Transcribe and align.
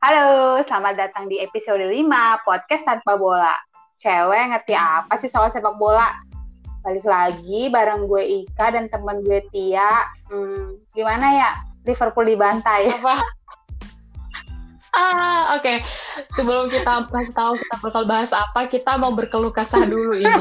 Halo, 0.00 0.56
selamat 0.64 0.96
datang 0.96 1.28
di 1.28 1.36
episode 1.44 1.84
5 1.84 2.08
Podcast 2.48 2.88
Tanpa 2.88 3.20
Bola. 3.20 3.52
Cewek 4.00 4.48
ngerti 4.48 4.72
apa 4.72 5.12
sih 5.20 5.28
soal 5.28 5.52
sepak 5.52 5.76
bola? 5.76 6.08
Balik 6.80 7.04
lagi 7.04 7.68
bareng 7.68 8.08
gue 8.08 8.48
Ika 8.48 8.72
dan 8.72 8.88
temen 8.88 9.20
gue 9.20 9.44
Tia. 9.52 10.08
Hmm, 10.32 10.80
gimana 10.96 11.26
ya? 11.36 11.50
Liverpool 11.84 12.32
dibantai. 12.32 12.88
Apa? 12.96 13.20
Ah, 14.96 15.60
oke. 15.60 15.68
Okay. 15.68 15.76
Sebelum 16.32 16.72
kita 16.72 17.04
kasih 17.12 17.36
tahu 17.36 17.60
kita 17.60 17.74
bakal 17.84 18.02
bahas 18.08 18.32
apa, 18.32 18.72
kita 18.72 18.96
mau 18.96 19.12
berkeluh 19.12 19.52
kesah 19.52 19.84
dulu 19.84 20.16
ini. 20.16 20.32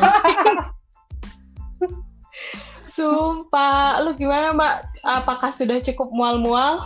Sumpah, 2.96 4.07
lu 4.07 4.16
gimana 4.16 4.55
Mbak? 4.55 5.04
Apakah 5.04 5.52
sudah 5.52 5.84
cukup 5.84 6.16
mual-mual 6.16 6.80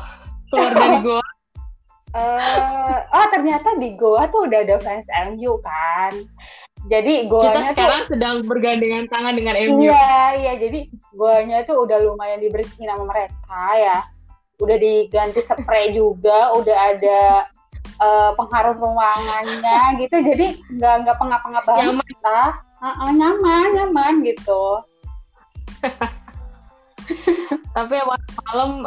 keluar 0.51 0.73
dari 0.75 0.97
gua? 1.05 1.22
Uh, 2.13 3.01
oh 3.09 3.25
ternyata 3.33 3.73
di 3.81 3.97
Goa 3.97 4.29
tuh 4.29 4.45
udah 4.45 4.61
ada 4.61 4.77
fans 4.85 5.09
MU 5.33 5.57
kan. 5.65 6.13
Jadi 6.91 7.31
goanya 7.31 7.63
kita 7.63 7.71
sekarang 7.73 8.01
tuh, 8.03 8.09
sedang 8.11 8.35
bergandengan 8.43 9.07
tangan 9.07 9.33
dengan 9.33 9.55
MU. 9.71 9.87
Iya, 9.87 10.19
iya. 10.37 10.53
Jadi 10.59 10.91
goanya 11.15 11.63
tuh 11.63 11.87
udah 11.87 11.97
lumayan 12.03 12.43
dibersihin 12.43 12.91
sama 12.91 13.07
mereka 13.07 13.63
ya. 13.79 13.97
Udah 14.59 14.77
diganti 14.77 15.41
spray 15.41 15.95
juga, 15.95 16.53
udah 16.53 16.77
ada 16.93 17.21
uh, 18.03 18.31
pengharum 18.35 18.77
ruangannya 18.77 19.97
gitu. 20.03 20.15
Jadi 20.21 20.59
nggak 20.75 20.93
nggak 21.07 21.17
pengap-pengap 21.17 21.63
banget 21.65 21.83
nyaman. 21.87 22.05
kita. 22.05 22.39
Uh, 22.83 22.87
uh, 22.87 23.11
nyaman, 23.15 23.67
nyaman 23.79 24.13
gitu. 24.27 24.63
Tapi 27.75 27.95
malam 28.05 28.85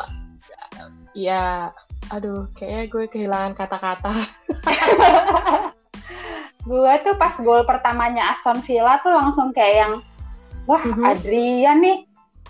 ya 1.16 1.72
aduh 2.10 2.46
kayaknya 2.54 2.84
gue 2.86 3.04
kehilangan 3.10 3.52
kata-kata. 3.58 4.14
Gue 6.66 6.92
tuh 7.06 7.14
pas 7.14 7.30
gol 7.38 7.62
pertamanya 7.62 8.34
Aston 8.34 8.58
Villa 8.66 8.98
tuh 8.98 9.14
langsung 9.14 9.54
kayak 9.54 9.86
yang 9.86 9.92
wah 10.66 10.82
mm 10.82 10.98
-hmm. 10.98 11.10
Adrian 11.14 11.78
nih 11.78 11.98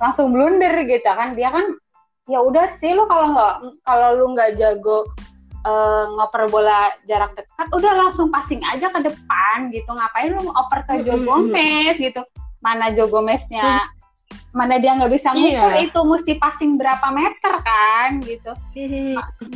langsung 0.01 0.33
blunder 0.33 0.73
gitu 0.89 1.05
kan. 1.05 1.37
Dia 1.37 1.53
kan 1.53 1.77
ya 2.25 2.41
udah 2.41 2.65
sih 2.65 2.97
lo 2.97 3.05
kalau 3.05 3.37
nggak 3.37 3.55
kalau 3.85 4.09
lu 4.17 4.33
nggak 4.33 4.57
jago 4.57 5.05
uh, 5.69 6.09
ngoper 6.17 6.49
bola 6.49 6.97
jarak 7.05 7.37
dekat 7.37 7.69
udah 7.77 7.93
langsung 8.09 8.33
passing 8.33 8.65
aja 8.65 8.89
ke 8.89 9.05
depan 9.05 9.69
gitu. 9.69 9.93
Ngapain 9.93 10.33
lu 10.33 10.49
oper 10.49 10.81
ke 10.89 11.05
Joe 11.05 11.21
Gomez 11.21 12.01
gitu? 12.01 12.25
Mana 12.65 12.89
Joe 12.97 13.13
Gomeznya 13.13 13.85
mana 14.57 14.81
dia 14.81 14.97
nggak 14.97 15.13
bisa 15.13 15.37
ngukur 15.37 15.73
iya. 15.77 15.85
itu 15.85 16.01
mesti 16.01 16.33
passing 16.41 16.81
berapa 16.81 17.13
meter 17.13 17.55
kan 17.61 18.25
gitu. 18.25 18.53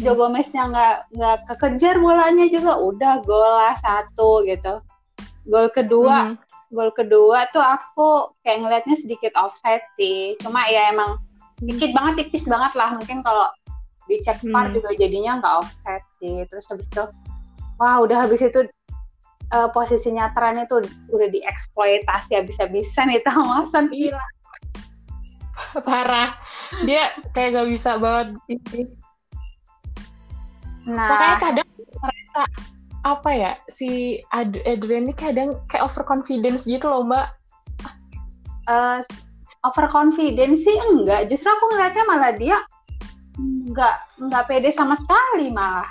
Jo 0.04 0.12
Gomeznya 0.12 0.68
nggak 0.68 0.96
nggak 1.16 1.36
kekejar 1.48 1.96
bolanya 1.96 2.46
juga 2.52 2.76
udah 2.76 3.24
gol 3.24 3.48
lah 3.48 3.74
satu 3.80 4.44
gitu. 4.44 4.84
Gol 5.48 5.72
kedua 5.72 6.36
hmm. 6.36 6.36
gol 6.70 6.92
kedua 6.92 7.48
tuh 7.50 7.64
aku 7.64 8.36
kayak 8.44 8.60
ngelihatnya 8.60 8.96
sedikit 9.00 9.32
offside 9.40 9.84
sih. 9.96 10.36
Cuma 10.44 10.68
ya 10.68 10.92
emang 10.92 11.16
dikit 11.64 11.96
banget 11.96 12.28
tipis 12.28 12.44
banget 12.44 12.76
lah. 12.76 12.92
Mungkin 13.00 13.24
kalau 13.24 13.48
dicek 14.04 14.42
VAR 14.42 14.68
hmm. 14.68 14.74
juga 14.76 14.90
jadinya 15.00 15.40
nggak 15.40 15.54
offside 15.64 16.06
sih. 16.20 16.44
Terus 16.44 16.64
habis 16.68 16.86
itu 16.92 17.04
wah 17.80 17.96
udah 18.04 18.28
habis 18.28 18.44
itu 18.44 18.68
uh, 19.54 19.68
posisinya 19.72 20.30
Tran 20.36 20.60
itu 20.60 20.76
udah 21.08 21.28
dieksploitasi 21.32 22.36
habis-habisan 22.36 23.08
itu 23.16 23.28
sama 23.28 23.64
Aston 23.64 23.88
Villa 23.88 24.20
parah. 25.86 26.36
Dia 26.84 27.14
kayak 27.36 27.60
gak 27.60 27.68
bisa 27.70 27.90
banget 27.96 28.36
ini. 28.48 28.82
Nah. 30.88 31.08
Makanya 31.08 31.36
kadang 31.38 31.68
mereka 32.00 32.44
apa 33.00 33.30
ya 33.32 33.52
si 33.72 34.20
Ad 34.28 34.60
Adrian 34.68 35.08
ini 35.08 35.14
kadang 35.16 35.56
kayak 35.72 35.88
overconfidence 35.88 36.68
gitu 36.68 36.88
loh 36.88 37.04
mbak. 37.04 37.32
Uh, 38.68 39.00
overconfidence 39.64 40.64
sih 40.64 40.76
enggak. 40.92 41.28
Justru 41.28 41.48
aku 41.48 41.64
ngeliatnya 41.74 42.04
malah 42.08 42.32
dia 42.36 42.58
enggak 43.40 44.04
enggak 44.20 44.44
pede 44.48 44.70
sama 44.72 44.96
sekali 44.96 45.48
malah. 45.52 45.88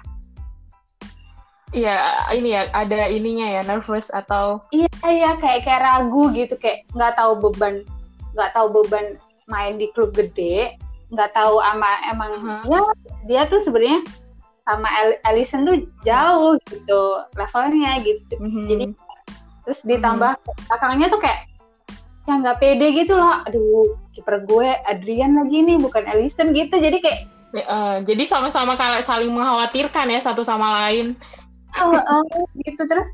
Iya, 1.69 2.25
ini 2.33 2.57
ya 2.57 2.65
ada 2.73 3.05
ininya 3.13 3.45
ya 3.45 3.61
nervous 3.61 4.09
atau 4.09 4.57
iya 4.73 4.89
iya 5.05 5.37
kayak 5.37 5.69
kayak 5.69 5.85
ragu 5.85 6.33
gitu 6.33 6.57
kayak 6.57 6.89
nggak 6.97 7.13
tahu 7.13 7.37
beban 7.37 7.85
nggak 8.33 8.51
tahu 8.57 8.67
beban 8.73 9.21
main 9.49 9.75
di 9.75 9.89
klub 9.91 10.13
gede 10.13 10.77
nggak 11.09 11.33
tahu 11.33 11.57
ama 11.57 11.89
emang 12.05 12.31
uh-huh. 12.37 12.61
ya 12.69 12.81
dia 13.25 13.41
tuh 13.49 13.59
sebenarnya 13.59 14.05
sama 14.69 14.85
Ellison 15.25 15.65
tuh 15.65 15.89
jauh 16.05 16.53
gitu 16.69 17.01
levelnya 17.33 17.97
gitu 18.05 18.35
uh-huh. 18.37 18.65
jadi 18.69 18.85
terus 19.65 19.81
ditambah 19.85 20.37
uh-huh. 20.37 20.55
belakangnya 20.69 21.09
tuh 21.09 21.21
kayak 21.21 21.49
yang 22.29 22.45
nggak 22.45 22.61
pede 22.61 22.87
gitu 22.93 23.17
loh 23.17 23.41
aduh 23.49 23.97
kiper 24.13 24.45
gue 24.45 24.69
Adrian 24.85 25.33
lagi 25.33 25.65
nih 25.65 25.81
bukan 25.81 26.05
Ellison 26.05 26.53
gitu 26.53 26.77
jadi 26.77 27.01
kayak 27.01 27.19
ya, 27.57 27.65
uh, 27.65 27.95
jadi 28.05 28.23
sama-sama 28.29 28.77
kalau 28.77 29.01
saling 29.01 29.33
mengkhawatirkan 29.33 30.13
ya 30.13 30.21
satu 30.21 30.45
sama 30.45 30.85
lain 30.85 31.17
oh, 31.81 31.97
uh, 31.97 32.21
gitu 32.61 32.85
terus 32.85 33.09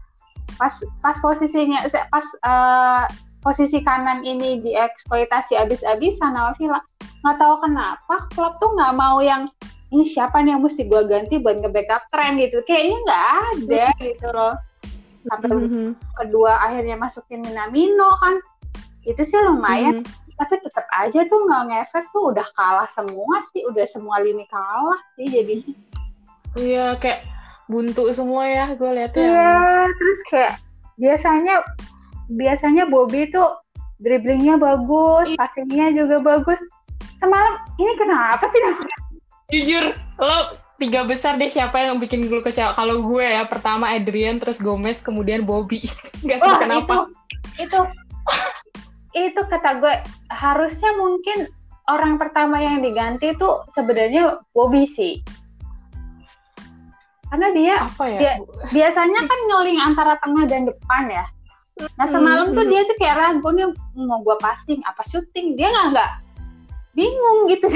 pas 0.59 0.75
pas 0.99 1.15
posisinya 1.23 1.79
pas 2.11 2.27
uh, 2.43 3.03
posisi 3.45 3.77
kanan 3.85 4.25
ini 4.25 4.57
dieksploitasi 4.65 5.53
abis-abisan 5.61 6.33
sama 6.33 6.57
Villa 6.57 6.81
nggak 7.21 7.37
tahu 7.37 7.55
kenapa 7.61 8.15
klub 8.33 8.57
tuh 8.57 8.73
nggak 8.73 8.93
mau 8.97 9.21
yang 9.21 9.45
ini 9.93 10.03
siapa 10.05 10.41
nih 10.41 10.57
yang 10.57 10.63
mesti 10.65 10.89
gue 10.89 11.01
ganti 11.05 11.37
buat 11.37 11.61
nge-backup 11.61 12.09
tren? 12.09 12.41
gitu. 12.41 12.59
Kayaknya 12.65 12.97
nggak 13.05 13.27
ada 13.29 13.85
gitu 14.01 14.27
loh. 14.33 14.55
Sampai 15.25 15.49
mm-hmm. 15.55 15.87
kedua 16.19 16.51
akhirnya 16.61 16.95
masukin 16.97 17.45
Minamino 17.45 18.09
kan. 18.19 18.35
Itu 19.05 19.21
sih 19.21 19.37
lumayan 19.39 20.01
mm-hmm. 20.01 20.35
tapi 20.35 20.59
tetap 20.59 20.85
aja 20.89 21.19
tuh 21.29 21.39
nggak 21.47 21.63
ngefek 21.69 22.05
tuh. 22.11 22.33
Udah 22.33 22.47
kalah 22.57 22.89
semua 22.89 23.39
sih 23.53 23.61
udah 23.63 23.85
semua 23.85 24.19
lini 24.25 24.43
kalah 24.49 24.99
sih 25.15 25.29
jadi. 25.29 25.55
Iya 26.57 26.97
kayak 26.97 27.29
buntu 27.65 28.13
semua 28.13 28.45
ya 28.45 28.77
gue 28.77 28.91
lihat 28.93 29.17
iya 29.17 29.89
terus 29.89 30.19
kayak 30.29 30.53
biasanya 31.01 31.65
biasanya 32.31 32.89
Bobby 32.89 33.29
itu 33.29 33.43
dribblingnya 34.01 34.59
bagus, 34.59 35.31
passingnya 35.39 35.93
juga 35.95 36.19
bagus. 36.21 36.59
Semalam 37.21 37.55
ini 37.79 37.93
kenapa 37.95 38.45
sih? 38.51 38.59
Jujur, 39.53 39.93
lo 40.19 40.57
tiga 40.75 41.07
besar 41.07 41.39
deh 41.39 41.47
siapa 41.47 41.79
yang 41.79 42.01
bikin 42.01 42.27
gue 42.27 42.43
kecewa. 42.43 42.75
Kalau 42.75 43.05
gue 43.05 43.23
ya 43.23 43.47
pertama 43.47 43.95
Adrian, 43.95 44.41
terus 44.41 44.59
Gomez, 44.59 44.99
kemudian 44.99 45.47
Bobby. 45.47 45.85
Gak 46.27 46.43
tahu 46.43 46.51
oh, 46.51 46.59
kenapa. 46.59 46.93
Itu, 46.93 46.99
itu, 47.69 47.79
itu 49.15 49.41
kata 49.47 49.79
gue 49.79 49.95
harusnya 50.33 50.91
mungkin 50.99 51.47
orang 51.87 52.17
pertama 52.19 52.59
yang 52.59 52.83
diganti 52.83 53.31
itu 53.31 53.49
sebenarnya 53.71 54.41
Bobby 54.51 54.89
sih. 54.89 55.21
Karena 57.25 57.49
dia, 57.51 57.75
apa 57.83 58.05
ya? 58.05 58.19
dia 58.21 58.33
biasanya 58.69 59.21
kan 59.25 59.39
nyoling 59.49 59.79
antara 59.81 60.13
tengah 60.21 60.45
dan 60.45 60.69
depan 60.69 61.03
ya. 61.09 61.25
Nah 61.75 62.07
semalam 62.07 62.51
hmm. 62.51 62.55
tuh 62.55 62.65
dia 62.71 62.81
tuh 62.87 62.95
kayak 62.95 63.15
ragu 63.19 63.49
nih 63.51 63.67
mau 63.99 64.23
gue 64.23 64.37
passing 64.39 64.79
apa 64.87 65.03
syuting 65.03 65.59
dia 65.59 65.67
nggak 65.67 65.87
nggak 65.91 66.11
bingung 66.95 67.39
gitu 67.51 67.67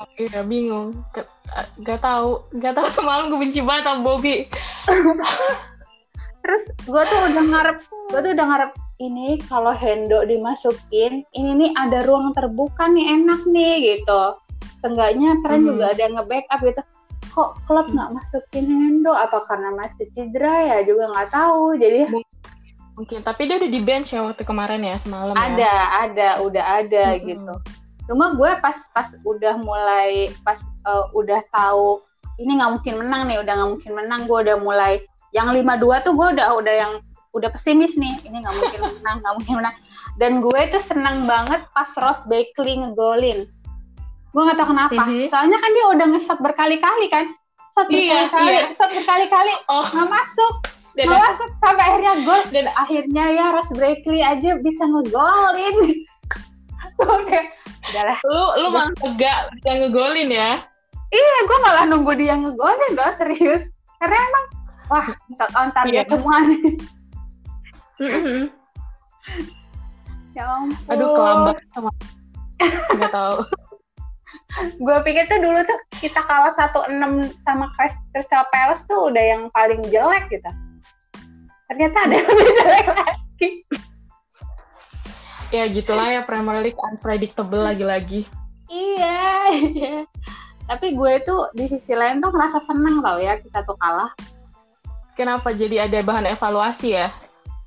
oh, 0.00 0.08
Iya 0.16 0.40
bingung, 0.48 0.96
gak, 1.12 1.28
gak 1.84 2.00
tahu, 2.00 2.40
gak 2.56 2.72
tahu 2.72 2.88
semalam 2.88 3.28
gue 3.28 3.36
benci 3.36 3.60
banget 3.60 3.84
sama 3.84 4.00
Bobby. 4.00 4.48
Terus 6.40 6.62
gue 6.88 7.02
tuh 7.04 7.20
udah 7.28 7.44
ngarep, 7.52 7.78
gue 7.84 8.20
tuh 8.24 8.32
udah 8.32 8.46
ngarep 8.48 8.72
ini 9.00 9.36
kalau 9.44 9.76
Hendo 9.76 10.24
dimasukin, 10.24 11.24
ini 11.36 11.50
nih 11.52 11.70
ada 11.76 12.04
ruang 12.08 12.32
terbuka 12.32 12.88
nih 12.88 13.20
enak 13.20 13.44
nih 13.44 13.74
gitu. 13.96 14.40
Seenggaknya 14.80 15.36
tren 15.44 15.64
hmm. 15.64 15.68
juga 15.68 15.84
ada 15.92 16.04
nge-backup 16.16 16.60
gitu 16.64 16.80
kok 17.30 17.56
klub 17.64 17.86
hmm. 17.88 17.94
nggak 17.96 18.10
masukin 18.18 18.66
Hendo? 18.66 19.12
Apa 19.14 19.42
karena 19.46 19.70
masih 19.78 20.06
cedera 20.12 20.56
ya? 20.66 20.78
Juga 20.84 21.10
nggak 21.14 21.30
tahu 21.30 21.78
jadi 21.78 22.10
mungkin 22.98 23.24
tapi 23.24 23.48
dia 23.48 23.56
udah 23.56 23.70
di 23.72 23.80
bench 23.80 24.12
ya 24.12 24.20
waktu 24.20 24.44
kemarin 24.44 24.84
ya 24.84 25.00
semalam 25.00 25.32
ada 25.32 25.56
ya. 25.56 26.04
ada 26.04 26.28
udah 26.44 26.64
ada 26.84 27.04
hmm. 27.16 27.20
gitu. 27.24 27.54
Cuma 28.10 28.34
gue 28.36 28.50
pas 28.60 28.76
pas 28.92 29.08
udah 29.24 29.56
mulai 29.62 30.28
pas 30.44 30.60
uh, 30.84 31.08
udah 31.16 31.40
tahu 31.48 32.04
ini 32.36 32.60
nggak 32.60 32.72
mungkin 32.76 32.94
menang 33.00 33.22
nih 33.30 33.38
udah 33.40 33.52
nggak 33.56 33.70
mungkin 33.78 33.92
menang 33.96 34.20
gue 34.28 34.38
udah 34.44 34.56
mulai 34.60 34.92
yang 35.30 35.48
lima 35.54 35.78
dua 35.78 36.02
tuh 36.04 36.12
gue 36.12 36.36
udah 36.36 36.58
udah 36.58 36.74
yang 36.74 36.92
udah 37.30 37.48
pesimis 37.48 37.94
nih. 37.96 38.20
Ini 38.26 38.42
nggak 38.42 38.54
mungkin 38.58 38.80
menang 39.00 39.16
nggak 39.24 39.34
mungkin 39.40 39.54
menang. 39.64 39.76
Dan 40.18 40.32
gue 40.44 40.60
tuh 40.68 40.82
senang 40.82 41.24
banget 41.24 41.62
pas 41.72 41.88
Ross 41.96 42.20
Bakley 42.28 42.84
ngegolin 42.84 43.48
gue 44.30 44.42
gak 44.46 44.58
tau 44.58 44.68
kenapa. 44.70 45.02
Mm 45.02 45.10
-hmm. 45.10 45.26
soalnya 45.26 45.58
kan 45.58 45.70
dia 45.74 45.84
udah 45.90 46.06
nge-shot 46.14 46.38
berkali-kali 46.38 47.06
kan. 47.10 47.26
Shot 47.70 47.86
iya, 47.90 48.26
berkali-kali 48.26 48.50
iya. 48.50 48.62
shot 48.74 48.90
berkali-kali. 48.94 49.52
Oh. 49.70 49.86
nggak 49.86 50.10
masuk. 50.10 50.54
Dan 50.98 51.04
nggak 51.06 51.22
masuk. 51.22 51.48
Sampai 51.62 51.84
akhirnya 51.86 52.12
gol. 52.26 52.42
Dan 52.50 52.66
akhirnya 52.74 53.24
ya 53.30 53.46
Ross 53.54 53.70
Bradley 53.74 54.20
aja 54.22 54.50
bisa 54.58 54.82
ngegolin. 54.86 55.76
Oke. 57.18 57.40
Udahlah 57.90 58.18
lu 58.28 58.44
lu 58.60 58.68
mang 58.74 58.92
tegak 58.98 59.50
bisa 59.58 59.70
ngegolin 59.82 60.30
ya? 60.30 60.50
Iya 61.10 61.38
gue 61.42 61.58
malah 61.62 61.84
nunggu 61.90 62.12
dia 62.18 62.34
ngegolin 62.38 62.92
loh 62.94 63.10
serius. 63.18 63.62
Karena 63.98 64.18
emang 64.18 64.44
wah 64.90 65.06
shot 65.34 65.50
on 65.58 65.70
target 65.74 66.06
Iya. 66.06 66.10
semua. 66.10 66.36
Nih 66.46 66.60
Mm-mm. 68.00 68.40
ya 70.32 70.44
ampun. 70.48 70.88
Aduh 70.88 71.08
kelambat 71.12 71.56
sama 71.74 71.90
nggak 72.96 73.12
tahu. 73.12 73.36
gue 74.76 74.96
pikir 75.06 75.24
tuh 75.26 75.38
dulu 75.38 75.62
tuh 75.62 75.78
kita 75.98 76.20
kalah 76.22 76.50
1-6 76.50 76.90
sama 77.46 77.70
Crystal 78.10 78.44
Palace 78.50 78.82
tuh 78.84 79.08
udah 79.08 79.24
yang 79.24 79.42
paling 79.50 79.78
jelek 79.88 80.26
gitu 80.28 80.50
ternyata 81.66 81.96
ada 82.02 82.14
yang 82.18 82.28
lebih 82.28 82.46
jelek 82.56 82.86
lagi 82.90 83.48
Ya 85.50 85.66
gitulah 85.66 86.06
ya 86.06 86.22
Premier 86.22 86.62
League 86.62 86.78
unpredictable 86.78 87.58
lagi-lagi. 87.58 88.22
iya 88.70 89.50
iya 89.50 89.94
tapi 90.64 90.94
gue 90.94 91.18
tuh 91.26 91.50
di 91.50 91.66
sisi 91.66 91.90
lain 91.90 92.22
tuh 92.22 92.30
ngerasa 92.30 92.62
seneng 92.62 93.02
tau 93.02 93.18
ya 93.18 93.34
kita 93.34 93.66
tuh 93.66 93.74
kalah 93.74 94.14
Kenapa 95.18 95.50
jadi 95.50 95.84
ada 95.84 96.00
bahan 96.00 96.32
evaluasi 96.32 96.96
ya? 96.96 97.12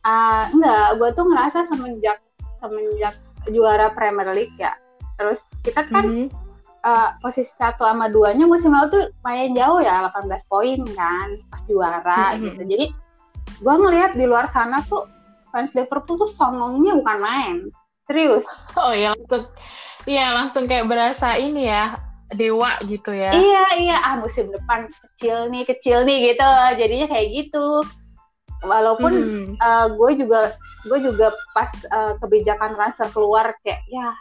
Ah, 0.01 0.49
enggak, 0.49 0.97
gue 0.97 1.09
tuh 1.13 1.25
ngerasa 1.27 1.69
semenjak 1.69 2.17
semenjak 2.57 3.13
juara 3.51 3.93
Premier 3.93 4.31
League 4.33 4.55
ya. 4.57 4.73
Terus 5.19 5.45
kita 5.61 5.85
kan 5.85 6.01
Mhm. 6.07 6.27
Eh, 6.83 7.09
posisi 7.19 7.51
satu 7.55 7.83
sama 7.83 8.07
duanya 8.07 8.43
musim 8.43 8.71
lalu 8.71 8.87
tuh 8.91 9.03
lumayan 9.17 9.55
jauh 9.55 9.79
ya, 9.79 10.11
18 10.11 10.43
poin 10.45 10.79
kan 10.91 11.27
pas 11.47 11.61
juara 11.63 12.23
Mhm. 12.35 12.41
gitu. 12.43 12.61
Jadi 12.67 12.85
gue 13.59 13.73
ngelihat 13.73 14.11
di 14.13 14.25
luar 14.27 14.45
sana 14.45 14.83
tuh 14.83 15.07
fans 15.49 15.71
Liverpool 15.71 16.17
tuh 16.17 16.27
songongnya 16.27 16.95
bukan 16.95 17.17
main. 17.19 17.55
Serius. 18.03 18.43
Oh 18.75 18.91
ya 18.91 19.15
langsung, 19.15 19.47
iya 20.03 20.33
langsung 20.33 20.63
kayak 20.65 20.85
berasa 20.85 21.35
ini 21.35 21.65
ya 21.65 21.95
dewa 22.33 22.75
gitu 22.83 23.13
ya. 23.13 23.31
Iya, 23.31 23.63
iya. 23.77 23.97
Ah, 24.01 24.17
musim 24.17 24.49
depan 24.49 24.89
kecil 24.89 25.47
nih, 25.47 25.63
kecil 25.63 26.01
nih 26.03 26.33
gitu. 26.33 26.49
Jadinya 26.75 27.07
kayak 27.07 27.27
gitu. 27.31 27.85
Walaupun 28.59 29.11
Mhm. 29.13 29.55
eh, 29.55 29.85
gue 29.93 30.11
juga 30.17 30.55
gue 30.83 30.99
juga 30.99 31.31
pas 31.53 31.71
eh, 31.71 32.13
kebijakan 32.19 32.75
transfer 32.75 33.07
keluar 33.11 33.55
kayak 33.63 33.87
ya 33.87 34.11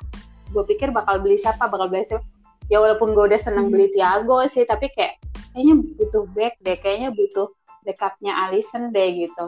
gue 0.52 0.62
pikir 0.62 0.92
bakal 0.92 1.18
beli 1.18 1.34
siapa 1.34 1.66
bakal 1.66 1.90
beli 1.90 2.06
siapa 2.06 2.22
ya 2.66 2.78
walaupun 2.78 3.12
gue 3.12 3.24
udah 3.26 3.40
seneng 3.40 3.66
Hmm. 3.66 3.72
beli 3.72 3.88
Thiago 3.88 4.44
sih 4.46 4.62
tapi 4.62 4.90
kayak 4.90 5.18
kayaknya 5.50 5.74
butuh 5.96 6.24
back 6.30 6.54
deh 6.60 6.76
kayaknya 6.76 7.10
butuh 7.10 7.48
backupnya 7.82 8.32
Alisson 8.40 8.90
deh 8.90 9.08
gitu 9.18 9.46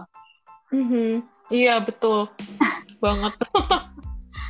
Mhm. 0.70 1.22
Iya 1.48 1.78
betul 1.78 2.26
banget. 3.04 3.36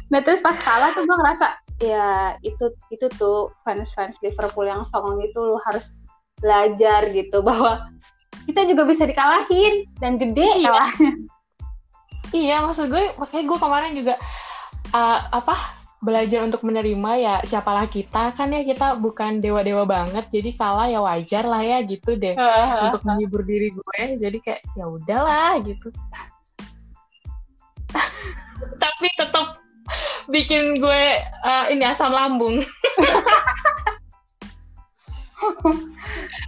nah 0.07 0.21
terus 0.21 0.39
pas 0.39 0.55
kalah 0.55 0.93
tuh 0.93 1.03
gue 1.03 1.13
ngerasa 1.13 1.47
ya 1.81 2.07
itu 2.41 2.65
itu 2.89 3.07
tuh 3.13 3.51
fans 3.61 3.91
fans 3.93 4.15
Liverpool 4.21 4.65
yang 4.65 4.85
songong 4.85 5.19
itu 5.21 5.35
lu 5.35 5.59
harus 5.61 5.91
belajar 6.39 7.09
gitu 7.09 7.41
bahwa 7.41 7.91
kita 8.45 8.63
juga 8.63 8.85
bisa 8.85 9.05
dikalahin 9.05 9.89
dan 9.99 10.17
gede 10.17 10.45
Iya. 10.57 10.71
kalah 10.71 10.93
Iya, 12.31 12.57
maksud 12.61 12.91
gue, 12.91 13.15
makanya 13.15 13.45
gue 13.47 13.59
kemarin 13.59 13.93
juga 13.95 14.15
uh, 14.91 15.19
apa 15.31 15.55
belajar 16.05 16.45
untuk 16.45 16.61
menerima 16.69 17.11
ya 17.17 17.35
siapalah 17.49 17.89
kita 17.89 18.37
kan 18.37 18.53
ya 18.53 18.61
kita 18.61 19.01
bukan 19.01 19.41
dewa-dewa 19.41 19.89
banget 19.89 20.29
jadi 20.29 20.53
kalah 20.53 20.85
ya 20.93 21.01
wajar 21.01 21.49
lah 21.49 21.65
ya 21.65 21.81
gitu 21.81 22.13
deh 22.13 22.37
untuk 22.85 23.01
menghibur 23.09 23.41
diri 23.41 23.73
gue 23.73 24.21
jadi 24.21 24.39
kayak 24.45 24.61
ya 24.77 24.85
udahlah 24.85 25.57
gitu. 25.65 25.89
Tapi 28.83 29.09
tetap 29.17 29.65
bikin 30.29 30.77
gue 30.77 31.05
uh, 31.45 31.65
ini 31.73 31.85
asam 31.89 32.13
lambung. 32.13 32.61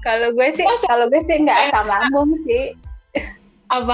Kalau 0.06 0.32
gue 0.32 0.48
sih 0.56 0.64
kalau 0.88 1.04
gue 1.12 1.20
sih 1.28 1.36
nggak 1.44 1.68
asam 1.68 1.84
lambung 1.84 2.30
sih. 2.48 2.72
Apa? 3.68 3.92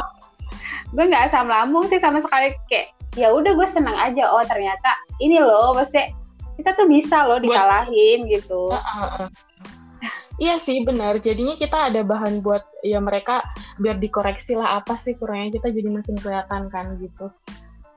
Gue 0.95 1.11
nggak 1.11 1.33
asam 1.33 1.51
lambung 1.51 1.91
sih 1.91 1.99
sama 1.99 2.23
sekali 2.23 2.55
kayak 2.71 2.95
ya 3.19 3.29
udah 3.33 3.53
gue 3.53 3.69
seneng 3.73 3.97
aja 3.97 4.29
oh 4.33 4.45
ternyata 4.45 4.97
ini 5.21 5.37
loh 5.41 5.77
pasti 5.77 6.01
kita 6.57 6.73
tuh 6.77 6.89
bisa 6.89 7.29
loh 7.29 7.41
Buat- 7.41 7.45
dikalahin 7.45 8.21
gitu 8.29 8.73
Uh, 8.73 8.77
uh, 8.77 9.05
uh. 9.27 9.31
Iya 10.41 10.59
sih 10.59 10.83
benar. 10.83 11.23
Jadinya 11.23 11.55
kita 11.55 11.93
ada 11.93 12.03
bahan 12.03 12.43
buat 12.43 12.67
ya 12.83 12.99
mereka 12.99 13.47
biar 13.79 14.01
dikoreksi 14.03 14.59
lah 14.59 14.83
apa 14.83 14.99
sih 14.99 15.15
kurangnya 15.15 15.61
kita 15.61 15.71
jadi 15.71 15.89
makin 15.93 16.19
kelihatan 16.19 16.67
kan 16.67 16.99
gitu. 16.99 17.31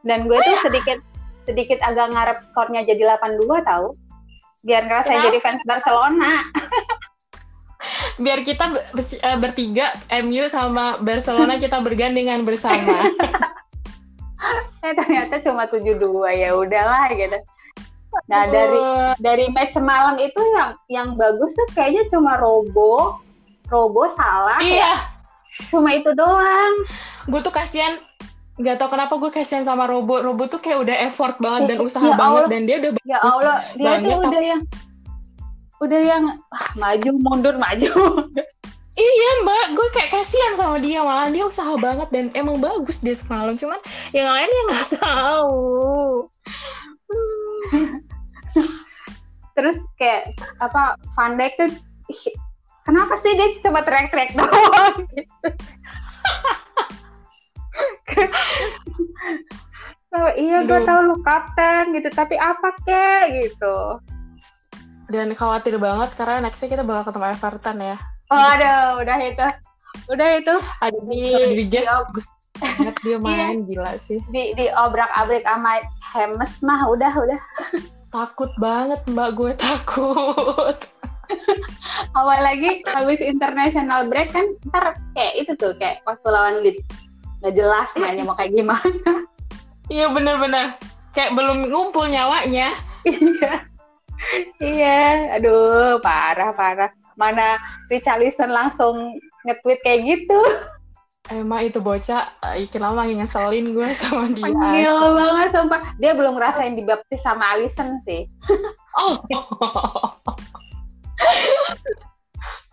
dan 0.06 0.30
gue 0.30 0.38
tuh 0.38 0.58
sedikit 0.62 1.02
sedikit 1.50 1.82
agak 1.82 2.14
ngarep 2.14 2.38
skornya 2.46 2.86
jadi 2.86 3.18
82 3.18 3.42
tahu 3.66 3.98
biar 4.62 4.86
ngerasain 4.86 5.18
Kenapa? 5.18 5.28
jadi 5.34 5.40
fans 5.42 5.64
Barcelona 5.66 6.32
Biar 8.18 8.42
kita 8.42 8.66
eh, 8.98 9.38
bertiga 9.38 9.94
MU 10.26 10.50
sama 10.50 10.98
Barcelona 10.98 11.62
kita 11.62 11.78
bergandengan 11.86 12.42
bersama. 12.42 13.06
eh 14.86 14.94
ternyata 14.94 15.40
cuma 15.42 15.66
72 15.68 16.02
ya 16.36 16.56
udahlah 16.56 17.10
gitu 17.14 17.38
nah 18.32 18.48
dari 18.48 18.80
dari 19.20 19.46
match 19.52 19.76
semalam 19.76 20.16
itu 20.16 20.40
yang 20.56 20.70
yang 20.88 21.10
bagus 21.20 21.52
tuh 21.52 21.68
kayaknya 21.76 22.08
cuma 22.08 22.40
Robo 22.40 23.20
Robo 23.68 24.08
salah 24.16 24.62
iya, 24.64 25.04
cuma 25.68 25.92
itu 25.92 26.16
doang 26.16 26.74
gue 27.28 27.42
tuh 27.44 27.52
kasihan 27.52 28.00
nggak 28.56 28.80
tau 28.80 28.88
kenapa 28.88 29.20
gue 29.20 29.32
kasihan 29.36 29.68
sama 29.68 29.84
Robo. 29.84 30.24
Robo 30.24 30.48
tuh 30.48 30.64
kayak 30.64 30.88
udah 30.88 30.96
effort 31.04 31.36
banget 31.44 31.76
dan 31.76 31.78
Ya 31.80 31.84
usaha 31.84 32.08
Allah. 32.08 32.16
banget 32.16 32.44
dan 32.48 32.62
dia 32.64 32.76
udah 32.80 32.92
Ya 33.04 33.18
bagus. 33.20 33.34
Allah, 33.36 33.58
dia 33.76 33.84
banget, 33.84 34.08
tuh 34.08 34.16
udah 34.16 34.42
yang 34.42 34.62
udah 35.76 36.00
yang 36.00 36.24
ah, 36.56 36.68
maju 36.80 37.10
mundur 37.20 37.56
maju. 37.60 37.92
Iya 38.96 39.30
mbak, 39.44 39.76
gue 39.76 39.88
kayak 39.92 40.16
kasihan 40.16 40.56
sama 40.56 40.80
dia 40.80 41.04
malah 41.04 41.28
dia 41.28 41.44
usaha 41.44 41.76
banget 41.76 42.08
dan 42.16 42.32
emang 42.32 42.64
bagus 42.64 43.04
dia 43.04 43.12
semalam 43.12 43.60
cuman 43.60 43.76
yang 44.16 44.32
lain 44.32 44.48
yang 44.48 44.68
nggak 44.72 44.90
tahu. 45.04 46.32
Terus 49.56 49.80
kayak 50.00 50.32
apa 50.64 50.96
Van 51.12 51.36
Dijk 51.36 51.54
tuh 51.60 51.76
kenapa 52.88 53.20
sih 53.20 53.36
dia 53.36 53.52
cuma 53.60 53.84
teriak-teriak 53.84 54.32
doang 54.32 54.96
gitu. 55.12 55.48
oh, 60.16 60.32
iya 60.40 60.64
gue 60.64 60.80
tahu 60.88 61.00
lu 61.04 61.20
kapten 61.20 62.00
gitu, 62.00 62.08
tapi 62.16 62.40
apa 62.40 62.72
kek 62.88 63.44
gitu. 63.44 64.00
Dan 65.12 65.36
khawatir 65.36 65.76
banget 65.84 66.16
karena 66.16 66.48
nextnya 66.48 66.80
kita 66.80 66.88
bakal 66.88 67.12
ketemu 67.12 67.36
Everton 67.36 67.80
ya. 67.84 68.00
Oh, 68.28 68.42
aduh, 68.52 69.02
udah 69.02 69.18
itu. 69.22 69.48
Udah 70.06 70.30
itu 70.36 70.56
Ada 70.80 70.98
Di- 71.04 71.56
di 71.56 71.66
di- 71.68 71.88
banget 72.56 72.96
dia 73.04 73.18
main 73.20 73.68
gila 73.68 73.98
sih. 73.98 74.24
di 74.30 74.56
di 74.56 74.72
obrak-abrik 74.72 75.44
sama 75.44 75.84
Hemes 76.10 76.54
mah 76.62 76.88
udah 76.88 77.12
udah. 77.12 77.42
Takut 78.08 78.48
banget 78.56 79.04
mbak 79.06 79.36
gue 79.36 79.52
takut. 79.56 80.78
awal 82.16 82.40
lagi 82.40 82.80
habis 82.88 83.20
international 83.20 84.06
break 84.06 84.30
kan 84.30 84.46
ntar 84.64 84.94
kayak 85.12 85.34
itu 85.36 85.52
tuh 85.56 85.74
kayak 85.76 86.00
waktu 86.06 86.28
lawan 86.28 86.62
Leeds 86.62 86.86
nggak 87.42 87.56
jelas 87.56 87.90
mainnya 87.98 88.24
mau 88.24 88.38
kayak 88.38 88.54
gimana 88.54 89.12
Iya 89.92 90.10
bener-bener 90.10 90.78
kayak 91.12 91.34
belum 91.34 91.68
ngumpul 91.68 92.08
nyawanya. 92.08 92.72
iya 93.06 93.54
iya 94.58 95.02
aduh 95.34 96.00
parah 96.00 96.56
parah 96.56 96.90
mana 97.16 97.60
Richarlison 97.92 98.52
langsung 98.52 99.20
nge-tweet 99.48 99.80
kayak 99.84 100.02
gitu 100.06 100.40
Emang 101.26 101.66
itu 101.66 101.82
bocah 101.82 102.38
eh, 102.54 102.70
ikin 102.70 102.86
lama 102.86 103.02
lagi 103.02 103.18
ngeselin 103.18 103.74
gue 103.74 103.90
sama 103.98 104.30
dia. 104.30 104.46
Panggil 104.46 104.94
banget 104.94 105.50
sumpah 105.58 105.82
dia 105.98 106.14
belum 106.14 106.38
ngerasain 106.38 106.78
dibaptis 106.78 107.26
sama 107.26 107.58
Alisson 107.58 107.98
sih 108.06 108.30
Oh. 108.96 109.20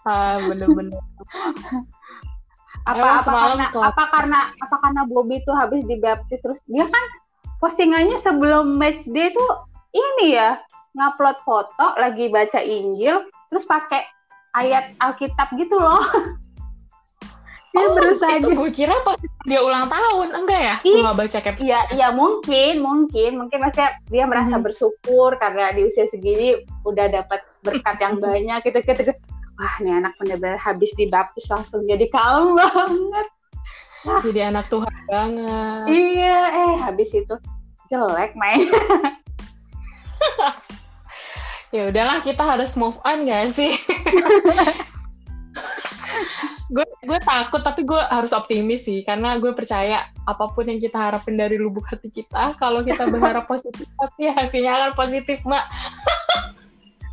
ah 0.07 0.39
bener-bener. 0.39 0.99
apa 2.83 2.99
Emang 2.99 3.19
apa 3.23 3.31
karena 3.31 3.67
apa 3.79 4.05
karena 4.11 4.41
apa 4.59 4.77
karena 4.83 5.03
Bobby 5.07 5.39
tuh 5.47 5.55
habis 5.55 5.87
dibaptis 5.87 6.43
terus 6.43 6.59
dia 6.67 6.83
kan 6.87 7.05
postingannya 7.63 8.19
sebelum 8.19 8.75
match 8.75 9.07
day 9.07 9.31
tuh 9.31 9.51
ini 9.95 10.35
ya 10.35 10.59
ngupload 10.99 11.39
foto 11.47 11.95
lagi 11.95 12.27
baca 12.27 12.59
Injil 12.59 13.23
terus 13.55 13.63
pakai 13.71 14.03
ayat 14.53 14.93
Alkitab 15.01 15.49
gitu 15.57 15.77
loh 15.77 16.05
dia 17.73 17.89
Oh, 17.89 17.97
berusaha 17.97 18.37
itu 18.37 18.53
gue 18.53 18.71
kira 18.77 19.01
pas 19.01 19.17
dia 19.49 19.65
ulang 19.65 19.89
tahun 19.89 20.29
enggak 20.37 20.61
ya? 20.61 20.77
Gue 20.85 21.01
nggak 21.01 21.19
baca 21.25 21.39
caption. 21.41 21.65
Iya, 21.65 21.81
iya 21.97 22.09
mungkin, 22.13 22.85
mungkin, 22.85 23.41
mungkin 23.41 23.59
maksudnya 23.65 23.97
dia 24.13 24.29
merasa 24.29 24.61
Mhm. 24.61 24.65
bersyukur 24.69 25.41
karena 25.41 25.73
di 25.73 25.89
usia 25.89 26.05
segini 26.05 26.61
udah 26.85 27.09
dapat 27.09 27.41
berkat 27.65 27.97
yang 27.97 28.21
banyak 28.25 28.61
gitu 28.61 28.77
gitu. 28.77 29.17
Wah, 29.57 29.75
nih 29.81 30.05
anak 30.05 30.13
bener-bener 30.21 30.61
habis 30.61 30.93
dibaptis 31.01 31.49
langsung 31.49 31.89
jadi 31.89 32.05
kalem 32.13 32.53
banget. 32.61 33.27
Jadi 34.21 34.41
anak 34.45 34.69
Tuhan 34.69 34.95
banget. 35.09 35.87
Iya, 35.89 36.39
eh 36.53 36.75
habis 36.77 37.09
itu 37.09 37.35
jelek 37.89 38.37
main. 38.37 38.69
Ya 41.73 41.89
udahlah 41.89 42.21
kita 42.21 42.45
harus 42.45 42.77
move 42.77 43.01
on 43.03 43.25
gak 43.25 43.49
sih? 43.49 43.73
gue 46.73 46.87
gue 47.05 47.21
takut 47.21 47.61
tapi 47.61 47.85
gue 47.85 48.01
harus 48.09 48.33
optimis 48.33 48.89
sih 48.89 49.05
karena 49.05 49.37
gue 49.37 49.53
percaya 49.53 50.09
apa 50.25 50.49
pun 50.57 50.65
yang 50.65 50.81
kita 50.81 50.97
harapin 50.97 51.37
dari 51.37 51.61
lubuk 51.61 51.85
hati 51.85 52.09
kita 52.09 52.57
kalau 52.57 52.81
kita 52.81 53.05
berharap 53.13 53.45
positif 53.45 53.85
pasti 54.01 54.33
hasilnya 54.33 54.73
akan 54.73 54.93
positif 54.97 55.39
mbak 55.45 55.69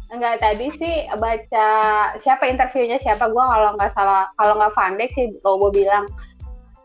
Enggak 0.10 0.42
tadi 0.42 0.74
sih 0.74 1.06
baca 1.22 1.70
siapa 2.18 2.50
interviewnya 2.50 2.98
siapa 2.98 3.30
gue 3.30 3.44
kalau 3.46 3.78
nggak 3.78 3.94
salah 3.94 4.26
kalau 4.42 4.58
nggak 4.58 4.74
Vandek 4.74 5.14
sih 5.14 5.30
Robo 5.46 5.70
bilang 5.70 6.10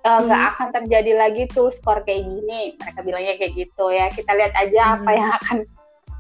e, 0.05 0.11
nggak 0.29 0.43
hmm. 0.45 0.51
akan 0.53 0.69
terjadi 0.77 1.13
lagi 1.17 1.49
tuh 1.49 1.73
skor 1.73 2.05
kayak 2.05 2.21
gini 2.21 2.77
mereka 2.77 3.01
bilangnya 3.01 3.41
kayak 3.41 3.57
gitu 3.57 3.89
ya 3.89 4.13
kita 4.13 4.29
lihat 4.37 4.53
aja 4.53 4.83
hmm. 4.83 4.95
apa 5.01 5.11
yang 5.17 5.31
akan 5.41 5.59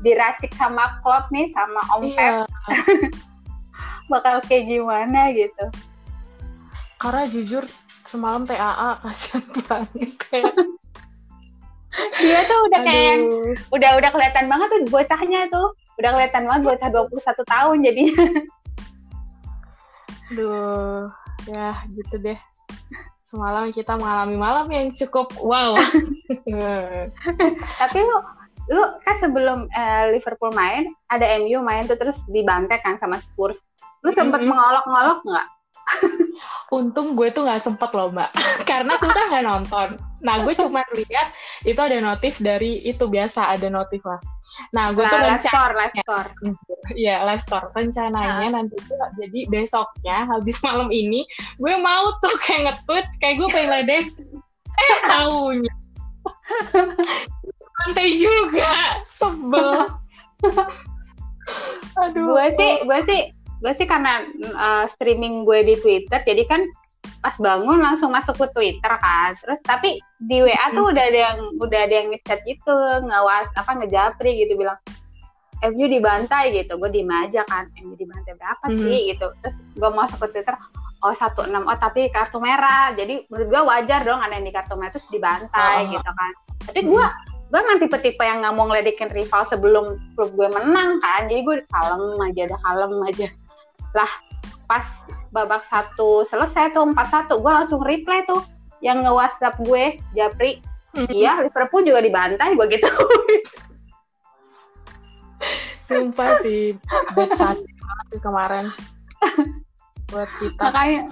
diracik 0.05 0.53
sama 0.55 1.01
Klopp 1.01 1.33
nih 1.33 1.49
sama 1.51 1.81
Om 1.97 2.03
iya. 2.05 2.45
Pep. 2.45 2.47
Bakal 4.13 4.45
kayak 4.45 4.69
gimana 4.69 5.33
gitu. 5.33 5.65
Karena 7.01 7.25
jujur 7.27 7.65
semalam 8.05 8.45
TAA 8.45 9.01
kasihan 9.01 9.43
banget 9.67 10.13
kayak. 10.29 10.55
Dia 12.21 12.41
tuh 12.45 12.59
udah 12.69 12.81
kayak 12.85 13.17
udah 13.73 13.91
udah 13.97 14.11
kelihatan 14.13 14.47
banget 14.53 14.69
tuh 14.69 14.81
bocahnya 14.93 15.41
tuh. 15.49 15.73
Udah 15.97 16.11
kelihatan 16.13 16.45
banget 16.45 16.63
bocah 16.69 16.89
21 16.91 17.45
tahun 17.49 17.77
jadinya. 17.81 18.25
Duh, 20.37 21.07
ya 21.49 21.81
gitu 21.97 22.15
deh. 22.21 22.39
Semalam 23.25 23.73
kita 23.73 23.97
mengalami 23.97 24.37
malam 24.37 24.67
yang 24.69 24.93
cukup 24.95 25.33
wow. 25.41 25.75
Tapi 27.79 27.99
lu 27.99 28.19
lu 28.73 28.83
kan 29.05 29.17
sebelum 29.21 29.69
uh, 29.69 30.05
Liverpool 30.09 30.53
main 30.57 30.89
ada 31.13 31.25
MU 31.41 31.61
main 31.61 31.85
tuh 31.85 32.01
terus 32.01 32.25
dibantai 32.33 32.81
kan 32.81 32.97
sama 32.97 33.21
Spurs. 33.21 33.61
Lu 34.01 34.11
sempet 34.13 34.41
mm 34.41 34.49
-hmm. 34.49 34.57
mengolok-ngolok 34.57 35.21
nggak? 35.25 35.47
Untung 36.77 37.13
gue 37.13 37.29
tuh 37.31 37.45
nggak 37.45 37.61
sempet 37.61 37.91
loh 37.93 38.09
mbak. 38.09 38.33
Karena 38.71 38.97
kita 38.97 39.21
nggak 39.29 39.45
nonton. 39.45 39.89
Nah 40.25 40.41
gue 40.41 40.55
cuma 40.57 40.81
lihat 40.97 41.37
itu 41.69 41.77
ada 41.77 42.01
notif 42.01 42.41
dari 42.41 42.81
itu 42.89 43.05
biasa 43.05 43.53
ada 43.53 43.69
notif 43.69 44.01
lah. 44.09 44.21
Nah 44.73 44.97
gue 44.97 45.05
nah, 45.05 45.13
tuh 45.13 45.21
live 45.21 45.45
store 45.45 45.73
live 45.77 45.97
store 46.01 46.29
iya 47.03 47.17
live 47.27 47.43
store 47.43 47.67
rencananya 47.75 48.49
nah. 48.49 48.63
nanti 48.63 48.77
tuh 48.87 48.97
jadi 49.19 49.41
besoknya 49.51 50.25
habis 50.31 50.57
malam 50.63 50.89
ini 50.89 51.27
gue 51.59 51.75
mau 51.83 52.17
tuh 52.23 52.33
kayak 52.47 52.71
nge-tweet 52.71 53.07
kayak 53.21 53.35
gue 53.41 53.49
pengen 53.53 53.71
ledek. 53.71 54.07
Eh 54.75 54.99
taunya 55.07 55.75
lantai 57.83 58.09
juga. 58.15 58.71
Sebel. 59.11 59.71
Aduh. 62.03 62.27
Gue 62.35 62.47
sih 62.57 62.73
gue 62.87 63.01
sih 63.09 63.21
gue 63.65 63.73
sih 63.77 63.87
karena 63.89 64.25
uh, 64.57 64.85
streaming 64.93 65.45
gue 65.49 65.65
di 65.65 65.75
Twitter 65.81 66.21
jadi 66.21 66.45
kan 66.45 66.63
pas 67.21 67.37
bangun 67.41 67.81
langsung 67.81 68.13
masuk 68.13 68.37
ke 68.37 68.47
Twitter 68.53 68.93
kan. 69.01 69.33
Terus 69.37 69.61
tapi 69.65 70.01
di 70.21 70.41
WA 70.45 70.73
tuh 70.73 70.93
udah 70.93 71.05
ada 71.05 71.21
yang 71.33 71.39
udah 71.61 71.81
ada 71.89 71.95
yang 72.05 72.09
ngechat 72.13 72.41
gitu 72.45 72.75
ngawas 73.05 73.49
apa 73.57 73.81
ngejapri 73.81 74.45
gitu 74.45 74.57
bilang 74.57 74.77
MU 75.65 75.87
dibantai 75.89 76.53
gitu. 76.53 76.77
Gue 76.77 76.93
diem 76.93 77.09
aja 77.09 77.45
kan 77.49 77.69
MU 77.81 77.97
dibantai 77.97 78.37
berapa 78.37 78.67
hmm. 78.69 78.81
sih 78.85 79.01
gitu. 79.13 79.27
Terus 79.41 79.57
gue 79.77 79.91
masuk 79.93 80.19
ke 80.29 80.41
Twitter 80.41 80.57
oh 81.05 81.13
satu 81.13 81.45
enam 81.45 81.69
oh 81.69 81.77
tapi 81.77 82.09
kartu 82.13 82.41
merah. 82.41 82.93
Jadi 82.97 83.29
menurut 83.29 83.49
gue 83.49 83.63
wajar 83.69 84.01
dong 84.05 84.21
ada 84.21 84.37
yang 84.37 84.45
di 84.45 84.53
kartu 84.53 84.77
merah 84.77 84.93
terus 84.93 85.09
dibantai 85.09 85.89
oh. 85.89 85.93
gitu 85.97 86.11
kan. 86.13 86.33
Tapi 86.65 86.81
gue 86.85 87.05
hmm 87.05 87.34
gue 87.55 87.63
emang 87.63 87.79
tipe-tipe 87.79 88.19
yang 88.19 88.43
nggak 88.43 88.55
mau 88.59 88.67
ngeledekin 88.67 89.15
rival 89.15 89.47
sebelum 89.47 89.95
klub 90.19 90.35
gue 90.35 90.51
menang 90.51 90.99
kan. 90.99 91.31
Jadi 91.31 91.47
gue 91.47 91.57
kalem 91.71 92.19
aja 92.19 92.43
dah 92.51 92.61
kalem 92.67 92.99
aja. 93.07 93.31
Lah 93.95 94.11
pas 94.67 94.83
babak 95.31 95.63
satu 95.63 96.27
selesai 96.27 96.75
tuh 96.75 96.83
empat 96.83 97.15
satu 97.15 97.39
gue 97.39 97.53
langsung 97.55 97.79
reply 97.87 98.27
tuh 98.27 98.43
yang 98.83 99.07
nge 99.07 99.15
WhatsApp 99.15 99.55
gue 99.63 100.03
Japri. 100.19 100.59
Hmm. 100.99 101.07
iya 101.15 101.47
Liverpool 101.47 101.87
juga 101.87 102.03
dibantai 102.03 102.59
gue 102.59 102.67
gitu. 102.75 102.91
Sumpah 105.87 106.43
sih 106.43 106.75
back 107.15 107.39
satu 107.39 107.63
kemarin. 108.19 108.75
Buat 110.11 110.31
kita. 110.43 110.59
Makanya 110.59 111.07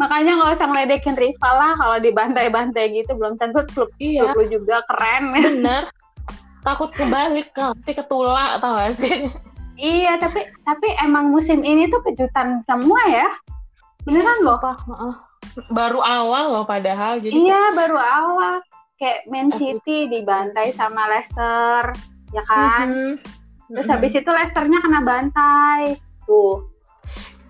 makanya 0.00 0.40
nggak 0.40 0.52
usah 0.56 0.66
ngeledekin 0.68 1.16
rival 1.16 1.54
lah 1.56 1.72
kalau 1.76 1.96
dibantai-bantai 2.00 2.96
gitu 2.96 3.12
belum 3.16 3.36
tentu 3.36 3.64
klub 3.76 3.90
iya. 4.00 4.32
klub 4.32 4.44
lu 4.44 4.44
juga 4.60 4.80
keren. 4.88 5.32
Bener. 5.36 5.92
Takut 6.62 6.94
kebalik 6.94 7.50
sih 7.82 7.94
ketulak 7.94 8.62
atau 8.62 8.78
gak 8.78 8.94
sih? 8.94 9.26
Iya 9.74 10.14
tapi 10.20 10.46
tapi 10.62 10.94
emang 11.02 11.34
musim 11.34 11.66
ini 11.66 11.90
tuh 11.90 12.00
kejutan 12.06 12.62
semua 12.62 13.02
ya. 13.10 13.28
Beneran 14.06 14.38
iya, 14.38 14.46
loh 14.46 14.58
baru 15.68 16.00
awal 16.00 16.44
loh 16.54 16.64
padahal 16.64 17.18
jadi 17.18 17.34
iya 17.34 17.72
kayak... 17.72 17.76
baru 17.76 17.98
awal. 17.98 18.54
Kayak 19.02 19.26
Man 19.26 19.50
City 19.58 20.06
dibantai 20.06 20.70
sama 20.78 21.10
Leicester 21.10 21.90
ya 22.30 22.42
kan? 22.46 22.86
Mm 22.86 22.94
-hmm. 22.94 23.12
terus 23.74 23.74
mm 23.74 23.76
-hmm. 23.82 23.92
habis 23.98 24.12
itu 24.14 24.30
Leicesternya 24.30 24.78
kena 24.78 25.00
bantai. 25.02 25.98
Tuh 26.30 26.71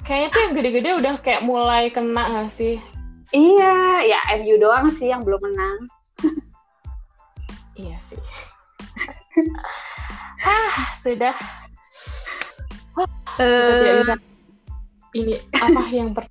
Kayaknya 0.03 0.29
tuh 0.35 0.41
yang 0.43 0.53
gede-gede 0.59 0.91
udah 0.99 1.15
kayak 1.23 1.43
mulai 1.47 1.87
kena 1.95 2.27
gak 2.27 2.51
sih? 2.51 2.83
Iya, 3.33 4.03
ya 4.05 4.19
MU 4.43 4.59
doang 4.59 4.91
sih 4.91 5.09
yang 5.09 5.23
belum 5.23 5.41
menang. 5.41 5.79
iya 7.81 7.97
sih. 8.03 8.21
ah, 10.45 10.75
sudah. 10.99 11.35
uh, 13.39 14.03
bisa. 14.03 14.15
Ini 15.13 15.37
apa 15.55 15.83
yang 15.93 16.13
per 16.17 16.27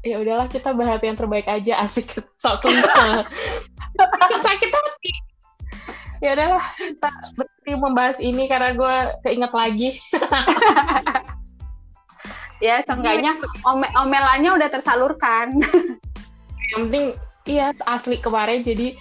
ya 0.00 0.16
udahlah 0.16 0.48
kita 0.48 0.72
bahas 0.72 1.00
yang 1.04 1.16
terbaik 1.16 1.44
aja 1.44 1.84
asik 1.84 2.08
sok 2.40 2.64
klise 2.64 3.04
sakit 4.48 4.70
hati 4.72 5.12
ya 6.24 6.32
udahlah 6.36 6.64
kita 6.76 7.08
berhenti 7.36 7.72
membahas 7.76 8.18
ini 8.24 8.48
karena 8.48 8.72
gue 8.72 8.96
keinget 9.28 9.52
lagi 9.52 9.90
ya 12.60 12.84
seenggaknya 12.84 13.40
ome 13.64 13.88
omelannya 13.96 14.52
udah 14.54 14.68
tersalurkan. 14.68 15.56
Yang 16.70 16.80
penting 16.86 17.06
iya 17.48 17.72
asli 17.88 18.20
kemarin. 18.20 18.62
Jadi 18.62 18.94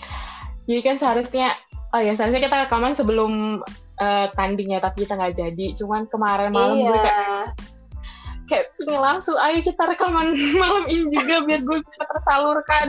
jadi 0.66 0.82
kan 0.82 0.96
seharusnya 0.96 1.54
oh 1.92 2.02
ya 2.02 2.16
seharusnya 2.16 2.48
kita 2.48 2.56
rekaman 2.66 2.96
sebelum 2.96 3.62
uh, 4.00 4.26
tanding 4.34 4.74
ya 4.74 4.80
tapi 4.80 5.04
kita 5.06 5.20
nggak 5.20 5.36
jadi. 5.36 5.66
Cuman 5.76 6.08
kemarin 6.08 6.56
malam 6.56 6.80
iya. 6.80 6.88
gue 6.88 7.00
kayak 7.04 7.46
kayak 8.50 8.66
pingin 8.82 8.98
langsung 8.98 9.38
ayo 9.38 9.62
kita 9.62 9.84
rekaman 9.86 10.34
malam 10.62 10.84
ini 10.90 11.06
juga 11.14 11.46
biar 11.46 11.62
gue 11.62 11.78
bisa 11.84 12.04
tersalurkan. 12.08 12.86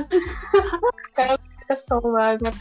Kayak 1.19 1.43
kesel 1.69 2.01
banget. 2.01 2.55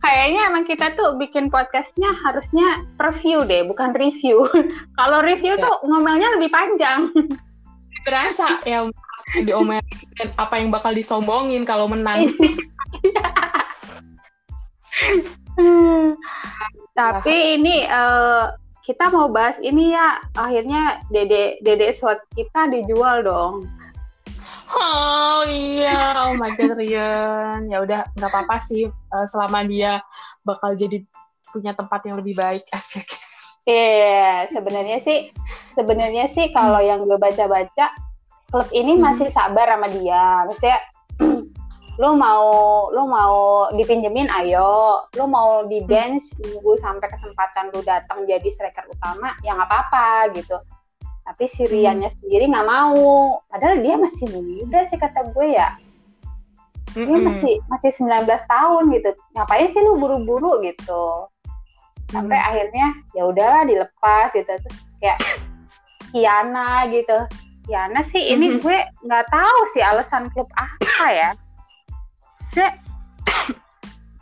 Kayaknya 0.00 0.40
emang 0.48 0.64
kita 0.64 0.86
tuh 0.94 1.18
bikin 1.18 1.50
podcastnya 1.50 2.10
harusnya 2.22 2.86
review 2.98 3.42
deh 3.42 3.66
bukan 3.66 3.90
review. 3.94 4.46
Kalau 4.98 5.18
review 5.20 5.58
ya. 5.58 5.62
tuh 5.66 5.74
ngomelnya 5.84 6.38
lebih 6.38 6.50
panjang 6.54 7.10
berasa 8.06 8.62
ya 8.62 8.86
diomelin 9.42 9.82
apa 10.38 10.54
yang 10.62 10.70
bakal 10.70 10.94
disombongin 10.94 11.66
kalau 11.66 11.90
menang. 11.90 12.30
Tapi 16.96 17.60
ini 17.60 17.84
uh, 17.90 18.54
kita 18.86 19.10
mau 19.10 19.26
bahas 19.28 19.58
ini 19.60 19.92
ya 19.92 20.22
akhirnya 20.38 21.02
dede 21.10 21.58
dede 21.60 21.90
SWAT 21.90 22.22
kita 22.38 22.70
dijual 22.70 23.26
dong. 23.26 23.66
Oh 24.66 25.46
iya, 25.46 26.26
oh 26.26 26.34
my 26.38 26.54
god 26.54 26.78
Rian. 26.78 27.66
Ya 27.66 27.82
udah 27.82 28.06
nggak 28.14 28.30
apa-apa 28.30 28.62
sih 28.62 28.86
uh, 28.86 29.26
selama 29.26 29.66
dia 29.66 30.00
bakal 30.46 30.78
jadi 30.78 31.02
punya 31.50 31.74
tempat 31.74 32.06
yang 32.06 32.16
lebih 32.22 32.38
baik 32.38 32.62
asik. 32.70 33.25
Iya, 33.66 33.74
yeah, 33.74 34.34
sebenarnya 34.54 35.02
sih 35.02 35.34
sebenarnya 35.74 36.30
sih 36.30 36.54
kalau 36.54 36.78
yang 36.78 37.02
gue 37.02 37.18
baca-baca 37.18 37.90
klub 38.46 38.68
ini 38.70 38.94
hmm. 38.94 39.02
masih 39.02 39.28
sabar 39.34 39.66
sama 39.74 39.90
dia. 39.90 40.46
Maksudnya 40.46 40.78
lu 42.00 42.10
mau 42.14 42.46
lu 42.94 43.10
mau 43.10 43.66
dipinjemin 43.74 44.30
ayo, 44.30 45.02
lu 45.18 45.26
mau 45.26 45.66
di 45.66 45.82
hmm. 45.82 45.88
bench 45.90 46.24
nunggu 46.38 46.78
sampai 46.78 47.10
kesempatan 47.10 47.74
lu 47.74 47.82
datang 47.82 48.22
jadi 48.22 48.46
striker 48.46 48.86
utama 48.86 49.34
ya 49.42 49.58
nggak 49.58 49.66
apa-apa 49.66 50.30
gitu. 50.38 50.56
Tapi 51.26 51.44
si 51.50 51.66
Riannya 51.66 52.06
hmm. 52.06 52.18
sendiri 52.22 52.46
nggak 52.46 52.68
mau. 52.70 53.42
Padahal 53.50 53.82
dia 53.82 53.98
masih 53.98 54.30
muda 54.30 54.86
sih 54.86 54.94
kata 54.94 55.34
gue 55.34 55.58
ya. 55.58 55.74
Dia 56.94 57.18
masih 57.18 57.60
masih 57.68 57.90
19 57.92 58.24
tahun 58.24 58.82
gitu. 58.94 59.10
Ngapain 59.36 59.68
sih 59.68 59.82
lu 59.84 59.98
buru-buru 60.00 60.62
gitu? 60.64 61.28
Sampai 62.10 62.38
hmm. 62.38 62.48
akhirnya 62.48 62.86
ya 63.12 63.22
udahlah 63.26 63.62
dilepas 63.66 64.30
gitu 64.34 64.46
terus 64.46 64.76
kayak 65.02 65.18
Kiana 66.14 66.86
gitu 66.90 67.18
Kiana 67.66 68.00
sih 68.06 68.22
hmm. 68.22 68.32
ini 68.38 68.46
gue 68.62 68.78
nggak 69.06 69.26
tahu 69.30 69.58
sih 69.74 69.82
alasan 69.82 70.30
klub 70.30 70.46
apa 70.54 71.06
ya 71.10 71.30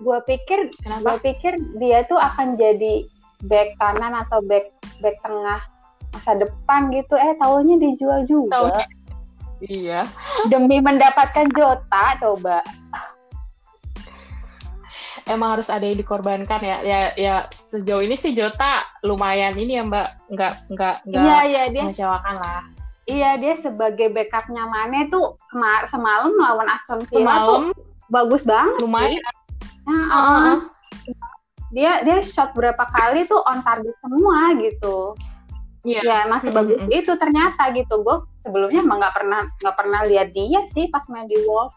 gue 0.05 0.19
pikir 0.29 0.59
gue 0.75 1.17
pikir 1.23 1.53
dia 1.79 2.05
tuh 2.09 2.19
akan 2.19 2.59
jadi 2.59 3.07
back 3.47 3.77
kanan 3.79 4.17
atau 4.27 4.41
back 4.45 4.73
back 5.01 5.17
tengah 5.23 5.61
masa 6.15 6.33
depan 6.39 6.93
gitu 6.95 7.15
eh 7.19 7.35
tahunya 7.43 7.77
dijual 7.79 8.21
juga 8.27 8.71
Taunya. 8.71 8.87
Iya. 9.65 10.01
demi 10.53 10.83
mendapatkan 10.83 11.49
Jota 11.57 12.05
coba 12.21 12.61
Emang 15.25 15.57
harus 15.57 15.73
ada 15.73 15.85
yang 15.89 15.97
dikorbankan 15.97 16.61
ya. 16.61 16.77
Ya 16.85 17.01
ya 17.17 17.35
sejauh 17.49 18.05
ini 18.05 18.13
sih 18.15 18.37
Jota 18.37 18.77
lumayan 19.01 19.57
ini 19.57 19.81
ya 19.81 19.85
Mbak. 19.85 20.09
Nggak 20.37 20.53
nggak 20.73 20.97
nggak 21.09 21.23
iya 21.25 21.39
iya 21.45 21.63
dia 21.73 21.83
mengecewakan 21.89 22.37
lah. 22.41 22.63
iya 23.05 23.31
dia 23.37 23.53
sebagai 23.57 24.09
backupnya 24.13 24.65
Mane 24.65 25.09
tuh 25.09 25.37
kemar 25.53 25.85
semalam 25.89 26.33
lawan 26.37 26.69
Aston 26.69 27.05
Villa 27.13 27.37
Semalam 27.37 27.63
tuh 27.73 27.85
bagus 28.09 28.43
banget 28.45 28.75
lumayan. 28.81 29.21
Nah, 29.21 29.33
Uh, 29.85 29.93
uh, 30.17 30.41
uh. 30.57 30.59
dia 31.69 32.01
dia 32.01 32.25
shot 32.25 32.57
berapa 32.57 32.81
kali 32.89 33.29
tuh 33.29 33.37
on 33.45 33.61
target 33.61 33.93
semua 34.01 34.57
gitu 34.57 35.13
Iya. 35.85 36.01
ya 36.01 36.19
masih 36.25 36.49
Mm, 36.49 36.57
bagus 36.57 36.77
mm, 36.81 36.89
mm. 36.89 36.99
itu 37.05 37.13
ternyata 37.21 37.63
gitu 37.77 37.95
gue 38.01 38.17
sebelumnya 38.41 38.81
emang 38.81 38.97
nggak 39.05 39.13
pernah 39.13 39.41
nggak 39.61 39.77
pernah 39.77 40.01
lihat 40.09 40.33
dia 40.33 40.65
sih 40.73 40.89
pas 40.89 41.05
main 41.13 41.29
di 41.29 41.37
Wolves 41.45 41.77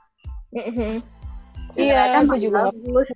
Mhm. 0.56 1.04
Ternyata 1.75 2.16
Iya, 2.16 2.24
aku 2.24 2.36
juga. 2.39 2.72
bagus 2.72 3.08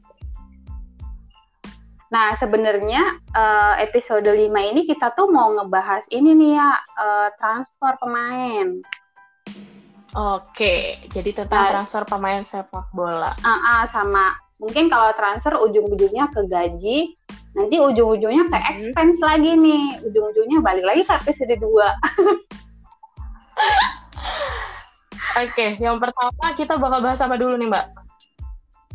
nah 2.12 2.36
sebenarnya 2.36 3.02
eh, 3.32 3.76
episode 3.82 4.28
5 4.28 4.38
ini 4.52 4.84
kita 4.84 5.16
tuh 5.16 5.32
mau 5.32 5.48
ngebahas 5.50 6.04
ini 6.12 6.36
nih 6.36 6.52
ya 6.54 6.70
eh, 6.76 7.30
transfer 7.36 7.94
pemain 7.98 8.68
Oke, 10.12 11.00
jadi 11.08 11.32
tentang 11.32 11.56
Nah. 11.64 11.72
transfer 11.72 12.04
pemain 12.04 12.44
sepak 12.44 12.92
bola. 12.92 13.32
Ah, 13.48 13.56
ah, 13.64 13.82
sama 13.88 14.36
mungkin 14.60 14.92
kalau 14.92 15.16
transfer 15.16 15.56
ujung-ujungnya 15.56 16.28
ke 16.30 16.52
gaji 16.52 17.16
nanti 17.52 17.80
ujung-ujungnya 17.80 18.44
ke 18.46 18.58
Mhm. 18.60 18.68
expense 18.76 19.20
lagi 19.24 19.56
nih 19.56 20.04
ujung-ujungnya 20.04 20.60
balik 20.60 20.84
lagi 20.84 21.08
ke 21.08 21.16
episode 21.16 21.56
2 21.56 21.88
Oke, 25.32 25.80
yang 25.80 25.96
pertama 25.96 26.46
kita 26.54 26.76
bakal 26.76 27.00
bahas 27.00 27.24
apa 27.24 27.40
dulu 27.40 27.56
nih 27.56 27.72
Mbak? 27.72 27.86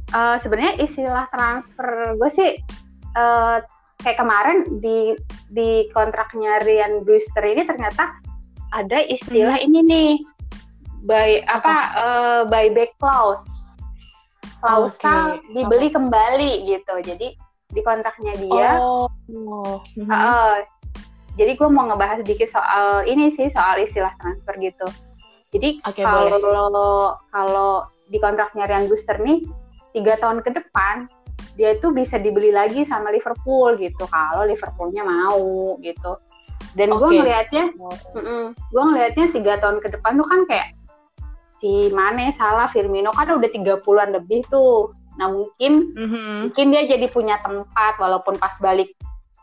Eh, 0.07 0.37
sebenarnya 0.39 0.75
istilah 0.79 1.27
transfer 1.27 1.89
gue 2.15 2.31
sih 2.31 2.51
eh, 3.17 3.57
kayak 4.05 4.19
kemarin 4.21 4.59
di 4.79 5.17
di 5.51 5.89
kontraknya 5.97 6.61
Ryan 6.63 7.03
Brewster 7.03 7.43
ini 7.43 7.65
ternyata 7.65 8.21
ada 8.77 9.01
istilah 9.01 9.57
ini 9.59 9.81
nih. 9.83 10.13
Buy 11.07 11.43
apa 11.49 11.75
eh, 11.97 12.41
buyback 12.51 12.93
clause. 13.01 13.45
Klausa 14.61 15.37
Oke. 15.39 15.53
dibeli 15.53 15.89
kembali 15.93 16.67
gitu. 16.69 16.95
Jadi 17.05 17.29
di 17.67 17.81
kontraknya 17.83 18.35
dia 18.39 18.79
Oh. 18.79 19.11
Mhm. 19.29 20.09
eh, 20.11 20.57
jadi 21.37 21.53
gue 21.53 21.69
mau 21.69 21.85
ngebahas 21.93 22.25
sedikit 22.25 22.49
soal 22.49 23.05
ini 23.05 23.29
sih 23.29 23.53
soal 23.53 23.77
istilah 23.81 24.13
transfer 24.17 24.55
gitu. 24.57 24.87
Jadi 25.53 25.81
kalau 25.85 27.17
kalau 27.31 27.73
di 28.09 28.19
kontraknya 28.19 28.65
Ryan 28.67 28.87
Brewster 28.89 29.19
nih 29.21 29.45
tiga 29.93 30.17
tahun 30.21 30.41
ke 30.45 30.51
depan 30.53 31.09
dia 31.57 31.73
itu 31.73 31.89
bisa 31.91 32.21
dibeli 32.21 32.53
lagi 32.53 32.85
sama 32.85 33.09
Liverpool 33.09 33.81
gitu 33.81 34.05
kalau 34.07 34.45
Liverpoolnya 34.45 35.03
mau 35.03 35.81
gitu 35.81 36.21
dan 36.77 36.93
gue 36.93 37.09
Oke. 37.09 37.17
ngelihatnya 37.17 37.65
gue 38.69 38.83
ngelihatnya 38.85 39.27
tiga 39.33 39.53
tahun 39.57 39.81
ke 39.81 39.89
depan 39.97 40.21
tuh 40.21 40.29
kan 40.29 40.41
kayak 40.45 40.69
si 41.57 41.89
Mane, 41.97 42.37
Salah, 42.37 42.69
Firmino 42.69 43.09
kan 43.17 43.33
udah 43.33 43.49
30-an 43.49 44.13
lebih 44.13 44.45
tuh 44.53 44.93
nah 45.17 45.33
mungkin 45.33 45.97
Mhm. 45.97 46.53
mungkin 46.53 46.67
dia 46.77 46.85
jadi 46.85 47.09
punya 47.09 47.41
tempat 47.41 47.97
walaupun 47.97 48.37
pas 48.37 48.53
balik 48.61 48.93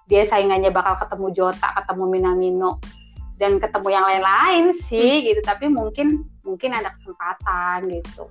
dia 0.05 0.21
saingannya 0.21 0.69
bakal 0.69 0.93
ketemu 1.01 1.33
Jota, 1.33 1.73
ketemu 1.73 2.05
Minamino 2.05 2.77
dan 3.41 3.57
ketemu 3.57 3.87
yang 3.89 4.05
lain-lain 4.05 4.65
sih 4.85 5.25
gitu 5.25 5.41
tapi 5.41 5.65
mungkin 5.65 6.21
mungkin 6.45 6.77
ada 6.77 6.93
kesempatan 7.01 7.89
gitu. 7.89 8.29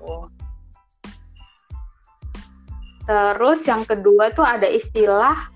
Terus 3.02 3.60
yang 3.67 3.82
kedua 3.82 4.30
tuh 4.30 4.47
ada 4.47 4.67
istilah 4.71 5.50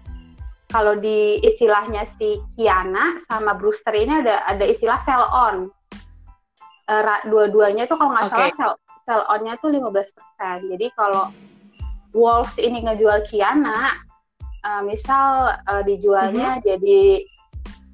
kalau 0.66 0.98
di 0.98 1.38
istilahnya 1.46 2.02
si 2.02 2.42
Kiana 2.58 3.22
sama 3.22 3.54
Brewster 3.54 3.94
ini 3.94 4.26
ada 4.26 4.42
ada 4.50 4.64
istilah 4.66 4.98
sell 5.06 5.22
on. 5.30 5.70
Ra- 6.86 7.22
dua-duanya 7.26 7.86
tuh 7.86 7.98
kalau 7.98 8.14
nggak 8.14 8.30
Oke. 8.30 8.34
salah 8.34 8.54
sell, 8.54 8.72
sell 9.06 9.22
on-nya 9.30 9.58
tuh 9.58 9.74
15%. 9.74 10.70
Jadi 10.70 10.86
kalau 10.94 11.30
Wolves 12.14 12.58
ini 12.62 12.86
ngejual 12.86 13.26
Kiana, 13.26 13.98
eh, 14.62 14.82
misal 14.86 15.58
eh, 15.66 15.82
dijualnya 15.86 16.62
jadi 16.62 17.26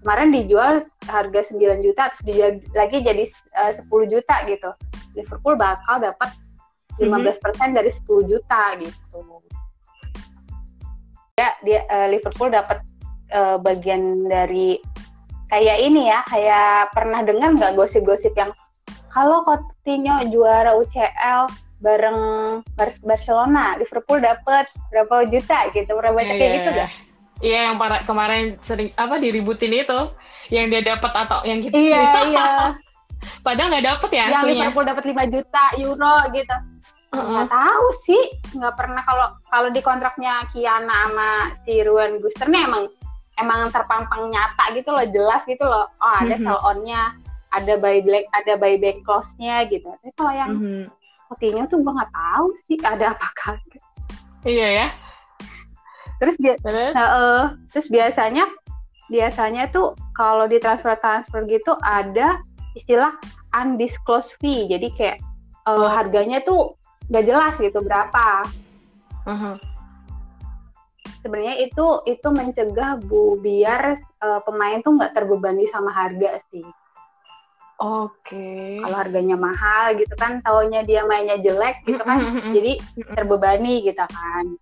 kemarin 0.02 0.34
dijual 0.34 0.82
harga 1.08 1.40
9 1.54 1.86
juta 1.86 2.10
terus 2.10 2.24
dijual 2.26 2.50
lagi 2.76 2.98
jadi 3.00 3.24
eh, 3.28 3.72
10 3.80 3.88
juta 4.12 4.36
gitu. 4.48 4.70
Liverpool 5.12 5.56
bakal 5.60 6.00
dapat 6.00 6.32
15% 7.00 7.78
dari 7.78 7.90
10 7.90 8.30
juta 8.30 8.62
gitu. 8.80 9.18
Ya, 11.40 11.56
dia 11.64 11.80
eh, 11.88 12.08
Liverpool 12.12 12.52
dapat 12.52 12.84
eh, 13.32 13.56
bagian 13.56 14.28
dari 14.28 14.76
kayak 15.48 15.78
ini 15.80 16.08
ya, 16.12 16.20
kayak 16.28 16.92
pernah 16.92 17.24
dengar 17.24 17.56
nggak 17.56 17.76
gosip-gosip 17.76 18.32
yang 18.36 18.52
kalau 19.12 19.44
Coutinho 19.44 20.16
juara 20.32 20.72
UCL 20.76 21.48
bareng 21.82 22.18
Bar- 22.78 23.02
Barcelona, 23.04 23.76
Liverpool 23.76 24.22
dapat 24.22 24.70
berapa 24.88 25.28
juta 25.28 25.68
gitu, 25.74 25.90
berapa 25.92 26.14
banyak 26.14 26.36
Iya, 26.36 26.40
kayak 26.40 26.48
iya, 26.48 26.56
gitu 26.56 26.70
gak? 26.72 26.90
Iya, 27.42 27.58
yang 27.68 27.76
para- 27.76 28.04
kemarin 28.06 28.44
sering 28.62 28.88
apa 28.94 29.18
diributin 29.18 29.74
itu, 29.74 30.00
yang 30.48 30.70
dia 30.70 30.80
dapat 30.80 31.10
atau 31.10 31.42
yang 31.42 31.58
kita 31.58 31.74
Iya, 31.74 32.00
iya. 32.30 32.46
padahal 33.46 33.68
nggak 33.76 33.86
dapat 33.86 34.10
ya 34.14 34.24
yang 34.30 34.32
aslinya. 34.40 34.54
Liverpool 34.70 34.86
dapat 34.86 35.04
5 35.10 35.34
juta 35.34 35.64
euro 35.82 36.16
gitu. 36.32 36.56
Nggak 37.12 37.52
tahu 37.52 37.86
sih 38.02 38.22
nggak 38.56 38.72
pernah 38.72 39.04
kalau 39.04 39.26
kalau 39.46 39.68
di 39.68 39.80
kontraknya 39.80 40.48
Kiana 40.48 41.04
sama 41.04 41.30
si 41.60 41.84
Ruan 41.84 42.16
Booster 42.18 42.48
nih 42.48 42.64
emang 42.64 42.88
emang 43.36 43.68
terpampang 43.68 44.32
nyata 44.32 44.72
gitu 44.72 44.88
loh 44.88 45.04
jelas 45.04 45.44
gitu 45.44 45.60
loh 45.60 45.92
oh 45.92 46.14
ada 46.14 46.32
Mhm. 46.32 46.42
sell 46.42 46.60
on-nya 46.62 47.12
ada 47.52 47.76
buyback 47.76 48.24
ada 48.32 48.56
buyback 48.56 49.04
clause-nya 49.04 49.68
gitu 49.68 49.92
tapi 49.92 50.08
kalau 50.14 50.32
yang 50.32 50.50
Mhm. 50.56 50.84
Coutinho 51.28 51.64
tuh 51.66 51.80
gue 51.80 51.92
nggak 51.92 52.12
tahu 52.12 52.46
sih 52.58 52.76
ada 52.80 53.12
apa 53.12 53.28
kagak 53.34 53.84
Iya 54.42 54.68
ya. 54.74 54.86
terus 56.16 56.36
dia 56.40 56.56
Terus? 56.58 56.96
Heeh. 56.96 57.42
terus 57.68 57.86
biasanya 57.88 58.44
biasanya 59.06 59.68
tuh 59.68 59.92
kalau 60.12 60.48
di 60.48 60.56
transfer 60.56 60.96
transfer 60.96 61.44
gitu 61.44 61.76
ada 61.78 62.40
istilah 62.72 63.12
undisclosed 63.52 64.32
fee 64.38 64.64
jadi 64.66 64.88
kayak 64.96 65.18
eh, 65.62 65.68
Oh. 65.68 65.86
harganya 65.86 66.40
tuh 66.40 66.72
nggak 67.12 67.24
jelas 67.28 67.54
gitu 67.60 67.78
berapa 67.84 68.48
Mhm. 69.28 69.54
sebenarnya 71.22 71.54
itu 71.62 71.86
itu 72.08 72.28
mencegah 72.32 72.98
bu 72.98 73.36
biar 73.38 73.94
eh, 74.00 74.40
pemain 74.42 74.80
tuh 74.80 74.96
nggak 74.96 75.12
terbebani 75.12 75.68
sama 75.68 75.92
harga 75.92 76.40
sih 76.50 76.64
Oke. 77.82 78.78
kalau 78.80 78.96
harganya 78.96 79.36
mahal 79.36 79.94
gitu 79.98 80.14
kan 80.16 80.40
taunya 80.40 80.80
dia 80.82 81.02
mainnya 81.04 81.36
jelek 81.38 81.82
gitu 81.84 82.00
kan 82.02 82.18
jadi 82.56 82.80
terbebani 83.14 83.84
gitu 83.84 84.02
kan 84.08 84.56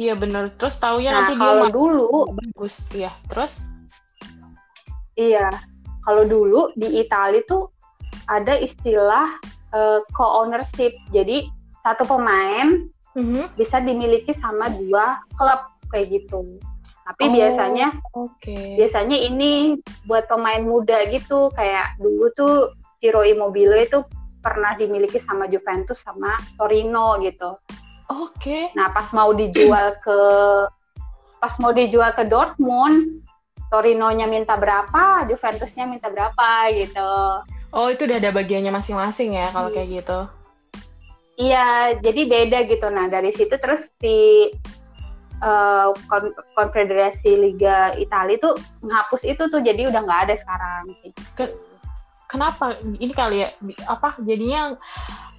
Iya 0.00 0.16
bener. 0.18 0.50
Terus 0.56 0.80
taunya 0.80 1.12
nah 1.12 1.16
nanti 1.22 1.36
dia 1.36 1.42
kalau 1.46 1.54
malah 1.62 1.70
dulu 1.70 2.10
bagus. 2.32 2.88
Iya. 2.90 3.12
Terus? 3.28 3.62
iya 5.20 5.52
kalau 6.02 6.24
dulu 6.24 6.72
di 6.74 6.98
Italia 7.04 7.44
tuh 7.44 7.68
ada 8.26 8.56
istilah 8.56 9.36
eh, 9.76 10.00
co-ownership 10.16 10.96
jadi 11.12 11.44
satu 11.82 12.06
pemain 12.06 12.86
Mhm. 13.12 13.52
bisa 13.54 13.76
dimiliki 13.78 14.32
sama 14.32 14.70
dua 14.70 15.20
klub 15.34 15.60
kayak 15.90 16.08
gitu 16.10 16.56
tapi 17.02 17.28
Oh. 17.28 17.32
biasanya 17.34 17.88
Oke. 18.14 18.78
biasanya 18.78 19.18
ini 19.18 19.76
buat 20.06 20.24
pemain 20.24 20.62
muda 20.62 21.02
gitu 21.10 21.50
kayak 21.52 21.98
dulu 21.98 22.30
tuh 22.32 22.54
Ciro 23.02 23.26
Immobile 23.26 23.84
itu 23.84 24.06
pernah 24.38 24.72
dimiliki 24.72 25.18
sama 25.18 25.46
Juventus 25.46 25.98
sama 25.98 26.38
Torino 26.54 27.18
gitu. 27.18 27.58
Oke. 28.08 28.70
Nah 28.74 28.90
pas 28.90 29.10
mau 29.10 29.34
dijual 29.34 29.98
ke 29.98 30.18
pas 31.38 31.54
mau 31.58 31.74
dijual 31.74 32.14
ke 32.14 32.22
Dortmund, 32.22 33.22
Torinonya 33.66 34.30
minta 34.30 34.54
berapa, 34.54 35.26
Juventusnya 35.26 35.90
minta 35.90 36.06
berapa 36.06 36.70
gitu. 36.70 37.10
Oh 37.74 37.90
itu 37.90 38.06
udah 38.06 38.18
ada 38.22 38.30
bagiannya 38.30 38.70
masing-masing 38.70 39.34
ya 39.34 39.50
kalau 39.50 39.70
Hmm. 39.70 39.76
kayak 39.76 39.90
gitu. 40.02 40.18
Iya 41.40 41.96
jadi 42.00 42.20
beda 42.28 42.58
gitu. 42.68 42.86
Nah 42.92 43.08
dari 43.08 43.32
situ 43.32 43.56
terus 43.56 43.88
di 44.00 44.52
eh, 45.40 45.88
Kon- 46.10 46.36
Konfederasi 46.56 47.40
Liga 47.40 47.96
Italia 47.96 48.36
tuh 48.40 48.60
menghapus 48.84 49.22
itu 49.24 49.42
tuh 49.48 49.60
jadi 49.64 49.88
udah 49.88 50.00
nggak 50.04 50.22
ada 50.28 50.34
sekarang. 50.36 50.82
Kenapa? 52.32 52.80
Ini 52.80 53.12
kali 53.12 53.44
ya 53.44 53.48
apa 53.92 54.16
jadinya 54.24 54.72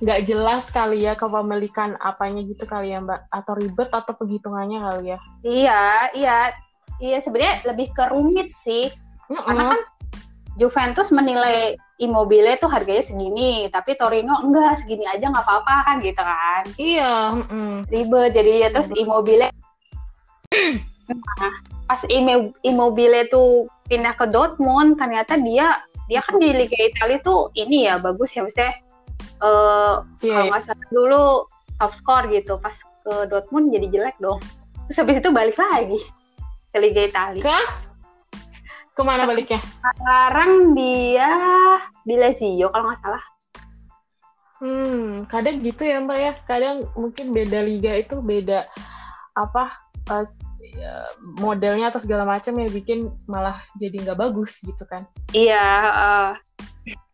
nggak 0.03 0.29
jelas 0.29 0.67
kali 0.69 1.07
ya 1.07 1.15
kepemilikan 1.15 1.95
apanya 1.97 2.43
gitu 2.43 2.67
kali 2.67 2.91
ya 2.91 3.01
Mbak 3.01 3.33
atau 3.33 3.53
ribet 3.55 3.89
atau 3.89 4.13
penghitungannya 4.13 4.79
kali 4.83 5.03
ya? 5.15 5.19
Iya, 5.41 5.83
iya, 6.13 6.37
iya 6.99 7.17
sebenarnya 7.23 7.65
lebih 7.71 7.87
ke 7.95 8.03
rumit 8.11 8.51
sih, 8.61 8.91
karena 9.31 9.63
Mm-mm. 9.63 9.71
kan 9.73 9.81
Juventus 10.59 11.09
menilai 11.09 11.79
Immobile 12.03 12.59
tuh 12.59 12.67
harganya 12.67 13.03
segini, 13.03 13.71
tapi 13.71 13.95
Torino 13.95 14.43
enggak 14.43 14.83
segini 14.83 15.07
aja 15.07 15.31
nggak 15.31 15.45
apa-apa 15.47 15.75
kan 15.87 15.95
gitu 16.03 16.21
kan? 16.21 16.63
Iya. 16.75 17.13
Mm. 17.47 17.77
Ribet 17.87 18.35
jadi 18.35 18.51
ya 18.67 18.69
terus 18.75 18.91
Immobile 18.91 19.47
nah, 21.09 21.53
pas 21.87 22.01
Immobile 22.63 23.27
tuh 23.27 23.67
pindah 23.87 24.15
ke 24.15 24.25
Dortmund 24.31 24.95
ternyata 24.95 25.35
dia 25.37 25.83
dia 26.07 26.19
kan 26.23 26.39
di 26.39 26.51
Liga 26.51 26.77
Italia 26.79 27.19
tuh 27.23 27.51
ini 27.55 27.87
ya 27.87 27.99
bagus 27.99 28.35
ya 28.35 28.43
maksudnya 28.43 28.73
uh, 29.43 30.03
yeah. 30.23 30.43
kalau 30.43 30.45
nggak 30.51 30.63
salah 30.67 30.87
dulu 30.91 31.25
top 31.79 31.93
score 31.95 32.25
gitu 32.31 32.53
pas 32.59 32.75
ke 33.03 33.13
Dortmund 33.27 33.71
jadi 33.71 33.87
jelek 33.91 34.17
dong 34.19 34.39
terus 34.87 34.97
habis 34.99 35.19
itu 35.19 35.29
balik 35.31 35.57
lagi 35.59 35.99
ke 36.71 36.77
Liga 36.79 37.01
Italia 37.07 37.43
ke 38.93 39.01
mana 39.01 39.25
baliknya? 39.25 39.59
Sekarang 39.81 40.77
dia 40.77 41.29
di 42.05 42.15
Lazio 42.17 42.69
kalau 42.69 42.93
nggak 42.93 43.01
salah. 43.01 43.23
Hmm 44.61 45.25
kadang 45.27 45.59
gitu 45.65 45.81
ya 45.83 45.97
mbak 45.99 46.19
ya. 46.21 46.33
Kadang 46.45 46.85
mungkin 46.93 47.33
beda 47.33 47.59
liga 47.65 47.91
itu 47.97 48.21
beda 48.21 48.69
apa 49.33 49.73
uh, 50.13 50.25
modelnya 51.41 51.89
atau 51.89 51.99
segala 51.99 52.23
macam 52.23 52.53
ya 52.61 52.69
bikin 52.69 53.09
malah 53.25 53.57
jadi 53.81 54.05
nggak 54.05 54.19
bagus 54.19 54.61
gitu 54.61 54.85
kan. 54.85 55.09
Iya 55.33 55.67
uh, 55.89 56.31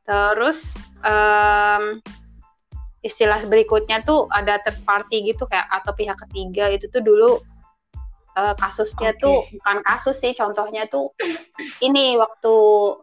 terus 0.04 0.76
um, 1.02 2.04
istilah 3.00 3.40
berikutnya 3.48 4.04
tuh 4.04 4.28
ada 4.36 4.60
third 4.68 4.84
party 4.84 5.32
gitu 5.32 5.48
kayak 5.48 5.66
atau 5.72 5.96
pihak 5.96 6.20
ketiga. 6.28 6.68
Itu 6.76 6.92
tuh 6.92 7.02
dulu 7.02 7.40
uh, 8.40 8.56
kasusnya 8.56 9.12
okay. 9.12 9.20
tuh 9.20 9.38
bukan 9.60 9.78
kasus 9.84 10.16
sih 10.24 10.32
contohnya 10.32 10.88
tuh 10.88 11.12
ini 11.88 12.16
waktu 12.16 12.56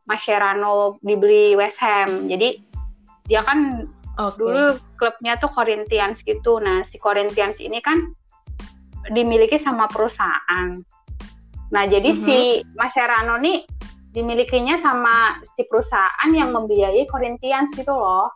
Mascherano 0.08 0.96
dibeli 1.04 1.52
West 1.52 1.76
Ham 1.84 2.32
jadi 2.32 2.56
dia 3.28 3.44
kan 3.44 3.84
okay. 4.16 4.40
dulu 4.40 4.80
klubnya 4.96 5.36
tuh 5.36 5.52
Corinthians 5.52 6.24
gitu 6.24 6.56
nah 6.64 6.80
si 6.88 6.96
Corinthians 6.96 7.60
ini 7.60 7.84
kan 7.84 8.16
dimiliki 9.10 9.58
sama 9.58 9.86
perusahaan. 9.90 10.82
Nah, 11.70 11.84
jadi 11.86 12.10
mm 12.14 12.16
-hmm. 12.16 12.26
si 12.26 12.38
Mascherano 12.74 13.38
nih 13.38 13.66
dimilikinya 14.14 14.80
sama 14.80 15.36
si 15.54 15.66
perusahaan 15.68 16.30
yang 16.32 16.54
membiayai 16.54 17.04
Corinthians 17.10 17.74
gitu 17.76 17.92
loh. 17.92 18.32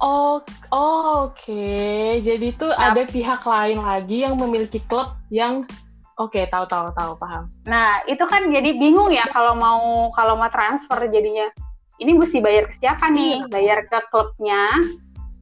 Oh, 0.00 0.40
oh 0.72 1.28
oke. 1.28 1.36
Okay. 1.36 2.24
Jadi 2.24 2.56
itu 2.56 2.66
nah, 2.72 2.92
ada 2.92 3.04
pihak 3.04 3.44
lain 3.44 3.84
lagi 3.84 4.24
yang 4.24 4.34
memiliki 4.40 4.80
klub 4.88 5.12
yang 5.28 5.68
oke, 6.16 6.32
okay, 6.32 6.48
tahu 6.48 6.64
tahu 6.64 6.88
tahu 6.96 7.20
paham. 7.20 7.52
Nah, 7.68 8.00
itu 8.08 8.24
kan 8.24 8.48
jadi 8.48 8.80
bingung 8.80 9.12
ya 9.12 9.28
kalau 9.28 9.52
mau 9.52 10.08
kalau 10.16 10.40
mau 10.40 10.48
transfer 10.48 10.96
jadinya. 11.12 11.52
Ini 12.00 12.16
mesti 12.16 12.40
bayar 12.40 12.72
ke 12.72 12.80
siapa 12.80 13.12
nih? 13.12 13.44
Iya. 13.44 13.48
Bayar 13.52 13.78
ke 13.84 13.98
klubnya 14.08 14.72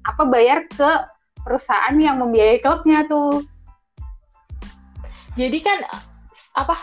apa 0.02 0.22
bayar 0.26 0.66
ke 0.66 0.90
perusahaan 1.38 1.94
yang 1.94 2.18
membiayai 2.18 2.58
klubnya 2.58 3.06
tuh? 3.06 3.46
Jadi 5.38 5.58
kan 5.62 5.86
apa 6.58 6.74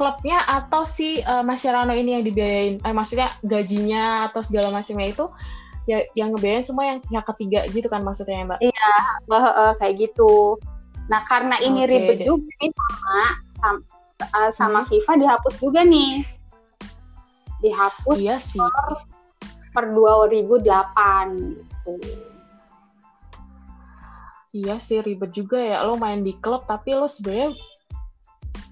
klubnya 0.00 0.40
atau 0.48 0.88
si 0.88 1.20
uh, 1.20 1.44
Mascherano 1.44 1.92
ini 1.92 2.16
yang 2.16 2.24
dibiayain, 2.24 2.80
eh, 2.80 2.94
maksudnya 2.96 3.36
gajinya 3.44 4.32
atau 4.32 4.40
segala 4.40 4.72
macamnya 4.72 5.12
itu 5.12 5.28
ya 5.90 5.98
yang 6.14 6.30
ngebiayain 6.30 6.62
semua 6.62 6.84
yang 6.86 6.98
yang 7.10 7.24
ketiga 7.34 7.66
gitu 7.74 7.90
kan 7.90 8.06
maksudnya 8.06 8.38
ya 8.38 8.46
mbak? 8.46 8.60
Iya, 8.62 8.92
uh, 9.26 9.34
uh, 9.34 9.72
kayak 9.82 9.98
gitu. 9.98 10.54
Nah 11.10 11.26
karena 11.26 11.58
ini 11.58 11.82
okay, 11.82 11.90
ribet 11.90 12.18
deh. 12.22 12.26
juga 12.30 12.50
nih 12.62 12.70
sama 12.70 13.18
sama, 13.58 13.78
uh, 14.38 14.50
sama 14.54 14.80
hmm. 14.86 14.88
FIFA 14.94 15.12
dihapus 15.18 15.54
juga 15.58 15.80
nih, 15.82 16.12
dihapus 17.58 18.16
iya 18.22 18.36
sih. 18.38 18.62
per, 18.62 18.94
per 19.74 19.84
2008 19.90 21.58
gitu. 21.58 21.92
Iya 24.50 24.82
sih 24.82 24.98
ribet 25.02 25.30
juga 25.34 25.58
ya 25.58 25.82
lo 25.86 25.98
main 25.98 26.22
di 26.22 26.34
klub 26.38 26.66
tapi 26.66 26.94
lo 26.94 27.06
sebenarnya 27.06 27.54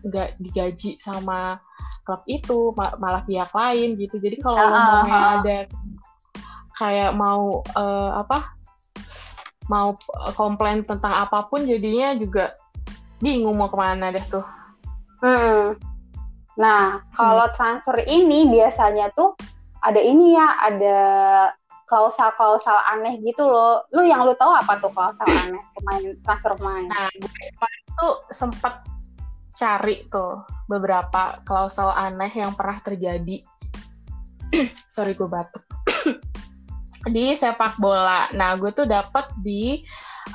nggak 0.07 0.39
digaji 0.39 0.99
sama 1.03 1.59
klub 2.07 2.23
itu 2.27 2.75
malah 2.75 3.23
pihak 3.27 3.51
lain 3.51 3.99
gitu 3.99 4.19
jadi 4.19 4.39
kalau 4.43 4.59
uh, 4.59 5.07
uh, 5.07 5.27
ada 5.39 5.71
kayak 6.79 7.13
mau 7.13 7.61
uh, 7.75 8.23
apa 8.23 8.55
mau 9.69 9.99
komplain 10.39 10.87
tentang 10.87 11.13
apa 11.13 11.45
pun 11.51 11.67
jadinya 11.67 12.17
juga 12.17 12.57
bingung 13.21 13.59
mau 13.59 13.69
ke 13.69 13.77
mana 13.77 14.15
deh 14.15 14.25
tuh 14.31 14.47
hmm. 15.21 15.77
nah 16.57 17.03
kalau 17.13 17.51
hmm. 17.51 17.55
transfer 17.59 17.99
ini 18.07 18.49
biasanya 18.49 19.11
tuh 19.13 19.35
ada 19.83 20.01
ini 20.01 20.35
ya 20.35 20.47
ada 20.59 21.01
klausal-klausal 21.89 22.77
aneh 22.93 23.17
gitu 23.25 23.49
loh. 23.49 23.89
Lu 23.97 24.05
yang 24.05 24.29
lu 24.29 24.37
tahu 24.37 24.53
apa 24.53 24.77
tuh 24.77 24.93
klausal 24.93 25.25
aneh 25.49 25.63
pemain 25.73 26.05
transfer 26.23 26.53
pemain? 26.55 26.85
Nah, 26.85 27.09
gue 27.17 27.43
itu 27.49 28.09
sempat 28.29 28.85
cari 29.57 30.07
tuh 30.13 30.45
beberapa 30.69 31.41
klausel 31.43 31.89
aneh 31.91 32.31
yang 32.31 32.53
pernah 32.55 32.79
terjadi. 32.85 33.41
Sorry 34.95 35.17
gue 35.17 35.27
batuk. 35.27 35.65
di 37.11 37.35
sepak 37.35 37.77
bola. 37.81 38.29
Nah, 38.37 38.57
gue 38.57 38.71
tuh 38.73 38.87
dapat 38.89 39.29
di 39.41 39.83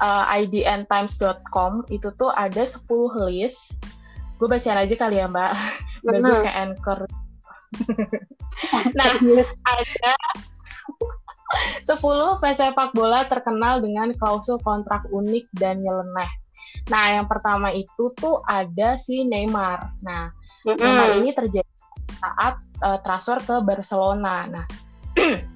uh, 0.01 0.25
eh, 0.33 0.45
idntimes.com 0.45 1.85
itu 1.93 2.09
tuh 2.17 2.31
ada 2.33 2.63
10 2.65 2.85
list. 3.29 3.77
Gue 4.41 4.47
bacain 4.49 4.77
aja 4.77 4.95
kali 4.97 5.21
ya, 5.21 5.29
Mbak. 5.29 5.51
Biar 6.03 6.19
gue 6.19 6.37
kayak 6.45 6.57
anchor. 6.57 6.99
nah, 8.97 9.17
ada 9.17 10.13
10 11.93 12.57
sepak 12.57 12.89
bola 12.97 13.25
terkenal 13.29 13.81
dengan 13.81 14.09
klausul 14.17 14.57
kontrak 14.61 15.05
unik 15.13 15.45
dan 15.57 15.81
nyeleneh. 15.85 16.31
Nah, 16.89 17.21
yang 17.21 17.25
pertama 17.29 17.69
itu 17.71 18.11
tuh 18.17 18.41
ada 18.49 18.97
si 18.97 19.23
Neymar. 19.23 19.93
Nah, 20.03 20.33
mm 20.65 20.73
-hmm. 20.73 20.81
Neymar 20.81 21.09
ini 21.21 21.29
terjadi 21.31 21.73
saat 22.19 22.55
uh, 22.83 22.99
transfer 23.03 23.37
ke 23.43 23.55
Barcelona. 23.63 24.47
Nah, 24.49 24.65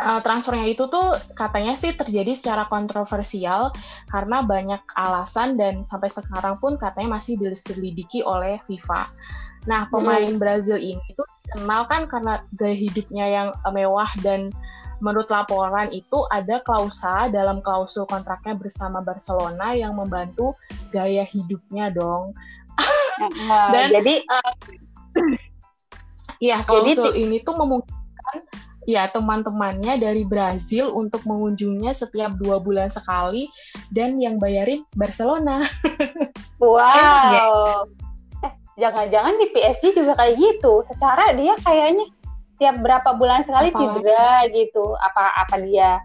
uh, 0.00 0.20
transfernya 0.20 0.68
itu 0.68 0.84
tuh 0.88 1.16
katanya 1.34 1.74
sih 1.74 1.92
terjadi 1.96 2.32
secara 2.36 2.68
kontroversial 2.68 3.72
karena 4.12 4.44
banyak 4.44 4.82
alasan 4.96 5.56
dan 5.56 5.84
sampai 5.88 6.12
sekarang 6.12 6.60
pun 6.60 6.76
katanya 6.76 7.16
masih 7.20 7.36
diselidiki 7.40 8.20
oleh 8.20 8.60
FIFA. 8.68 9.08
Nah, 9.66 9.90
pemain 9.90 10.30
mm. 10.30 10.38
Brazil 10.38 10.78
ini 10.78 11.02
tuh 11.18 11.26
dikenal 11.46 11.90
kan 11.90 12.06
karena 12.06 12.42
gaya 12.54 12.76
hidupnya 12.76 13.26
yang 13.26 13.48
mewah 13.70 14.08
dan 14.22 14.54
menurut 15.02 15.28
laporan 15.28 15.92
itu 15.92 16.24
ada 16.32 16.62
klausa 16.64 17.28
dalam 17.28 17.60
klausul 17.60 18.08
kontraknya 18.08 18.56
bersama 18.56 19.04
Barcelona 19.04 19.76
yang 19.76 19.92
membantu 19.92 20.56
gaya 20.94 21.26
hidupnya 21.26 21.92
dong. 21.92 22.32
Nah, 23.44 23.68
Dan 23.74 23.84
jadi 23.92 24.14
uh, 24.32 24.52
ya 26.40 26.64
klausul 26.64 27.12
jadi, 27.12 27.20
ini 27.28 27.36
tuh 27.44 27.56
memungkinkan 27.56 28.65
ya 28.86 29.10
teman-temannya 29.10 29.98
dari 29.98 30.22
Brazil 30.22 30.94
untuk 30.94 31.26
mengunjunginya 31.26 31.90
setiap 31.90 32.38
dua 32.38 32.62
bulan 32.62 32.88
sekali 32.88 33.50
dan 33.90 34.16
yang 34.22 34.38
bayarin 34.38 34.86
Barcelona. 34.94 35.66
Wow. 36.56 37.84
eh, 38.40 38.52
jangan-jangan 38.80 39.36
di 39.36 39.52
PSG 39.52 39.92
juga 39.92 40.16
kayak 40.16 40.40
gitu. 40.40 40.80
Secara 40.88 41.36
dia 41.36 41.52
kayaknya 41.60 42.08
tiap 42.56 42.80
berapa 42.80 43.12
bulan 43.16 43.44
sekali 43.44 43.68
apa? 43.68 43.76
cedera 43.76 44.48
gitu 44.48 44.96
apa 44.96 45.24
apa 45.44 45.56
dia 45.60 46.00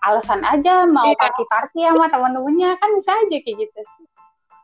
alasan 0.00 0.40
aja 0.48 0.88
mau 0.88 1.12
iya. 1.12 1.20
party 1.20 1.44
party 1.44 1.78
sama 1.84 2.08
teman-temannya 2.08 2.70
kan 2.80 2.90
bisa 2.96 3.10
aja 3.12 3.36
kayak 3.44 3.56
gitu 3.68 3.80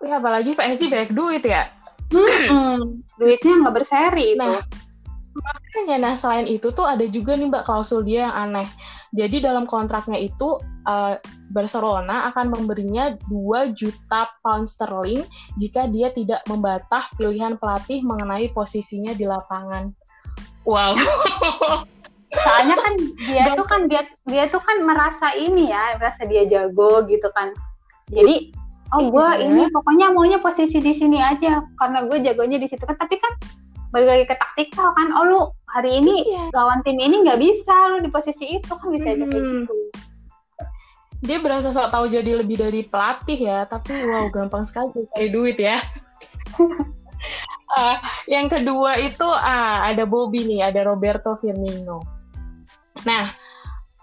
ya 0.05 0.17
apalagi 0.17 0.51
PSG 0.57 0.83
banyak 0.89 1.13
duit 1.13 1.45
ya 1.45 1.69
hmm, 2.13 3.05
duitnya 3.21 3.55
nggak 3.61 3.75
berseri 3.77 4.37
itu 4.37 4.41
nah, 4.41 4.65
makanya 5.37 5.97
nah 6.01 6.15
selain 6.17 6.49
itu 6.49 6.73
tuh 6.73 6.89
ada 6.89 7.05
juga 7.05 7.37
nih 7.37 7.53
mbak 7.53 7.69
klausul 7.69 8.01
dia 8.03 8.29
yang 8.29 8.35
aneh 8.35 8.69
jadi 9.13 9.53
dalam 9.53 9.69
kontraknya 9.69 10.17
itu 10.17 10.61
uh, 10.89 11.15
Barcelona 11.53 12.33
akan 12.33 12.53
memberinya 12.53 13.15
2 13.29 13.77
juta 13.77 14.33
pound 14.41 14.67
sterling 14.67 15.23
jika 15.61 15.87
dia 15.93 16.11
tidak 16.11 16.41
membatah 16.49 17.07
pilihan 17.21 17.61
pelatih 17.61 18.01
mengenai 18.03 18.51
posisinya 18.51 19.13
di 19.13 19.25
lapangan 19.29 19.93
Wow. 20.67 20.99
Soalnya 22.45 22.77
kan 22.77 22.95
dia 23.23 23.55
tuh 23.55 23.67
kan 23.71 23.81
dia 23.87 24.03
dia 24.27 24.51
tuh 24.51 24.61
kan 24.61 24.83
merasa 24.83 25.33
ini 25.39 25.71
ya, 25.71 25.95
merasa 25.97 26.27
dia 26.27 26.43
jago 26.45 27.07
gitu 27.07 27.31
kan. 27.33 27.55
Jadi 28.11 28.51
oh 28.93 29.09
gue 29.09 29.29
iya. 29.41 29.47
ini 29.47 29.63
pokoknya 29.71 30.13
maunya 30.13 30.39
posisi 30.43 30.83
di 30.83 30.93
sini 30.93 31.23
aja 31.23 31.63
karena 31.79 32.05
gue 32.05 32.19
jagonya 32.21 32.59
di 32.59 32.67
situ 32.67 32.83
kan. 32.83 32.99
Tapi 32.99 33.15
kan 33.23 33.33
balik 33.91 34.09
lagi 34.09 34.25
ke 34.29 34.35
taktikal 34.37 34.91
kan. 34.95 35.09
Oh 35.15 35.25
lu 35.25 35.41
hari 35.71 36.01
ini 36.03 36.27
iya. 36.27 36.49
lawan 36.55 36.83
tim 36.83 36.99
ini 36.99 37.23
nggak 37.23 37.41
bisa 37.41 37.75
lu 37.95 38.03
di 38.03 38.11
posisi 38.11 38.59
itu 38.59 38.73
kan 38.73 38.89
bisa 38.91 39.13
aja 39.13 39.25
kayak 39.27 39.43
hmm. 39.43 39.55
gitu. 39.63 39.75
Dia 41.25 41.39
berasa 41.41 41.73
sok 41.73 41.91
tahu 41.91 42.07
jadi 42.13 42.45
lebih 42.45 42.61
dari 42.61 42.85
pelatih 42.87 43.41
ya, 43.41 43.65
tapi 43.67 43.93
wow 44.05 44.29
gampang 44.29 44.69
sekali 44.69 45.09
cari 45.17 45.29
duit 45.33 45.57
ya. 45.57 45.81
uh, 47.77 47.97
yang 48.35 48.53
kedua 48.53 49.01
itu 49.01 49.25
uh, 49.25 49.79
ada 49.87 50.05
Bobby 50.05 50.45
nih, 50.45 50.71
ada 50.71 50.85
Roberto 50.85 51.35
Firmino. 51.41 52.05
Nah, 53.09 53.33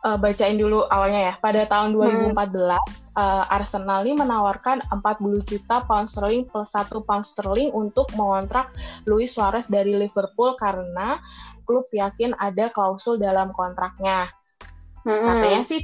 uh, 0.03 0.17
bacain 0.17 0.57
dulu 0.57 0.85
awalnya 0.89 1.31
ya. 1.31 1.33
Pada 1.39 1.63
tahun 1.69 1.95
2014, 1.95 2.33
hmm. 2.33 3.02
Uh, 3.17 3.45
Arsenal 3.49 4.05
ini 4.05 4.17
menawarkan 4.17 4.83
40 4.89 5.49
juta 5.49 5.81
pound 5.85 6.09
sterling 6.09 6.45
plus 6.45 6.73
1 6.73 6.89
pound 7.05 7.25
sterling 7.25 7.69
untuk 7.73 8.09
mengontrak 8.17 8.73
Luis 9.05 9.33
Suarez 9.33 9.69
dari 9.69 9.93
Liverpool 9.97 10.57
karena 10.57 11.21
klub 11.63 11.87
yakin 11.93 12.35
ada 12.37 12.69
klausul 12.73 13.15
dalam 13.15 13.55
kontraknya. 13.55 14.29
Hmm. 15.03 15.19
Katanya 15.19 15.61
sih 15.67 15.83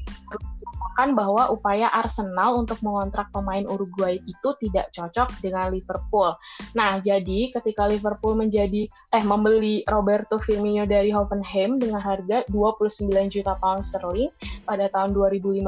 mengatakan 1.00 1.16
bahwa 1.16 1.48
upaya 1.56 1.88
Arsenal 1.96 2.60
untuk 2.60 2.84
mengontrak 2.84 3.32
pemain 3.32 3.64
Uruguay 3.64 4.20
itu 4.28 4.50
tidak 4.60 4.92
cocok 4.92 5.32
dengan 5.40 5.72
Liverpool. 5.72 6.36
Nah, 6.76 7.00
jadi 7.00 7.56
ketika 7.56 7.88
Liverpool 7.88 8.36
menjadi 8.36 8.84
eh 9.16 9.24
membeli 9.24 9.88
Roberto 9.88 10.44
Firmino 10.44 10.84
dari 10.84 11.08
Hoffenheim 11.16 11.80
dengan 11.80 12.04
harga 12.04 12.44
29 12.52 13.08
juta 13.32 13.56
pound 13.64 13.80
sterling 13.88 14.28
pada 14.68 14.92
tahun 14.92 15.16
2015, 15.16 15.64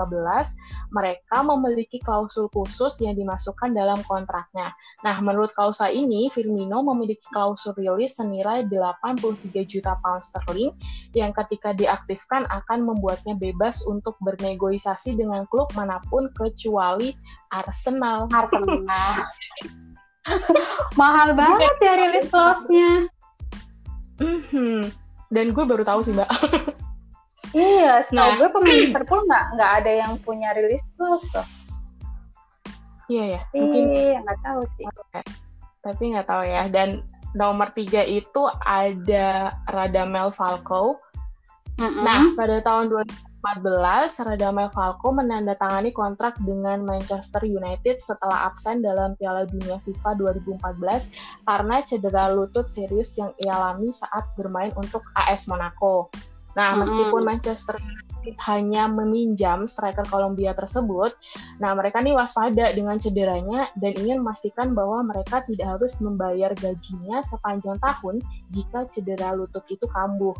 mereka 0.91 1.37
memiliki 1.47 2.03
klausul 2.03 2.51
khusus 2.51 2.99
yang 2.99 3.15
dimasukkan 3.15 3.71
dalam 3.71 4.03
kontraknya. 4.03 4.75
Nah, 5.07 5.15
menurut 5.23 5.55
klausa 5.55 5.87
ini, 5.87 6.27
Firmino 6.27 6.83
memiliki 6.83 7.23
klausul 7.31 7.71
rilis 7.79 8.19
senilai 8.19 8.67
83 8.67 9.63
juta 9.63 9.95
pound 10.03 10.27
sterling 10.27 10.75
yang 11.15 11.31
ketika 11.31 11.71
diaktifkan 11.71 12.43
akan 12.51 12.83
membuatnya 12.83 13.39
bebas 13.39 13.79
untuk 13.87 14.19
bernegosiasi 14.19 15.00
dengan 15.09 15.41
klub 15.49 15.73
mana 15.73 15.97
pun 16.13 16.29
kecuali 16.37 17.17
Arsenal. 17.49 18.29
Arsenal. 18.29 19.25
Mahal 21.01 21.33
banget 21.33 21.75
ya 21.81 21.93
rilis 21.97 22.29
clause-nya. 22.29 23.09
Mm-hmm. 24.21 24.93
Dan 25.33 25.45
gue 25.49 25.63
baru 25.65 25.81
tahu 25.81 26.05
sih, 26.05 26.13
Mbak. 26.13 26.29
iya, 27.57 28.05
setahu 28.05 28.15
nah. 28.15 28.37
gue 28.37 28.49
pemain 28.53 28.79
Liverpool 28.85 29.21
nggak 29.25 29.45
nggak 29.57 29.71
ada 29.81 29.91
yang 30.05 30.13
punya 30.21 30.53
rilis 30.53 30.83
clause 30.93 31.25
tuh. 31.33 31.47
Iya 33.09 33.25
ya. 33.39 33.41
Mungkin 33.57 33.83
iya, 33.91 34.17
nggak 34.21 34.39
tahu 34.45 34.61
sih. 34.77 34.85
Tapi 35.81 36.03
nggak 36.13 36.27
tahu 36.29 36.43
ya. 36.45 36.69
Dan 36.69 37.01
nomor 37.33 37.73
tiga 37.73 38.05
itu 38.05 38.45
ada 38.61 39.57
Radamel 39.73 40.29
Falco. 40.35 41.01
Mm-hmm. 41.81 42.03
Nah, 42.05 42.21
pada 42.37 42.61
tahun 42.61 42.93
2000 42.93 43.30
2014, 43.41 44.21
Radamel 44.29 44.69
Falco 44.69 45.09
menandatangani 45.09 45.89
kontrak 45.89 46.37
dengan 46.45 46.85
Manchester 46.85 47.41
United 47.41 47.97
setelah 47.97 48.45
absen 48.45 48.85
dalam 48.85 49.17
Piala 49.17 49.49
Dunia 49.49 49.81
FIFA 49.81 50.13
2014 50.37 51.09
karena 51.49 51.75
cedera 51.81 52.29
lutut 52.29 52.69
serius 52.69 53.17
yang 53.17 53.33
ia 53.41 53.57
alami 53.57 53.89
saat 53.89 54.29
bermain 54.37 54.69
untuk 54.77 55.01
AS 55.17 55.49
Monaco. 55.49 56.13
Nah, 56.53 56.75
meskipun 56.77 57.23
Manchester 57.23 57.79
United 57.79 58.35
hanya 58.45 58.85
meminjam 58.85 59.65
striker 59.65 60.05
Kolombia 60.05 60.53
tersebut, 60.53 61.15
nah 61.57 61.73
mereka 61.73 62.03
nih 62.03 62.13
waspada 62.13 62.69
dengan 62.75 62.99
cederanya 63.01 63.71
dan 63.79 63.97
ingin 63.97 64.21
memastikan 64.21 64.75
bahwa 64.77 65.01
mereka 65.01 65.41
tidak 65.47 65.79
harus 65.79 65.97
membayar 66.03 66.53
gajinya 66.53 67.23
sepanjang 67.25 67.79
tahun 67.81 68.21
jika 68.53 68.85
cedera 68.91 69.33
lutut 69.33 69.65
itu 69.71 69.87
kambuh. 69.89 70.35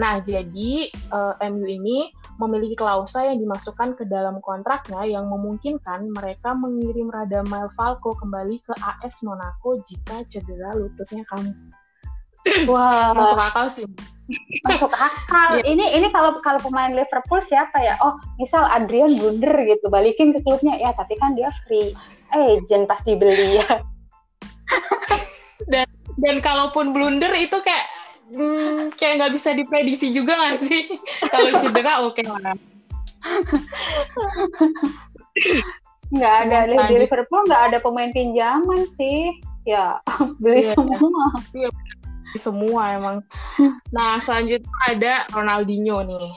Nah, 0.00 0.22
jadi 0.22 0.88
uh, 1.12 1.34
eh, 1.36 1.50
MU 1.50 1.66
ini 1.66 2.08
memiliki 2.36 2.76
klausa 2.76 3.26
yang 3.26 3.40
dimasukkan 3.40 3.96
ke 3.96 4.04
dalam 4.08 4.40
kontraknya 4.44 5.04
yang 5.08 5.28
memungkinkan 5.28 6.08
mereka 6.12 6.52
mengirim 6.52 7.08
Radamel 7.08 7.72
Falco 7.74 8.12
kembali 8.16 8.60
ke 8.64 8.74
AS 8.76 9.24
Monaco 9.24 9.80
jika 9.84 10.24
cedera 10.28 10.76
lututnya 10.76 11.24
kambuh. 11.28 11.56
Wah, 12.70 13.16
masuk 13.16 13.40
akal 13.40 13.66
sih 13.72 13.86
masuk 14.66 14.92
akal. 14.92 15.62
Ini 15.62 15.98
ini 15.98 16.08
kalau 16.10 16.42
kalau 16.42 16.58
pemain 16.58 16.90
Liverpool 16.90 17.38
siapa 17.42 17.78
ya? 17.78 17.94
Oh, 18.02 18.18
misal 18.42 18.66
Adrian 18.66 19.14
blunder 19.14 19.54
gitu, 19.66 19.86
balikin 19.86 20.34
ke 20.34 20.42
klubnya 20.42 20.74
ya, 20.78 20.90
tapi 20.94 21.14
kan 21.18 21.38
dia 21.38 21.50
free 21.66 21.94
agent 22.34 22.90
pasti 22.90 23.14
beli 23.14 23.62
ya. 23.62 23.66
dan 25.72 25.86
dan 26.18 26.36
kalaupun 26.42 26.90
blunder 26.90 27.30
itu 27.38 27.54
kayak 27.62 27.86
hmm, 28.32 28.94
kayak 28.96 29.14
nggak 29.22 29.34
bisa 29.34 29.54
diprediksi 29.54 30.10
juga 30.10 30.38
nggak 30.38 30.58
sih? 30.58 30.82
kalau 31.32 31.50
cedera 31.62 31.92
oke 32.02 32.18
okay 32.18 32.24
lah. 32.26 32.56
Nggak 36.10 36.34
ada 36.42 36.58
di 36.86 36.94
Liverpool 37.02 37.42
nggak 37.46 37.62
ada 37.72 37.78
pemain 37.82 38.10
pinjaman 38.10 38.86
sih. 38.98 39.30
Ya 39.66 39.98
beli 40.42 40.66
yeah. 40.66 40.74
semua. 40.74 41.24
Iya 41.54 41.70
semua 42.38 42.82
emang. 42.94 43.16
Nah, 43.90 44.20
selanjutnya 44.20 44.76
ada 44.86 45.14
Ronaldinho 45.32 46.04
nih. 46.04 46.28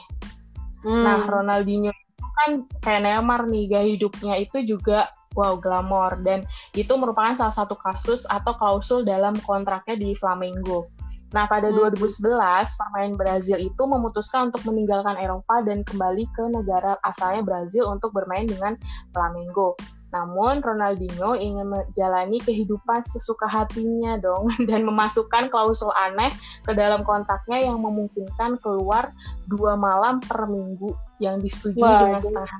Hmm. 0.84 1.04
Nah, 1.04 1.28
Ronaldinho 1.28 1.92
itu 1.92 2.28
kan 2.40 2.50
kayak 2.80 3.02
Neymar 3.04 3.52
nih, 3.52 3.66
gaya 3.68 3.88
hidupnya 3.88 4.34
itu 4.40 4.64
juga 4.64 5.12
wow 5.38 5.62
glamor 5.62 6.18
dan 6.26 6.42
itu 6.74 6.90
merupakan 6.98 7.38
salah 7.38 7.54
satu 7.54 7.78
kasus 7.78 8.26
atau 8.26 8.56
klausul 8.58 9.06
dalam 9.06 9.38
kontraknya 9.44 10.00
di 10.00 10.10
Flamengo. 10.18 10.90
Nah, 11.30 11.46
pada 11.46 11.70
hmm. 11.70 11.94
2011, 11.94 12.26
pemain 12.74 13.12
Brazil 13.14 13.58
itu 13.62 13.84
memutuskan 13.86 14.50
untuk 14.50 14.66
meninggalkan 14.66 15.14
Eropa 15.22 15.62
dan 15.62 15.86
kembali 15.86 16.26
ke 16.34 16.44
negara 16.50 16.98
asalnya 17.06 17.46
Brazil 17.46 17.86
untuk 17.94 18.10
bermain 18.18 18.50
dengan 18.50 18.74
Flamengo. 19.14 19.78
Namun 20.10 20.66
Ronaldinho 20.66 21.38
ingin 21.38 21.70
menjalani 21.70 22.42
kehidupan 22.42 23.06
sesuka 23.06 23.46
hatinya 23.46 24.18
dong 24.18 24.50
dan 24.70 24.82
memasukkan 24.82 25.54
klausul 25.54 25.94
aneh 25.94 26.34
ke 26.66 26.74
dalam 26.74 27.06
kontraknya 27.06 27.70
yang 27.70 27.78
memungkinkan 27.78 28.58
keluar 28.58 29.14
dua 29.46 29.78
malam 29.78 30.18
per 30.18 30.50
minggu 30.50 30.98
yang 31.22 31.38
disetujui 31.38 31.86
Waduh. 31.86 32.10
dengan 32.10 32.22
setengah 32.26 32.60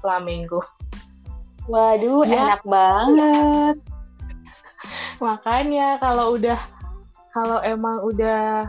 Flamengo. 0.00 0.60
Waduh, 1.68 2.24
ya. 2.24 2.56
enak 2.56 2.62
banget. 2.64 3.76
Makanya 5.24 6.00
kalau 6.00 6.40
udah 6.40 6.56
kalau 7.38 7.62
emang 7.62 8.02
udah 8.02 8.66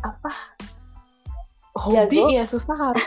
apa 0.00 0.32
hobi? 1.76 2.24
Jago. 2.24 2.32
ya 2.32 2.44
susah 2.48 2.72
harus 2.72 3.04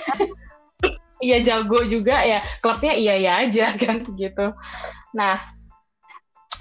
iya 1.26 1.42
jago 1.42 1.82
juga 1.90 2.22
ya. 2.22 2.46
Klubnya 2.62 2.94
iya 2.94 3.18
ya 3.18 3.32
aja 3.42 3.74
kan 3.82 4.06
gitu. 4.14 4.54
Nah 5.18 5.42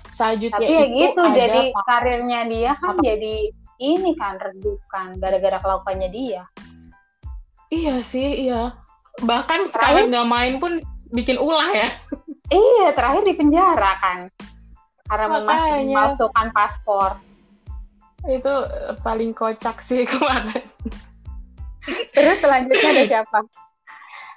selanjutnya 0.08 0.56
tapi 0.56 0.72
ya 0.72 0.84
gitu 0.88 1.22
jadi 1.36 1.60
apa? 1.74 1.80
karirnya 1.84 2.40
dia 2.46 2.72
kan 2.78 2.96
apa? 2.96 3.02
jadi 3.02 3.34
ini 3.82 4.14
kan 4.16 4.40
redukan 4.40 5.20
gara-gara 5.20 5.60
kelakuannya 5.60 6.08
dia. 6.08 6.42
Iya 7.68 8.00
sih 8.00 8.48
iya. 8.48 8.72
Bahkan 9.20 9.68
terakhir, 9.68 9.74
sekali 9.76 10.00
nggak 10.08 10.28
main 10.32 10.54
pun 10.56 10.72
bikin 11.12 11.36
ulah 11.36 11.68
ya. 11.76 11.90
Iya 12.48 12.96
terakhir 12.96 13.28
di 13.28 13.34
penjara 13.36 14.00
kan. 14.00 14.32
Karena 15.04 15.44
memasukkan 15.44 16.48
paspor 16.56 17.20
itu 18.28 18.54
paling 19.04 19.36
kocak 19.36 19.80
sih 19.84 20.06
kemarin 20.12 20.64
terus 22.16 22.38
selanjutnya 22.40 22.90
ada 22.90 23.04
siapa 23.04 23.38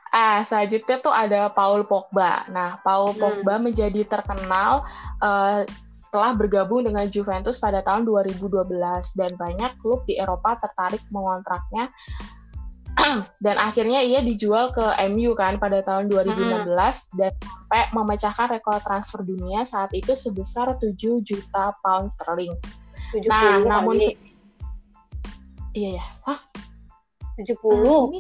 Ah, 0.08 0.47
selanjutnya 0.47 1.04
tuh 1.04 1.12
ada 1.12 1.52
Paul 1.52 1.84
Pogba. 1.84 2.47
Nah, 2.47 2.80
Paul 2.80 3.12
hmm. 3.12 3.19
Pogba 3.19 3.60
menjadi 3.60 4.08
terkenal 4.08 4.88
uh, 5.19 5.67
setelah 5.91 6.32
bergabung 6.32 6.88
dengan 6.88 7.12
Juventus 7.12 7.60
pada 7.60 7.84
tahun 7.84 8.08
2012 8.08 8.71
dan 9.19 9.32
banyak 9.36 9.71
klub 9.84 10.08
di 10.08 10.15
Eropa 10.15 10.56
tertarik 10.63 11.04
mengontraknya 11.12 11.91
dan 13.45 13.56
akhirnya 13.60 14.00
ia 14.00 14.23
dijual 14.23 14.71
ke 14.71 14.86
MU 15.12 15.36
kan 15.36 15.60
pada 15.60 15.84
tahun 15.84 16.08
2016 16.08 16.65
hmm. 16.65 17.19
dan 17.19 17.32
sampai 17.38 17.84
memecahkan 17.91 18.47
rekor 18.58 18.80
transfer 18.82 19.21
dunia 19.21 19.67
saat 19.67 19.91
itu 19.91 20.15
sebesar 20.15 20.71
7 20.80 20.95
juta 21.21 21.76
pound 21.84 22.08
sterling. 22.08 22.56
Nah, 23.27 23.59
namun 23.63 23.99
Iya 25.77 26.01
ya. 26.01 26.05
Hah? 26.25 26.39
70. 27.37 27.53
Uh, 27.69 28.09
ini 28.09 28.19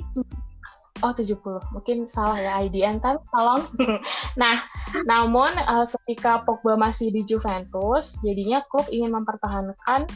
Oh 1.05 1.13
70, 1.13 1.37
mungkin 1.77 2.09
salah 2.09 2.41
ya 2.41 2.57
IDN, 2.65 2.97
tapi 2.97 3.21
tolong. 3.29 3.69
nah, 4.41 4.65
namun 5.05 5.53
uh, 5.53 5.85
ketika 5.85 6.41
Pogba 6.41 6.73
masih 6.73 7.13
di 7.13 7.21
Juventus, 7.21 8.17
jadinya 8.25 8.65
klub 8.65 8.89
ingin 8.89 9.13
mempertahankan 9.13 10.09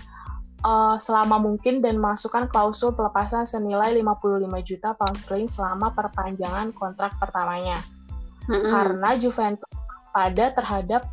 uh, 0.65 0.97
selama 0.97 1.37
mungkin 1.37 1.85
dan 1.85 2.01
masukkan 2.01 2.49
klausul 2.49 2.97
pelepasan 2.97 3.45
senilai 3.45 3.93
55 4.01 4.49
juta 4.65 4.97
pound 4.97 5.17
sterling 5.21 5.45
selama 5.45 5.93
perpanjangan 5.93 6.73
kontrak 6.73 7.13
pertamanya. 7.21 7.77
Mm-hmm. 8.49 8.71
Karena 8.73 9.09
Juventus 9.21 9.71
pada 10.09 10.49
terhadap 10.49 11.05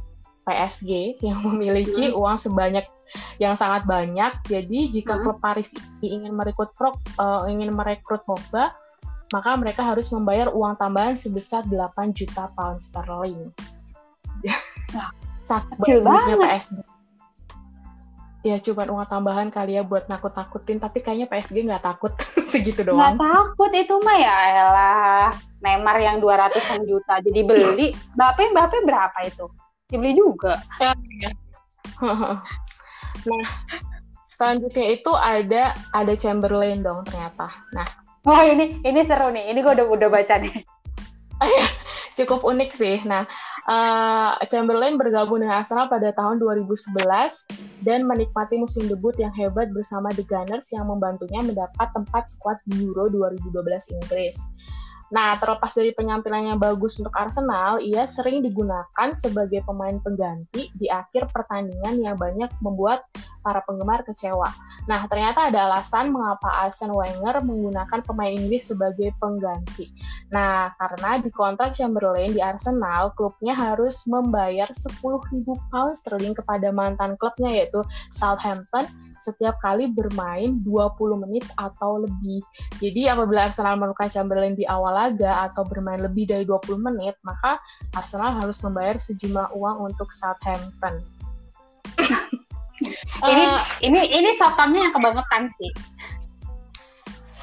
PSG 0.49 1.21
yang 1.21 1.45
memiliki 1.53 2.09
uang 2.17 2.41
sebanyak 2.41 2.89
yang 3.41 3.55
sangat 3.57 3.89
banyak, 3.89 4.33
jadi 4.45 4.79
jika 4.93 5.17
mm-hmm. 5.17 5.25
klub 5.25 5.39
Paris 5.41 5.73
ini 6.01 6.23
ingin 6.23 6.33
merekrut 6.37 6.73
uh, 7.19 7.49
ingin 7.49 7.73
merekrut 7.73 8.23
Pogba, 8.25 8.75
maka 9.33 9.51
mereka 9.61 9.85
harus 9.85 10.09
membayar 10.13 10.49
uang 10.49 10.77
tambahan 10.81 11.13
sebesar 11.13 11.65
8 11.69 12.17
juta 12.17 12.49
pound 12.57 12.81
sterling. 12.81 13.53
Wah, 14.97 15.11
kecil 15.81 16.05
banget. 16.05 16.37
PSD. 16.37 16.81
ya 18.47 18.55
cuma 18.63 18.87
uang 18.87 19.09
tambahan 19.11 19.51
kali 19.51 19.77
ya 19.77 19.83
buat 19.83 20.07
nakut-nakutin 20.07 20.79
tapi 20.79 21.03
kayaknya 21.03 21.27
PSG 21.27 21.69
nggak 21.69 21.85
takut 21.85 22.15
segitu 22.55 22.87
doang 22.87 22.97
nggak 22.97 23.19
takut 23.19 23.71
itu 23.75 23.95
mah 23.99 24.15
ya 24.15 24.37
elah 24.63 25.29
Neymar 25.59 25.99
yang 25.99 26.17
200 26.23 26.87
juta 26.87 27.19
jadi 27.19 27.41
beli 27.43 27.93
Mbappe 28.15 28.43
Mbappe 28.55 28.79
berapa 28.87 29.19
itu 29.27 29.51
dibeli 29.91 30.15
juga 30.15 30.55
ya, 30.85 30.95
ya. 31.19 31.31
Nah 33.27 33.47
selanjutnya 34.39 34.87
itu 34.95 35.13
ada 35.17 35.75
ada 35.91 36.13
Chamberlain 36.15 36.79
dong 36.85 37.03
ternyata. 37.03 37.51
Nah. 37.75 37.89
Oh 38.29 38.43
ini 38.45 38.79
ini 38.85 39.01
seru 39.03 39.33
nih. 39.33 39.51
Ini 39.51 39.59
gue 39.65 39.73
udah 39.79 39.87
udah 39.89 40.09
baca 40.13 40.35
nih. 40.39 40.55
Cukup 42.19 42.45
unik 42.45 42.71
sih. 42.75 43.01
Nah 43.07 43.25
uh, 43.67 44.37
Chamberlain 44.51 44.99
bergabung 44.99 45.43
dengan 45.43 45.63
Arsenal 45.63 45.87
pada 45.87 46.11
tahun 46.13 46.43
2011 46.43 46.99
dan 47.87 48.05
menikmati 48.05 48.59
musim 48.59 48.91
debut 48.91 49.15
yang 49.17 49.31
hebat 49.39 49.71
bersama 49.71 50.11
The 50.13 50.27
Gunners 50.27 50.69
yang 50.75 50.91
membantunya 50.91 51.41
mendapat 51.41 51.89
tempat 51.95 52.27
skuad 52.27 52.59
di 52.67 52.85
Euro 52.85 53.09
2012 53.09 53.97
Inggris. 54.03 54.37
Nah, 55.09 55.41
terlepas 55.41 55.73
dari 55.73 55.97
penampilannya 55.97 56.61
bagus 56.61 57.01
untuk 57.01 57.13
Arsenal, 57.17 57.81
ia 57.81 58.05
sering 58.05 58.45
digunakan 58.45 59.09
sebagai 59.17 59.65
pemain 59.65 59.97
pengganti 59.97 60.69
di 60.77 60.87
akhir 60.93 61.33
pertandingan 61.33 61.97
yang 62.05 62.17
banyak 62.21 62.53
membuat 62.61 63.09
para 63.41 63.65
penggemar 63.65 64.05
kecewa. 64.05 64.53
Nah, 64.85 65.09
ternyata 65.09 65.49
ada 65.49 65.65
alasan 65.65 66.13
mengapa 66.13 66.53
Arsene 66.61 66.93
Wenger 66.93 67.41
menggunakan 67.41 68.05
pemain 68.05 68.33
Inggris 68.33 68.69
sebagai 68.69 69.17
pengganti. 69.17 69.89
Nah, 70.29 70.77
karena 70.77 71.17
di 71.17 71.33
kontrak 71.33 71.73
Chamberlain 71.73 72.37
di 72.37 72.45
Arsenal, 72.45 73.17
klubnya 73.17 73.57
harus 73.57 74.05
membayar 74.05 74.69
10.000 74.69 75.01
pound 75.73 75.97
sterling 75.97 76.37
kepada 76.37 76.69
mantan 76.69 77.17
klubnya 77.17 77.49
yaitu 77.49 77.81
Southampton 78.13 78.85
setiap 79.21 79.59
kali 79.63 79.91
bermain 79.91 80.59
20 80.63 81.23
menit 81.27 81.45
atau 81.59 82.03
lebih. 82.03 82.41
Jadi 82.79 83.11
apabila 83.11 83.51
Arsenal 83.51 83.77
menemukan 83.77 84.11
Chamberlain 84.11 84.55
di 84.55 84.65
awal 84.67 84.95
laga 84.95 85.51
atau 85.51 85.67
bermain 85.67 86.01
lebih 86.01 86.31
dari 86.31 86.45
20 86.47 86.79
menit, 86.79 87.15
maka 87.23 87.59
Arsenal 87.95 88.39
harus 88.39 88.59
membayar 88.63 88.97
sejumlah 88.99 89.55
uang 89.55 89.93
untuk 89.93 90.09
Southampton. 90.15 91.03
ini 93.31 93.45
uh, 93.45 93.63
ini 93.83 94.01
ini 94.09 94.31
Southamptonnya 94.39 94.91
yang 94.91 94.95
kebangetan 94.95 95.43
sih. 95.59 95.73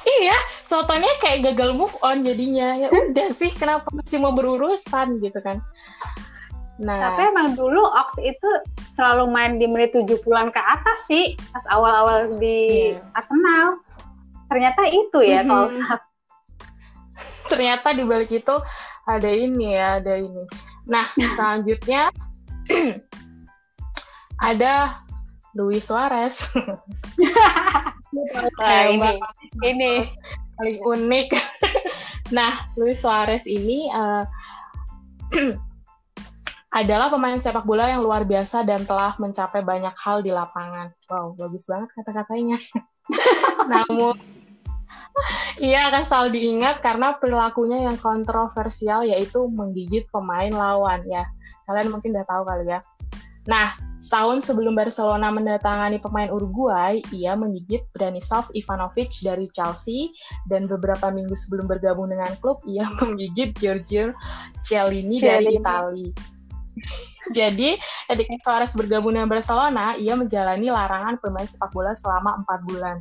Iya, 0.06 0.38
Southamptonnya 0.62 1.12
kayak 1.18 1.52
gagal 1.52 1.74
move 1.74 1.94
on 2.00 2.22
jadinya. 2.22 2.78
Ya 2.78 2.88
udah 2.94 3.28
sih, 3.34 3.50
kenapa 3.50 3.90
masih 3.90 4.22
mau 4.22 4.30
berurusan 4.32 5.18
gitu 5.18 5.42
kan? 5.42 5.58
Nah, 6.76 7.00
tapi 7.00 7.32
emang 7.32 7.56
dulu 7.56 7.88
Ox 7.88 8.20
itu 8.20 8.50
selalu 8.92 9.32
main 9.32 9.56
di 9.56 9.64
menit 9.64 9.96
70-an 9.96 10.52
ke 10.52 10.60
atas 10.60 10.98
sih 11.08 11.32
pas 11.48 11.64
awal-awal 11.72 12.36
di 12.36 12.92
yeah. 12.92 13.16
Arsenal. 13.16 13.80
Ternyata 14.52 14.82
itu 14.92 15.18
ya 15.24 15.40
mm 15.40 15.48
-hmm. 15.48 15.72
kalau 15.72 15.96
Ternyata 17.50 17.94
di 17.96 18.04
balik 18.04 18.30
itu 18.34 18.56
ada 19.06 19.30
ini 19.30 19.72
ya, 19.72 20.02
ada 20.02 20.20
ini. 20.20 20.44
Nah, 20.84 21.06
selanjutnya 21.38 22.12
ada 24.50 25.00
Luis 25.56 25.88
Suarez. 25.88 26.36
nah, 28.60 28.82
ini 28.84 29.16
ini 29.64 29.92
paling 30.60 30.78
unik. 30.84 31.28
nah, 32.36 32.68
Luis 32.76 33.00
Suarez 33.00 33.48
ini 33.48 33.88
uh, 33.88 34.28
adalah 36.76 37.08
pemain 37.08 37.40
sepak 37.40 37.64
bola 37.64 37.88
yang 37.88 38.04
luar 38.04 38.28
biasa 38.28 38.60
dan 38.68 38.84
telah 38.84 39.16
mencapai 39.16 39.64
banyak 39.64 39.96
hal 39.96 40.20
di 40.20 40.28
lapangan. 40.28 40.92
Wow, 41.08 41.32
bagus 41.32 41.64
banget 41.64 41.88
kata-katanya. 41.96 42.60
Namun, 43.72 44.12
ia 45.56 45.88
akan 45.88 46.04
selalu 46.04 46.36
diingat 46.36 46.84
karena 46.84 47.16
perilakunya 47.16 47.88
yang 47.88 47.96
kontroversial 47.96 49.08
yaitu 49.08 49.48
menggigit 49.48 50.04
pemain 50.12 50.52
lawan 50.52 51.00
ya. 51.08 51.24
Kalian 51.64 51.96
mungkin 51.96 52.12
udah 52.12 52.28
tahu 52.28 52.44
kali 52.44 52.68
ya. 52.68 52.84
Nah, 53.48 53.72
setahun 53.96 54.44
sebelum 54.44 54.76
Barcelona 54.76 55.32
mendatangani 55.32 55.96
pemain 55.96 56.28
Uruguay, 56.28 57.00
ia 57.08 57.32
menggigit 57.32 57.88
Branislav 57.96 58.52
Ivanovic 58.52 59.16
dari 59.24 59.48
Chelsea 59.56 60.12
dan 60.52 60.68
beberapa 60.68 61.08
minggu 61.08 61.32
sebelum 61.32 61.64
bergabung 61.64 62.12
dengan 62.12 62.36
klub, 62.44 62.60
ia 62.68 62.84
menggigit 63.00 63.56
Giorgio 63.56 64.12
Chiellini 64.60 65.24
dari 65.24 65.56
Italia. 65.56 66.35
Jadi, 67.38 67.80
ketika 68.06 68.34
Suarez 68.44 68.72
bergabung 68.76 69.16
dengan 69.16 69.30
Barcelona, 69.30 69.96
ia 69.98 70.14
menjalani 70.14 70.70
larangan 70.70 71.18
bermain 71.18 71.48
sepak 71.48 71.72
bola 71.72 71.96
selama 71.96 72.38
empat 72.42 72.60
bulan. 72.68 72.96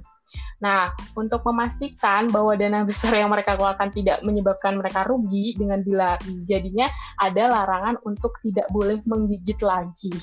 Nah, 0.58 0.90
untuk 1.14 1.46
memastikan 1.46 2.26
bahwa 2.34 2.58
dana 2.58 2.82
besar 2.82 3.14
yang 3.14 3.30
mereka 3.30 3.54
keluarkan 3.54 3.94
tidak 3.94 4.26
menyebabkan 4.26 4.74
mereka 4.74 5.06
rugi 5.06 5.54
dengan 5.54 5.86
bila 5.86 6.18
jadinya 6.50 6.90
ada 7.22 7.46
larangan 7.54 8.02
untuk 8.02 8.34
tidak 8.42 8.66
boleh 8.74 8.98
menggigit 9.06 9.62
lagi. 9.62 10.14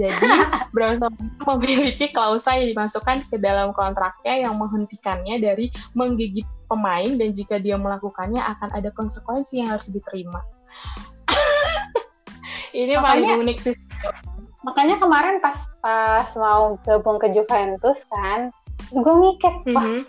Jadi, 0.00 0.24
Barcelona 0.76 1.12
memiliki 1.44 2.08
klausa 2.16 2.56
yang 2.56 2.72
dimasukkan 2.72 3.28
ke 3.28 3.36
dalam 3.36 3.76
kontraknya 3.76 4.48
yang 4.48 4.56
menghentikannya 4.56 5.36
dari 5.36 5.68
menggigit 5.92 6.48
pemain 6.66 7.12
dan 7.20 7.30
jika 7.36 7.60
dia 7.60 7.76
melakukannya 7.76 8.40
akan 8.40 8.72
ada 8.72 8.90
konsekuensi 8.90 9.62
yang 9.62 9.70
harus 9.70 9.86
diterima 9.92 10.42
ini 12.76 12.94
makanya, 13.00 13.08
paling 13.08 13.42
unik 13.48 13.58
sih. 13.64 13.74
makanya 14.60 14.96
kemarin 15.00 15.36
pas 15.40 15.58
pas 15.80 16.28
mau 16.36 16.76
gabung 16.84 17.16
ke 17.16 17.32
Juventus 17.32 17.98
kan 18.12 18.52
gue 18.92 19.14
mikir 19.16 19.52
wah 19.72 19.80
mm 19.80 19.80
-hmm. 19.80 20.00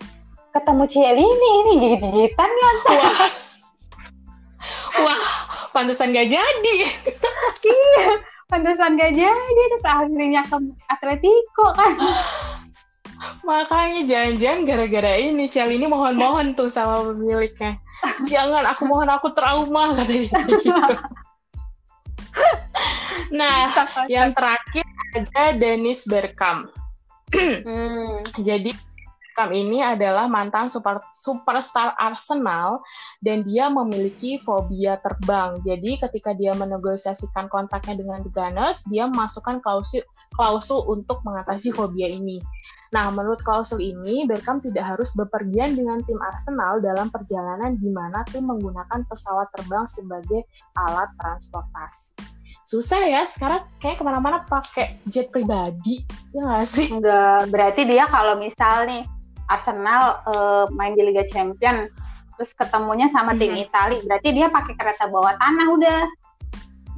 ketemu 0.51 0.84
Cielini 0.91 1.49
ini 1.63 1.71
gigit-gigitan 1.80 2.49
ya 2.51 2.71
wah 2.84 3.19
wah 5.08 5.19
pantesan 5.71 6.10
gak 6.10 6.30
jadi. 6.34 6.75
Iya 7.67 8.15
pantesan 8.47 8.95
gak 8.95 9.13
jadi 9.13 9.62
terus 9.75 9.86
akhirnya 9.86 10.41
ke 10.47 10.58
Atletico 10.88 11.67
kan. 11.75 11.93
Makanya 13.43 14.01
jangan-jangan 14.08 14.62
gara-gara 14.63 15.13
ini 15.19 15.51
Cielini 15.51 15.86
mohon-mohon 15.89 16.56
tuh 16.56 16.71
sama 16.71 17.12
pemiliknya. 17.12 17.75
Jangan 18.23 18.63
aku 18.71 18.88
mohon 18.88 19.10
aku 19.10 19.36
trauma 19.36 19.91
katanya 19.99 20.38
gitu 20.47 20.71
nah, 23.39 23.71
yang 24.08 24.32
terakhir 24.34 24.86
ada 25.15 25.56
Dennis 25.58 26.06
Bergkamp. 26.06 26.71
hmm. 27.34 28.23
Jadi 28.41 28.71
Bergkamp 29.38 29.54
ini 29.54 29.86
adalah 29.86 30.26
mantan 30.26 30.65
super, 30.65 30.97
superstar 31.13 31.93
Arsenal 32.02 32.82
dan 33.21 33.45
dia 33.45 33.69
memiliki 33.69 34.41
fobia 34.41 34.97
terbang. 34.97 35.62
Jadi 35.62 36.02
ketika 36.02 36.34
dia 36.34 36.58
menegosiasikan 36.58 37.45
kontraknya 37.45 38.02
dengan 38.02 38.26
The 38.26 38.34
Gunners, 38.34 38.82
dia 38.89 39.06
memasukkan 39.06 39.62
klausul 39.62 40.02
klausul 40.34 40.82
untuk 40.89 41.21
mengatasi 41.21 41.69
fobia 41.69 42.10
ini. 42.10 42.41
Nah, 42.95 43.12
menurut 43.12 43.43
klausul 43.43 43.84
ini, 43.84 44.23
Bergkamp 44.23 44.63
tidak 44.63 44.95
harus 44.95 45.12
bepergian 45.12 45.76
dengan 45.76 46.00
tim 46.08 46.15
Arsenal 46.23 46.80
dalam 46.80 47.12
perjalanan 47.12 47.76
di 47.76 47.91
mana 47.91 48.23
tim 48.32 48.47
menggunakan 48.47 49.04
pesawat 49.12 49.52
terbang 49.56 49.84
sebagai 49.84 50.47
alat 50.88 51.12
transportasi. 51.19 52.15
Susah 52.67 53.00
ya 53.08 53.23
sekarang 53.23 53.63
kayak 53.80 53.95
ke 53.95 54.04
mana-mana 54.04 54.43
pakai 54.43 55.00
jet 55.08 55.32
pribadi 55.32 56.04
ya 56.36 56.43
nggak 56.43 56.67
sih? 56.67 56.91
Enggak 56.91 57.47
berarti 57.47 57.88
dia 57.88 58.04
kalau 58.12 58.36
misal 58.36 58.84
nih 58.84 59.08
Arsenal 59.47 60.19
uh, 60.28 60.67
main 60.76 60.91
di 60.91 61.00
Liga 61.00 61.23
Champions 61.32 61.95
terus 62.36 62.52
ketemunya 62.52 63.08
sama 63.08 63.32
hmm. 63.32 63.39
tim 63.39 63.56
Italia 63.56 64.04
berarti 64.04 64.30
dia 64.36 64.52
pakai 64.52 64.76
kereta 64.76 65.08
bawah 65.08 65.39
tanah 65.39 65.67
udah. 65.80 66.04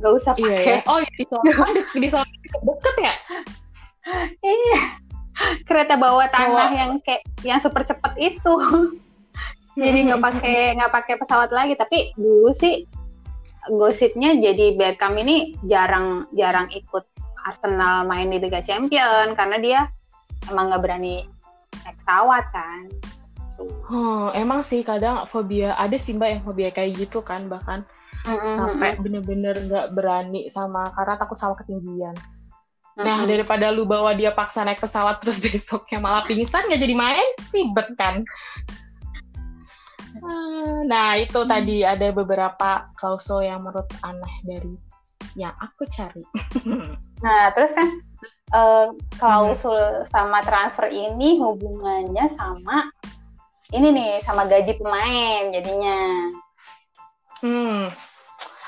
Nggak 0.02 0.14
usah 0.18 0.32
pakai 0.34 0.58
iya, 0.58 0.82
iya. 0.82 0.90
oh 0.90 1.00
iya, 1.06 1.12
di 1.14 1.26
sana 1.30 1.82
di 2.02 2.08
sana 2.10 2.26
deket 2.66 2.96
ya 2.98 3.14
kereta 5.80 5.96
bawah 5.96 6.28
tanah 6.28 6.68
oh. 6.68 6.76
yang 6.76 6.92
kayak 7.00 7.24
yang 7.48 7.64
super 7.64 7.88
cepet 7.88 8.36
itu 8.36 8.54
jadi 9.80 10.00
nggak 10.12 10.20
pakai 10.20 10.76
nggak 10.76 10.92
pakai 10.92 11.16
pesawat 11.16 11.56
lagi 11.56 11.80
tapi 11.80 12.12
dulu 12.20 12.52
sih 12.52 12.84
gosipnya 13.72 14.36
jadi 14.36 14.76
Beckham 14.76 15.16
ini 15.16 15.56
jarang 15.64 16.28
jarang 16.36 16.68
ikut 16.76 17.08
Arsenal 17.48 18.04
main 18.04 18.28
di 18.28 18.44
Liga 18.44 18.60
Champion 18.60 19.32
karena 19.40 19.58
dia 19.64 19.80
emang 20.52 20.72
nggak 20.72 20.84
berani 20.84 21.24
naik 21.88 21.96
pesawat 22.04 22.46
kan. 22.52 22.84
Hmm, 23.60 24.32
emang 24.40 24.64
sih 24.64 24.88
kadang 24.88 25.28
fobia 25.28 25.76
ada 25.76 25.96
sih 26.00 26.16
mbak 26.16 26.30
yang 26.32 26.42
fobia 26.48 26.70
kayak 26.72 26.96
gitu 26.96 27.20
kan 27.20 27.52
bahkan 27.52 27.84
mm-hmm. 28.24 28.52
sampai 28.56 28.96
bener-bener 28.96 29.56
nggak 29.68 29.92
berani 29.92 30.48
sama 30.48 30.88
karena 30.96 31.20
takut 31.20 31.36
sama 31.40 31.60
ketinggian. 31.60 32.16
Nah 33.00 33.24
daripada 33.24 33.72
lu 33.72 33.88
bawa 33.88 34.12
dia 34.12 34.36
paksa 34.36 34.68
naik 34.68 34.84
pesawat 34.84 35.24
terus 35.24 35.40
besoknya 35.46 36.04
malah 36.04 36.28
pingsan 36.28 36.68
nggak 36.68 36.82
jadi 36.84 36.96
main 36.96 37.28
ribet 37.56 37.88
kan. 37.96 38.28
Nah, 40.90 41.16
itu 41.22 41.40
hmm. 41.46 41.50
tadi 41.50 41.86
ada 41.86 42.10
beberapa 42.12 42.90
klausul 42.98 43.46
yang 43.46 43.62
menurut 43.64 43.88
aneh 44.02 44.36
dari 44.44 44.74
yang 45.38 45.54
aku 45.62 45.86
cari. 45.86 46.26
nah, 47.26 47.54
terus 47.54 47.72
kan 47.78 47.88
uh, 48.52 48.92
klausul 49.22 49.78
hmm. 49.78 50.10
sama 50.10 50.42
transfer 50.42 50.90
ini 50.90 51.38
hubungannya 51.38 52.26
sama 52.36 52.90
ini 53.70 53.94
nih 53.94 54.12
sama 54.26 54.50
gaji 54.50 54.74
pemain 54.82 55.54
jadinya. 55.54 56.00
Hmm. 57.40 57.86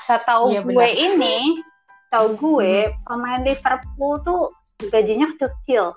Setahu 0.06 0.54
iya, 0.54 0.62
gue 0.62 0.88
ini, 0.94 1.62
tahu 2.12 2.36
gue 2.36 2.92
hmm. 2.92 3.08
pemain 3.08 3.40
Liverpool 3.40 4.20
tuh 4.20 4.52
gajinya 4.92 5.32
kecil. 5.40 5.96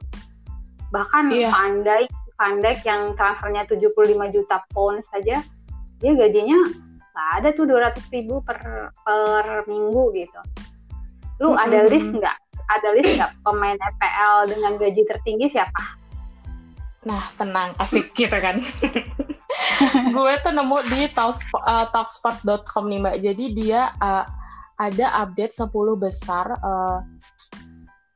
Bahkan 0.96 1.36
iya. 1.36 1.52
Van 1.52 1.84
Dijk, 1.84 2.12
Van 2.40 2.56
Dijk 2.64 2.80
yang 2.88 3.02
transfernya 3.20 3.68
75 3.68 4.32
juta 4.32 4.64
pound 4.72 5.04
saja, 5.04 5.44
dia 6.00 6.12
gajinya 6.16 6.60
nggak 7.12 7.30
ada 7.44 7.50
tuh 7.56 7.68
200 7.68 8.00
ribu 8.16 8.40
per 8.48 8.60
per 9.04 9.68
minggu 9.68 10.16
gitu. 10.16 10.40
Lu 11.44 11.52
hmm. 11.52 11.64
ada 11.68 11.80
list 11.92 12.10
nggak? 12.16 12.38
Ada 12.66 12.88
list 12.96 13.12
nggak 13.20 13.32
pemain 13.44 13.76
FPL 13.76 14.56
dengan 14.56 14.72
gaji 14.80 15.02
tertinggi 15.04 15.52
siapa? 15.52 15.84
Nah, 17.06 17.30
tenang, 17.38 17.78
asik 17.78 18.18
gitu 18.18 18.34
kan. 18.42 18.64
gue 20.16 20.34
tuh 20.42 20.54
nemu 20.54 20.78
di 20.90 21.06
uh, 21.06 21.86
talksport.com 21.94 22.84
nih 22.90 23.00
mbak. 23.04 23.16
Jadi 23.22 23.46
dia 23.54 23.94
uh, 24.02 24.26
ada 24.76 25.24
update 25.24 25.56
10 25.56 25.72
besar 25.96 26.46
uh, 26.60 27.00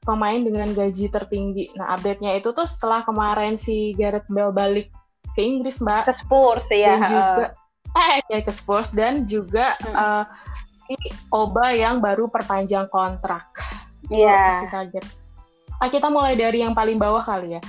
pemain 0.03 0.39
dengan 0.41 0.71
gaji 0.73 1.07
tertinggi. 1.11 1.71
Nah, 1.77 1.95
update-nya 1.95 2.39
itu 2.39 2.51
tuh 2.51 2.67
setelah 2.67 3.05
kemarin 3.05 3.55
si 3.55 3.93
Gareth 3.95 4.27
Bale 4.31 4.51
balik 4.51 4.87
ke 5.37 5.41
Inggris, 5.43 5.79
Mbak. 5.79 6.09
Ke 6.09 6.13
Spurs 6.15 6.65
ya. 6.71 6.97
Dan 6.97 7.01
juga 7.09 7.45
eh 7.89 8.21
ya 8.29 8.39
ke 8.45 8.53
Spurs 8.53 8.93
dan 8.93 9.25
juga 9.25 9.73
hmm. 9.81 9.95
uh, 9.97 10.25
si 10.85 10.95
Oba 11.33 11.73
yang 11.73 12.01
baru 12.01 12.29
perpanjang 12.29 12.89
kontrak. 12.89 13.49
Iya. 14.09 14.65
Yeah. 14.65 14.69
kaget. 14.71 15.05
Nah, 15.79 15.87
kita 15.87 16.07
mulai 16.11 16.35
dari 16.35 16.59
yang 16.59 16.75
paling 16.75 16.99
bawah 16.99 17.23
kali 17.23 17.55
ya. 17.55 17.61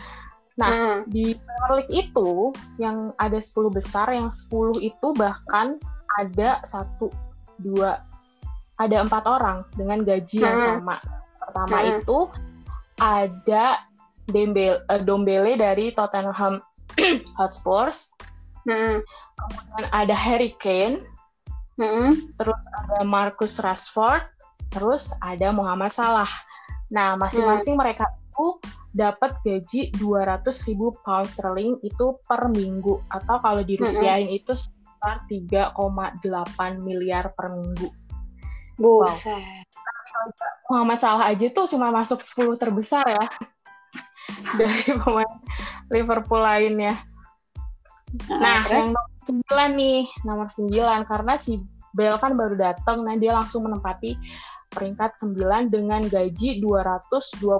Nah, 0.58 0.72
hmm. 0.74 0.98
di 1.08 1.32
Premier 1.38 1.72
League 1.78 1.94
itu 1.94 2.52
yang 2.76 3.14
ada 3.16 3.38
10 3.38 3.70
besar, 3.70 4.10
yang 4.12 4.28
10 4.28 4.82
itu 4.82 5.08
bahkan 5.14 5.78
ada 6.18 6.58
satu, 6.66 7.08
dua, 7.62 8.02
ada 8.80 8.96
empat 9.04 9.24
orang 9.28 9.68
dengan 9.76 10.00
gaji 10.00 10.40
hmm. 10.40 10.46
yang 10.48 10.58
sama. 10.58 10.96
Pertama 11.36 11.76
hmm. 11.84 11.90
itu 12.00 12.18
ada 12.96 13.64
Dembele, 14.30 14.80
uh, 14.88 15.00
Dombele 15.02 15.60
dari 15.60 15.92
Tottenham 15.92 16.64
Hotspurs. 17.38 18.08
Hmm. 18.64 19.04
Kemudian 19.36 19.86
ada 19.92 20.16
Harry 20.16 20.56
Kane. 20.56 21.04
Hmm. 21.76 22.16
Terus 22.40 22.60
ada 22.84 23.04
Marcus 23.04 23.60
Rashford. 23.60 24.24
Terus 24.72 25.12
ada 25.20 25.52
Muhammad 25.52 25.92
Salah. 25.92 26.30
Nah, 26.88 27.14
masing-masing 27.20 27.76
hmm. 27.76 27.82
mereka 27.84 28.04
itu 28.08 28.58
dapat 28.90 29.38
gaji 29.46 29.94
200 30.02 30.66
ribu 30.66 30.90
pound 31.06 31.30
sterling 31.30 31.78
itu 31.86 32.18
per 32.26 32.50
minggu 32.50 32.98
atau 33.06 33.38
kalau 33.38 33.62
dirupiahin 33.62 34.26
mm 34.26 34.34
-hmm. 34.34 34.38
itu 34.42 34.52
sekitar 34.58 35.22
3,8 35.30 36.82
miliar 36.82 37.30
per 37.38 37.54
minggu. 37.54 37.86
Wow. 38.80 39.12
Muhammad 40.72 40.98
Salah 41.04 41.28
aja 41.28 41.46
tuh 41.52 41.68
cuma 41.68 41.92
masuk 41.92 42.24
10 42.24 42.56
terbesar 42.56 43.04
ya 43.04 43.28
dari 44.58 44.96
pemain 44.96 45.28
Liverpool 45.92 46.40
lainnya. 46.40 46.96
Nah, 48.26 48.40
nah 48.40 48.58
yang 48.72 48.96
nomor 48.96 49.06
9 49.28 49.78
nih, 49.78 50.08
nomor 50.24 50.48
9 50.48 50.72
karena 51.06 51.36
si 51.36 51.60
Bell 51.92 52.16
kan 52.16 52.38
baru 52.38 52.56
datang, 52.56 53.02
nah 53.02 53.18
dia 53.18 53.34
langsung 53.34 53.66
menempati 53.66 54.14
peringkat 54.70 55.18
9 55.18 55.66
dengan 55.66 56.06
gaji 56.06 56.62
220.000 56.62 57.50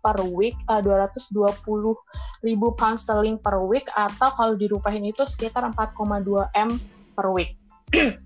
per 0.00 0.18
week, 0.32 0.56
uh, 0.72 0.80
220.000 0.80 2.80
pound 2.80 2.96
sterling 2.96 3.36
per 3.36 3.60
week 3.60 3.84
atau 3.92 4.32
kalau 4.32 4.56
dirupahin 4.56 5.04
itu 5.04 5.28
sekitar 5.28 5.68
4,2 5.68 6.48
M 6.56 6.72
per 7.12 7.28
week. 7.28 7.60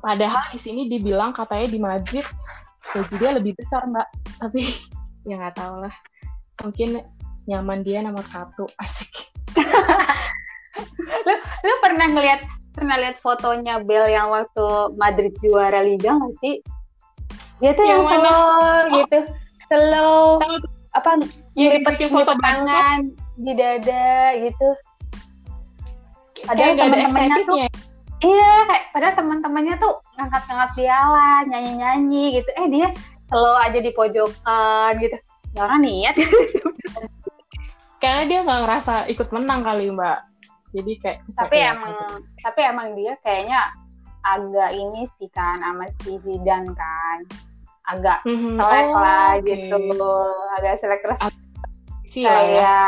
Padahal 0.00 0.48
di 0.50 0.60
sini 0.60 0.88
dibilang 0.88 1.36
katanya 1.36 1.68
di 1.68 1.78
Madrid 1.78 2.24
gaji 2.88 3.14
dia 3.20 3.30
lebih 3.36 3.52
besar 3.52 3.84
mbak, 3.84 4.08
tapi 4.40 4.64
ya 5.28 5.36
nggak 5.36 5.56
tahu 5.60 5.84
lah. 5.84 5.94
Mungkin 6.64 7.04
nyaman 7.44 7.84
dia 7.84 8.00
nomor 8.00 8.24
satu. 8.24 8.64
Asik. 8.84 9.12
lu, 11.26 11.34
lu 11.36 11.74
pernah 11.84 12.06
ngeliat 12.08 12.40
pernah 12.72 12.94
lihat 12.94 13.18
fotonya 13.18 13.82
Bel 13.82 14.06
yang 14.06 14.30
waktu 14.30 14.94
Madrid 14.94 15.34
juara 15.42 15.82
Liga 15.82 16.14
nggak 16.14 16.34
sih? 16.38 16.62
dia 17.58 17.74
tuh 17.74 17.84
yang, 17.86 18.06
yang 18.06 18.22
slow 18.22 18.38
oh. 18.38 18.78
gitu. 18.94 19.18
Slow. 19.68 20.22
Apa 20.94 21.10
ya, 21.58 22.08
foto 22.08 22.32
tangan 22.38 22.98
di 23.38 23.52
dada 23.54 24.34
gitu. 24.38 24.68
Padahal 26.46 26.72
teman-temannya 26.78 27.42
tuh 27.44 27.56
iya 28.22 28.52
kayak 28.66 28.84
padahal 28.90 29.14
teman-temannya 29.14 29.74
tuh 29.78 29.94
ngangkat-ngangkat 30.18 30.70
piala 30.74 31.46
nyanyi-nyanyi 31.46 32.42
gitu 32.42 32.50
eh 32.58 32.66
dia 32.66 32.88
slow 33.28 33.56
aja 33.60 33.78
di 33.78 33.90
pojokan 33.94 34.92
gitu 34.98 35.16
ya 35.54 35.60
orang 35.64 35.82
niat 35.84 36.14
karena 38.02 38.22
dia 38.26 38.38
nggak 38.46 38.60
ngerasa 38.66 38.94
ikut 39.10 39.28
menang 39.34 39.62
kali 39.62 39.90
mbak 39.90 40.18
jadi 40.74 40.92
kayak 41.00 41.18
tapi 41.34 41.56
emang 41.62 41.92
tapi 42.44 42.60
emang 42.62 42.88
dia 42.94 43.12
kayaknya 43.24 43.60
agak 44.26 44.70
ini 44.76 45.08
sih 45.16 45.30
kan 45.32 45.62
sama 45.62 45.88
si 46.04 46.20
Zidane 46.20 46.70
kan 46.76 47.18
agak 47.88 48.18
mm-hmm. 48.28 48.60
selek 48.60 48.86
oh, 48.92 49.00
lah 49.00 49.28
okay. 49.40 49.44
gitu 49.48 49.78
agak 50.60 50.72
selek 50.84 51.00
terus 51.00 51.20
si 52.04 52.24
ya. 52.24 52.32
kayak 52.32 52.52
ya. 52.52 52.80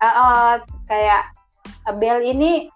uh, 0.00 0.06
uh, 0.08 0.48
kayak 0.88 1.22
Bel 1.96 2.22
ini 2.22 2.70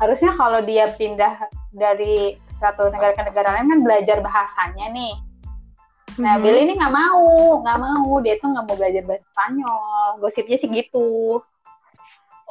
harusnya 0.00 0.32
kalau 0.34 0.64
dia 0.64 0.88
pindah 0.96 1.36
dari 1.70 2.40
satu 2.56 2.88
negara 2.88 3.12
ke 3.12 3.22
negara 3.28 3.48
lain 3.56 3.68
kan 3.68 3.80
belajar 3.84 4.16
bahasanya 4.24 4.88
nih. 4.90 5.14
Nah 6.18 6.36
mm-hmm. 6.36 6.42
Bel 6.42 6.56
ini 6.64 6.72
nggak 6.74 6.92
mau 6.92 7.24
nggak 7.60 7.78
mau. 7.78 8.10
Dia 8.24 8.34
tuh 8.40 8.48
nggak 8.50 8.64
mau 8.66 8.76
belajar 8.76 9.02
bahasa 9.04 9.26
Spanyol. 9.30 10.08
Gosipnya 10.24 10.56
sih 10.56 10.70
gitu. 10.72 11.38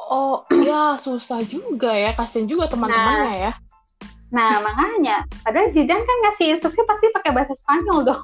Oh 0.00 0.46
ya 0.54 0.94
susah 0.96 1.42
juga 1.44 1.92
ya. 1.92 2.14
Kasian 2.14 2.46
juga 2.46 2.70
teman-temannya 2.70 3.30
nah, 3.30 3.36
ya. 3.36 3.52
Nah, 4.30 4.62
makanya, 4.62 5.26
padahal 5.42 5.74
Zidane 5.74 6.06
kan 6.06 6.18
ngasih 6.22 6.54
instruksi 6.54 6.86
pasti 6.86 7.10
pakai 7.10 7.34
bahasa 7.34 7.54
Spanyol 7.58 8.06
dong. 8.06 8.22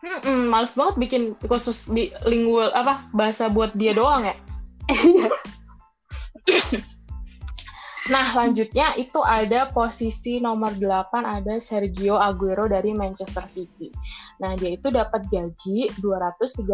Hmm, 0.00 0.50
males 0.50 0.74
banget 0.74 0.96
bikin 0.96 1.22
khusus 1.44 1.86
di 1.86 2.10
lingual 2.26 2.72
apa 2.74 3.06
bahasa 3.14 3.46
buat 3.46 3.70
dia 3.78 3.94
doang 3.94 4.26
ya. 4.26 4.34
nah, 8.10 8.26
lanjutnya 8.34 8.98
itu 8.98 9.22
ada 9.22 9.70
posisi 9.70 10.42
nomor 10.42 10.74
8 10.76 11.22
ada 11.22 11.56
Sergio 11.62 12.18
Aguero 12.18 12.66
dari 12.66 12.90
Manchester 12.90 13.46
City. 13.46 13.88
Nah, 14.42 14.58
dia 14.58 14.74
itu 14.74 14.90
dapat 14.90 15.24
gaji 15.30 15.88
230 16.02 16.66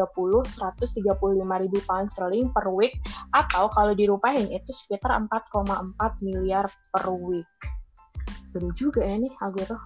135 0.49 1.63
ribu 1.63 1.79
pound 1.85 2.09
sterling 2.09 2.49
per 2.51 2.67
week 2.73 2.97
atau 3.37 3.69
kalau 3.71 3.93
dirupahin 3.93 4.49
itu 4.51 4.73
sekitar 4.73 5.15
4,4 5.29 6.25
miliar 6.25 6.65
per 6.91 7.05
week. 7.13 7.53
Gede 8.57 8.73
juga 8.73 9.05
ya 9.05 9.21
nih 9.21 9.33
Aguero. 9.45 9.79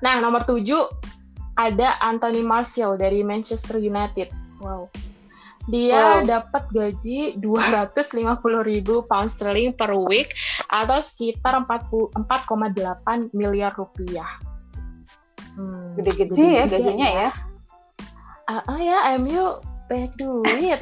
Nah, 0.00 0.16
nomor 0.16 0.48
tujuh 0.48 0.88
ada 1.60 2.00
Anthony 2.00 2.40
Martial 2.40 2.96
dari 2.96 3.20
Manchester 3.20 3.76
United. 3.76 4.32
Wow. 4.64 4.88
Dia 5.68 6.24
wow. 6.24 6.24
dapat 6.24 6.64
gaji 6.72 7.36
250 7.36 8.64
ribu 8.64 9.04
pound 9.04 9.28
sterling 9.28 9.76
per 9.76 9.92
week 9.92 10.32
atau 10.72 10.96
sekitar 11.04 11.60
4,8 11.68 12.16
miliar 13.36 13.76
rupiah. 13.76 14.40
Hmm, 15.60 15.98
Gede-gede 16.00 16.40
ya 16.40 16.64
gajinya 16.64 17.08
ya. 17.12 17.20
ya. 17.28 17.30
Ah, 18.48 18.52
uh, 18.66 18.70
uh, 18.72 18.78
ya, 18.80 18.98
MU 19.20 19.60
banyak 19.86 20.12
duit. 20.16 20.80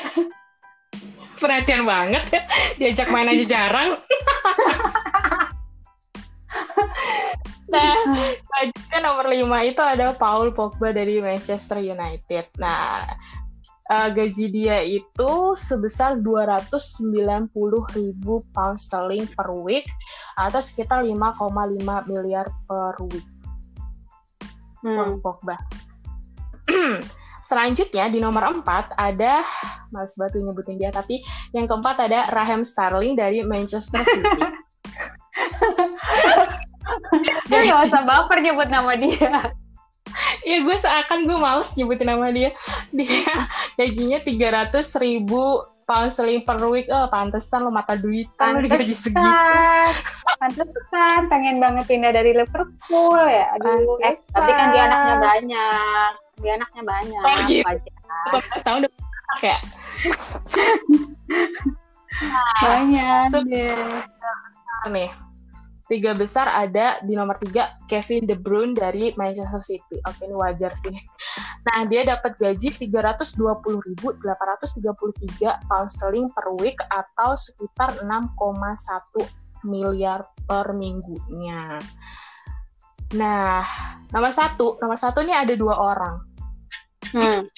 perhatian 1.42 1.90
banget 1.90 2.22
ya 2.30 2.42
diajak 2.78 3.10
main 3.10 3.26
aja 3.26 3.46
jarang 3.50 3.98
nah, 7.74 7.96
selanjutnya 8.40 9.00
nomor 9.04 9.26
lima 9.32 9.64
itu 9.64 9.80
ada 9.80 10.16
Paul 10.16 10.52
Pogba 10.56 10.92
dari 10.92 11.20
Manchester 11.20 11.80
United. 11.80 12.52
Nah, 12.60 13.06
uh, 13.92 14.10
gaji 14.10 14.46
dia 14.48 14.80
itu 14.82 15.32
sebesar 15.60 16.24
290 16.24 17.52
ribu 17.96 18.34
pound 18.56 18.80
sterling 18.80 19.28
per 19.36 19.52
week 19.52 19.86
atau 20.40 20.64
sekitar 20.64 21.04
5,5 21.04 22.08
miliar 22.08 22.48
per 22.66 22.96
week. 23.12 23.28
Hmm. 24.82 25.20
Pogba. 25.20 25.60
Selanjutnya 27.42 28.08
di 28.08 28.24
nomor 28.24 28.64
4 28.64 28.96
ada 28.96 29.44
Mas 29.92 30.16
Batu 30.16 30.40
nyebutin 30.40 30.80
dia 30.80 30.94
tapi 30.94 31.20
yang 31.52 31.68
keempat 31.68 32.08
ada 32.08 32.30
Raheem 32.32 32.64
Sterling 32.64 33.20
dari 33.20 33.44
Manchester 33.44 34.08
City. 34.08 34.42
Dia 37.48 37.60
gak 37.68 37.82
usah 37.88 38.02
baper 38.04 38.42
nyebut 38.44 38.68
nama 38.68 38.96
dia. 38.98 39.54
Ya 40.44 40.58
gue 40.60 40.76
seakan 40.76 41.30
gue 41.30 41.38
males 41.40 41.72
nyebutin 41.78 42.10
nama 42.10 42.28
dia. 42.34 42.52
Dia 42.92 43.48
gajinya 43.80 44.20
tiga 44.26 44.48
ratus 44.52 44.98
ribu 45.00 45.64
pound 45.88 46.12
sterling 46.12 46.44
per 46.44 46.60
week. 46.68 46.88
Oh 46.92 47.08
pantesan 47.08 47.64
lo 47.64 47.72
mata 47.72 47.96
duitan 47.96 48.58
lo 48.58 48.60
digaji 48.64 48.92
segitu. 48.92 49.24
Pantesan 50.42 51.30
pengen 51.32 51.62
banget 51.62 51.88
pindah 51.88 52.12
dari 52.12 52.36
Liverpool 52.36 53.22
ya. 53.28 53.56
Aduh 53.60 54.00
eh 54.04 54.20
tapi 54.36 54.52
kan 54.52 54.68
dia 54.76 54.84
anaknya 54.90 55.16
banyak. 55.20 56.12
Dia 56.42 56.52
anaknya 56.58 56.84
banyak. 56.84 57.22
Oh, 57.24 57.38
gitu. 57.46 57.64
aja. 57.68 57.92
Tahun 58.66 58.84
udah 58.84 58.92
ya 59.42 59.58
banyak 62.62 63.34
so, 63.34 63.42
nih 64.90 65.12
tiga 65.92 66.16
besar 66.16 66.48
ada 66.48 67.04
di 67.04 67.20
nomor 67.20 67.36
tiga 67.44 67.76
Kevin 67.92 68.24
De 68.24 68.40
Bruyne 68.40 68.72
dari 68.72 69.12
Manchester 69.20 69.60
City. 69.60 70.00
Oke 70.08 70.24
ini 70.24 70.32
wajar 70.40 70.72
sih. 70.80 70.96
Nah 71.68 71.84
dia 71.84 72.08
dapat 72.08 72.40
gaji 72.40 72.72
320.833 72.80 74.24
pound 75.68 75.90
sterling 75.92 76.32
per 76.32 76.48
week 76.64 76.80
atau 76.88 77.36
sekitar 77.36 78.00
6,1 78.00 79.68
miliar 79.68 80.24
per 80.48 80.72
minggunya. 80.72 81.76
Nah 83.20 83.68
nomor 84.16 84.32
satu, 84.32 84.80
nomor 84.80 84.96
satu 84.96 85.20
ini 85.20 85.36
ada 85.36 85.60
dua 85.60 85.76
orang. 85.76 86.16
Hmm. 87.12 87.52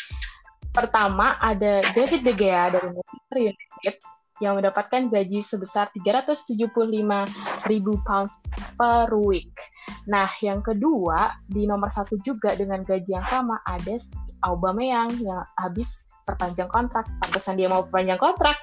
Pertama 0.74 1.38
ada 1.38 1.86
David 1.93 2.26
De 2.26 2.34
Gea 2.34 2.74
dari 2.74 2.89
Manchester 2.89 3.38
United 3.38 3.95
yang 4.43 4.59
mendapatkan 4.59 5.07
gaji 5.07 5.39
sebesar 5.39 5.87
375 5.95 6.67
ribu 7.71 7.93
pounds 8.03 8.35
per 8.75 9.07
week. 9.15 9.55
Nah, 10.11 10.27
yang 10.43 10.59
kedua 10.59 11.39
di 11.47 11.63
nomor 11.63 11.87
satu 11.87 12.19
juga 12.21 12.51
dengan 12.59 12.83
gaji 12.83 13.07
yang 13.07 13.23
sama 13.23 13.63
ada 13.63 13.95
Aubameyang 14.43 15.23
yang 15.23 15.47
habis 15.55 16.11
perpanjang 16.27 16.67
kontrak. 16.67 17.07
Pantesan 17.23 17.55
dia 17.55 17.71
mau 17.71 17.87
perpanjang 17.87 18.19
kontrak. 18.19 18.59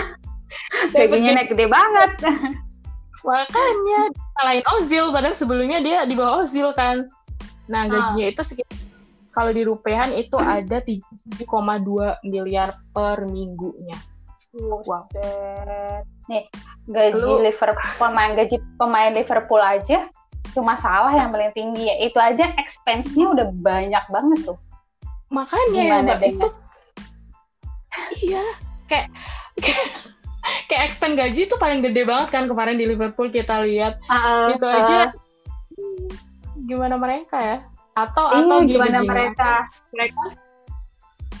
Gajinya 0.92 1.40
naik 1.40 1.56
gede 1.56 1.66
banget. 1.72 2.12
Makanya 3.28 4.00
selain 4.36 4.64
Ozil, 4.76 5.12
padahal 5.12 5.36
sebelumnya 5.36 5.80
dia 5.80 6.04
di 6.04 6.12
bawah 6.16 6.44
Ozil 6.44 6.72
kan. 6.76 7.08
Nah, 7.68 7.84
ah. 7.84 7.88
gajinya 7.88 8.26
oh. 8.28 8.32
itu 8.32 8.42
sekitar 8.44 8.90
kalau 9.30 9.50
di 9.54 9.62
rupiah 9.62 10.10
itu 10.10 10.36
ada 10.36 10.82
7,2 10.82 11.46
miliar 12.26 12.74
per 12.90 13.24
minggunya. 13.30 13.94
Wow. 14.50 15.06
Nih, 16.26 16.50
gaji 16.90 17.22
Lu... 17.22 17.38
Liverpool 17.38 17.94
pemain 17.98 18.34
gaji 18.34 18.56
pemain 18.74 19.10
Liverpool 19.14 19.62
aja 19.62 20.10
cuma 20.50 20.74
salah 20.82 21.14
yang 21.14 21.30
paling 21.30 21.54
tinggi 21.54 21.86
ya. 21.86 21.96
Itu 22.02 22.18
aja 22.18 22.50
expense-nya 22.58 23.30
udah 23.30 23.46
banyak 23.62 24.04
banget 24.10 24.38
tuh. 24.50 24.58
Makanya 25.30 26.02
ya, 26.02 26.18
itu 26.26 26.48
Iya, 28.22 28.44
kayak 28.86 29.06
kayak 29.58 29.86
kayak 30.66 30.82
expense 30.90 31.14
gaji 31.18 31.40
itu 31.46 31.54
paling 31.58 31.82
gede 31.82 32.02
banget 32.06 32.28
kan 32.34 32.44
kemarin 32.50 32.78
di 32.78 32.86
Liverpool 32.90 33.30
kita 33.30 33.62
lihat. 33.62 34.02
Uh, 34.10 34.54
itu 34.54 34.66
aja 34.66 35.14
gimana 36.66 36.94
mereka 36.98 37.38
ya? 37.38 37.58
Atau 37.94 38.24
iya, 38.30 38.46
atau 38.46 38.58
gimana, 38.66 38.98
gimana 38.98 39.00
mereka? 39.06 39.50
Mereka 39.94 40.22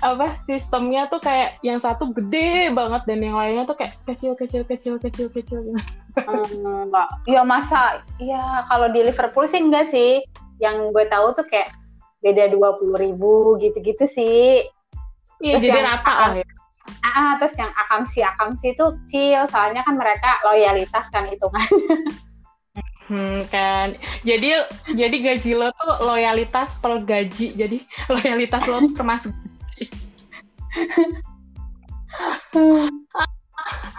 apa 0.00 0.36
sistemnya 0.48 1.12
tuh 1.12 1.20
kayak 1.20 1.60
yang 1.60 1.76
satu 1.76 2.08
gede 2.16 2.72
banget 2.72 3.04
dan 3.04 3.20
yang 3.20 3.36
lainnya 3.36 3.68
tuh 3.68 3.76
kayak 3.76 3.92
kecil 4.08 4.32
kecil 4.32 4.64
kecil 4.64 4.96
kecil 4.96 5.28
kecil 5.28 5.60
gitu. 5.60 5.80
Hmm. 6.16 6.88
Ya 7.28 7.44
masa 7.44 8.00
ya 8.16 8.64
kalau 8.72 8.88
di 8.88 9.04
Liverpool 9.04 9.44
sih 9.44 9.60
enggak 9.60 9.92
sih. 9.92 10.24
Yang 10.60 10.92
gue 10.92 11.04
tahu 11.08 11.26
tuh 11.36 11.46
kayak 11.48 11.72
beda 12.24 12.52
dua 12.52 12.76
puluh 12.80 12.96
ribu 12.96 13.60
gitu-gitu 13.60 14.08
sih. 14.08 14.64
Iya 15.40 15.56
jadi 15.60 15.80
rata 15.84 16.12
lah 16.16 16.32
ya. 16.40 16.48
Ah, 17.04 17.38
terus 17.38 17.54
yang 17.56 17.70
akamsi 17.72 18.20
akamsi 18.24 18.76
itu 18.76 18.84
kecil 19.04 19.46
soalnya 19.48 19.84
kan 19.84 19.96
mereka 20.00 20.40
loyalitas 20.44 21.08
kan 21.12 21.28
hitungan. 21.28 21.68
Hmm, 23.10 23.42
kan. 23.50 23.98
Jadi 24.22 24.54
jadi 24.94 25.16
gaji 25.18 25.50
lo 25.58 25.74
tuh 25.74 26.06
loyalitas 26.06 26.78
per 26.78 27.02
gaji. 27.02 27.58
Jadi 27.58 27.82
loyalitas 28.14 28.64
lo 28.70 28.80
termasuk 28.94 29.34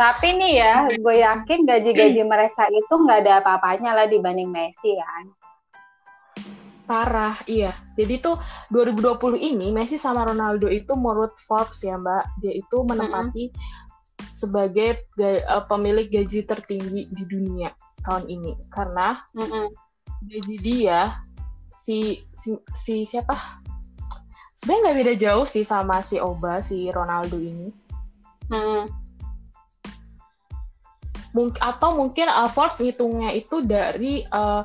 tapi 0.01 0.27
nih 0.35 0.53
ya, 0.57 0.75
gue 0.97 1.15
yakin 1.21 1.59
gaji-gaji 1.67 2.21
mereka 2.25 2.65
itu 2.71 2.93
nggak 2.93 3.19
ada 3.27 3.33
apa-apanya 3.43 3.93
lah 3.93 4.07
dibanding 4.09 4.49
Messi 4.49 4.97
kan. 4.97 5.25
Parah, 6.89 7.39
iya. 7.47 7.71
Jadi 7.95 8.19
tuh 8.19 8.35
2020 8.73 9.39
ini 9.39 9.71
Messi 9.71 9.95
sama 9.95 10.27
Ronaldo 10.27 10.67
itu 10.67 10.91
menurut 10.97 11.37
Forbes 11.39 11.79
ya 11.85 11.95
Mbak, 11.95 12.23
dia 12.43 12.53
itu 12.57 12.77
menempati 12.83 13.43
mm 13.47 13.53
-hmm. 13.53 14.27
sebagai 14.33 15.07
uh, 15.21 15.63
pemilik 15.69 16.09
gaji 16.11 16.43
tertinggi 16.43 17.07
di 17.07 17.23
dunia 17.29 17.71
tahun 18.03 18.27
ini 18.27 18.57
karena 18.73 19.21
mm 19.37 19.45
-hmm. 19.45 19.67
gaji 20.25 20.55
dia 20.59 21.21
si, 21.71 22.21
si 22.33 22.57
si 22.75 23.05
siapa 23.05 23.60
sebenarnya 24.61 24.81
nggak 24.85 24.97
beda 25.01 25.13
jauh 25.17 25.47
sih 25.49 25.65
sama 25.65 26.05
si 26.05 26.21
Oba 26.21 26.61
si 26.61 26.85
Ronaldo 26.93 27.41
ini. 27.41 27.73
Hmm. 28.53 28.85
Mung 31.33 31.49
atau 31.57 31.97
mungkin 31.97 32.29
uh, 32.29 32.45
Forbes 32.45 32.77
ngitungnya 32.77 33.33
itu 33.33 33.65
dari 33.65 34.21
uh, 34.29 34.61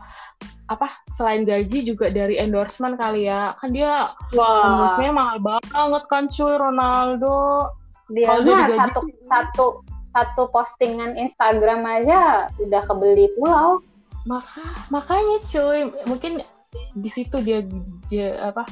apa 0.68 1.00
selain 1.14 1.48
gaji 1.48 1.86
juga 1.86 2.12
dari 2.12 2.36
endorsement 2.36 3.00
kali 3.00 3.24
ya. 3.24 3.56
Kan 3.56 3.72
dia 3.72 4.12
wow. 4.36 4.84
endorsementnya 4.84 5.14
mahal 5.16 5.38
banget 5.40 6.04
kan 6.12 6.24
cuy 6.28 6.54
Ronaldo. 6.60 7.72
Dia 8.12 8.36
mah 8.44 8.68
satu 8.68 9.00
satu 9.24 9.66
satu 10.12 10.42
postingan 10.52 11.16
Instagram 11.16 11.88
aja 11.88 12.52
udah 12.60 12.82
kebeli 12.84 13.32
pulau. 13.32 13.80
Maka 14.28 14.60
makanya 14.92 15.40
cuy 15.40 15.88
mungkin 16.04 16.44
di 16.92 17.08
situ 17.08 17.40
dia 17.40 17.64
dia 18.12 18.36
apa 18.44 18.68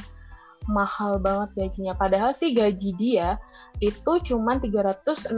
mahal 0.69 1.21
banget 1.21 1.51
gajinya. 1.57 1.95
Padahal 1.97 2.33
sih 2.33 2.53
gaji 2.57 2.91
dia 2.97 3.37
itu 3.83 4.13
cuma 4.23 4.57
360 4.57 5.35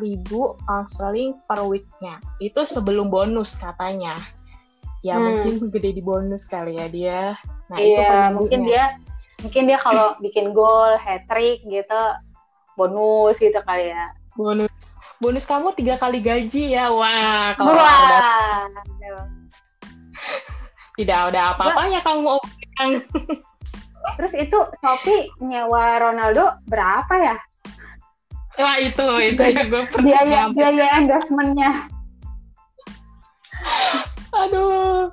ribu 0.00 0.56
pound 0.64 0.88
sterling 0.88 1.36
per 1.44 1.60
weeknya. 1.66 2.18
Itu 2.40 2.64
sebelum 2.64 3.12
bonus 3.12 3.58
katanya. 3.60 4.16
Ya 5.02 5.18
hmm. 5.18 5.22
mungkin 5.22 5.52
gede 5.70 5.98
di 5.98 6.02
bonus 6.02 6.46
kali 6.46 6.78
ya 6.78 6.86
dia. 6.88 7.22
Nah 7.68 7.78
iya, 7.78 8.06
itu 8.06 8.16
mungkin 8.38 8.60
dia 8.66 8.84
mungkin 9.42 9.62
dia 9.66 9.78
kalau 9.82 10.14
bikin 10.24 10.54
gol, 10.54 10.94
hat 10.96 11.26
trick 11.26 11.62
gitu 11.66 12.02
bonus 12.78 13.36
gitu 13.36 13.58
kali 13.66 13.90
ya. 13.90 14.14
Bonus. 14.38 14.70
Bonus 15.22 15.46
kamu 15.46 15.70
tiga 15.78 15.94
kali 16.02 16.18
gaji 16.18 16.74
ya, 16.74 16.90
wah. 16.90 17.54
Kalau 17.54 17.78
wah. 17.78 18.66
Tidak 20.98 21.18
ada 21.32 21.56
apa-apanya 21.56 22.04
kamu 22.04 22.36
Terus 24.18 24.32
itu 24.36 24.58
Shopee 24.80 25.30
nyewa 25.40 25.98
Ronaldo 25.98 26.58
berapa 26.68 27.14
ya? 27.16 27.36
Wah 28.60 28.76
itu 28.76 29.06
itu 29.24 29.42
ya 29.48 29.64
gue 29.64 29.82
biaya 30.04 30.40
biaya 30.52 31.00
endorsementnya. 31.00 31.88
Aduh, 34.32 35.12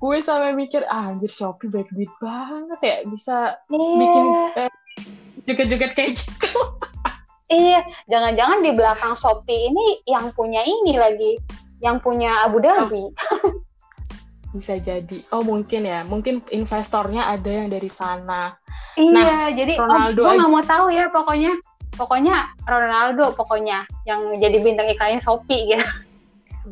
gue 0.00 0.16
sampai 0.20 0.52
mikir 0.56 0.84
ah, 0.88 1.12
anjir 1.12 1.28
Shopee 1.32 1.68
baik 1.68 1.88
duit 1.92 2.12
banget 2.20 2.80
ya 2.80 2.96
bisa 3.08 3.36
yeah. 3.68 3.96
bikin 4.00 4.24
uh, 4.56 4.70
joget-joget 5.44 5.92
kayak 5.96 6.10
gitu. 6.16 6.52
iya, 7.52 7.84
jangan-jangan 8.08 8.60
di 8.64 8.70
belakang 8.72 9.14
Shopee 9.16 9.68
ini 9.68 10.00
yang 10.08 10.32
punya 10.32 10.64
ini 10.64 10.96
lagi, 10.96 11.36
yang 11.84 12.00
punya 12.00 12.48
Abu 12.48 12.60
Dhabi. 12.64 13.04
Oh. 13.12 13.60
bisa 14.50 14.78
jadi 14.82 15.18
oh 15.30 15.46
mungkin 15.46 15.86
ya 15.86 16.02
mungkin 16.02 16.42
investornya 16.50 17.30
ada 17.30 17.50
yang 17.50 17.70
dari 17.70 17.86
sana 17.86 18.58
iya 18.98 19.14
nah, 19.14 19.48
jadi 19.54 19.78
Ronaldo 19.78 20.20
oh, 20.20 20.24
gue 20.26 20.38
nggak 20.42 20.52
mau 20.52 20.64
tahu 20.66 20.86
ya 20.90 21.04
pokoknya 21.10 21.52
pokoknya 21.94 22.34
Ronaldo 22.66 23.34
pokoknya 23.34 23.86
yang 24.06 24.34
jadi 24.38 24.58
bintang 24.62 24.90
iklannya 24.90 25.22
Shopee 25.22 25.74
gitu 25.74 25.86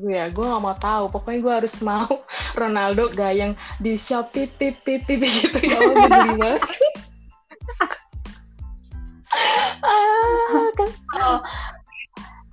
ya 0.04 0.28
gue 0.28 0.44
gak 0.44 0.62
mau 0.62 0.76
tahu 0.76 1.08
pokoknya 1.08 1.40
gue 1.40 1.54
harus 1.64 1.74
mau 1.80 2.22
Ronaldo 2.60 3.08
gak 3.08 3.32
yang 3.34 3.52
di 3.80 3.96
Shopee 3.96 4.46
pip 4.46 4.84
pip 4.84 5.08
pip 5.08 5.24
gitu 5.24 5.58
ya 5.64 5.80
Allah 5.80 5.96
gue 5.96 6.36
beli 6.36 6.60
sih 6.60 7.07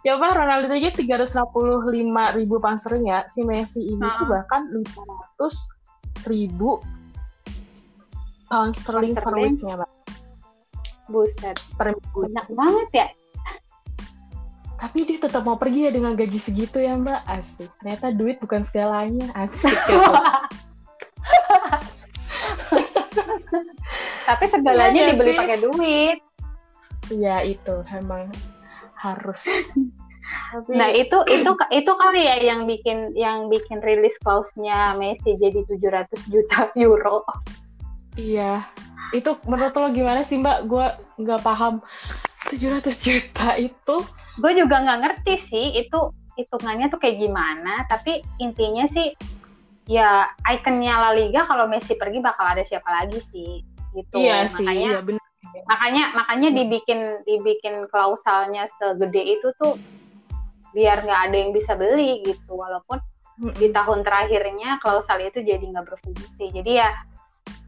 ya 0.06 0.16
pak 0.16 0.38
Ronaldo 0.38 0.70
aja 0.70 0.93
365 0.93 1.82
ribu 2.38 2.56
pound 2.62 2.78
sterling 2.78 3.10
ya 3.10 3.26
si 3.26 3.41
Messi 3.41 3.82
ini 3.84 3.99
Ah. 3.99 4.14
tuh 4.16 4.30
bahkan 4.30 4.62
500 4.70 6.30
ribu 6.30 6.78
pound 8.45 8.72
sterling 8.72 9.18
per 9.18 9.34
weeknya 9.34 9.76
mbak 9.76 9.89
Buset, 11.06 11.58
per 11.76 11.89
minggu 11.89 12.18
banyak 12.20 12.47
banget 12.51 12.89
ya. 12.91 13.08
tapi 14.76 15.06
dia 15.06 15.18
tetap 15.18 15.41
mau 15.41 15.53
pergi 15.53 15.86
ya 15.86 15.93
dengan 15.93 16.14
gaji 16.14 16.36
segitu 16.36 16.78
ya 16.78 16.93
mbak. 16.93 17.22
Asik. 17.26 17.70
Ternyata 17.78 18.10
duit 18.12 18.41
bukan 18.41 18.62
segalanya. 18.62 19.30
Asik 19.34 19.70
gitu. 19.86 20.01
Tapi 24.26 24.43
segalanya 24.49 24.99
Iya 24.99 25.10
dibeli 25.14 25.32
pakai 25.34 25.58
duit. 25.62 26.18
ya 27.14 27.45
itu. 27.45 27.76
Emang 27.88 28.34
harus. 29.14 29.45
Tapi 30.26 30.74
Nah 30.74 30.89
itu 30.89 31.18
itu 31.30 31.51
itu 31.70 31.91
kali 31.93 32.22
ya 32.26 32.36
yang 32.41 32.66
bikin 32.66 33.14
yang 33.14 33.47
bikin 33.47 33.80
rilis 33.86 34.18
klausnya 34.26 34.97
Messi 34.97 35.38
jadi 35.38 35.62
700 35.70 36.34
juta 36.34 36.74
euro. 36.74 37.22
iya. 38.18 38.66
Itu 39.14 39.38
menurut 39.45 39.76
lo 39.78 39.93
gimana 39.93 40.26
sih 40.26 40.41
mbak? 40.41 40.66
Gue 40.66 40.88
nggak 41.22 41.41
paham. 41.45 41.84
700 42.49 42.89
juta 43.06 43.58
itu? 43.58 43.95
Gue 44.41 44.51
juga 44.58 44.82
nggak 44.82 44.99
ngerti 45.01 45.36
sih 45.45 45.66
itu 45.78 45.99
hitungannya 46.36 46.89
tuh 46.89 46.99
kayak 46.99 47.22
gimana. 47.22 47.86
Tapi 47.86 48.26
intinya 48.41 48.89
sih 48.89 49.14
ya 49.86 50.26
ikonnya 50.41 50.93
La 50.97 51.12
Liga 51.14 51.45
kalau 51.45 51.70
Messi 51.70 51.93
pergi 51.93 52.18
bakal 52.18 52.58
ada 52.58 52.64
siapa 52.66 52.89
lagi 52.89 53.22
sih? 53.30 53.62
Gitu. 53.95 54.16
iya 54.20 54.43
sih 54.51 54.68
makanya 54.68 54.89
iya 54.91 54.99
benar 54.99 55.25
makanya 55.64 56.12
makanya 56.12 56.49
dibikin 56.51 56.99
dibikin 57.24 57.88
klausalnya 57.88 58.68
segede 58.76 59.39
itu 59.39 59.47
tuh 59.62 59.80
biar 60.76 60.99
nggak 61.08 61.22
ada 61.32 61.36
yang 61.39 61.51
bisa 61.56 61.74
beli 61.80 62.20
gitu. 62.28 62.51
Walaupun 62.51 62.99
di 63.56 63.72
tahun 63.72 64.03
terakhirnya 64.03 64.80
klausal 64.84 65.24
itu 65.24 65.39
jadi 65.39 65.64
nggak 65.64 65.88
berfungsi. 65.88 66.51
Jadi 66.51 66.84
ya 66.84 66.91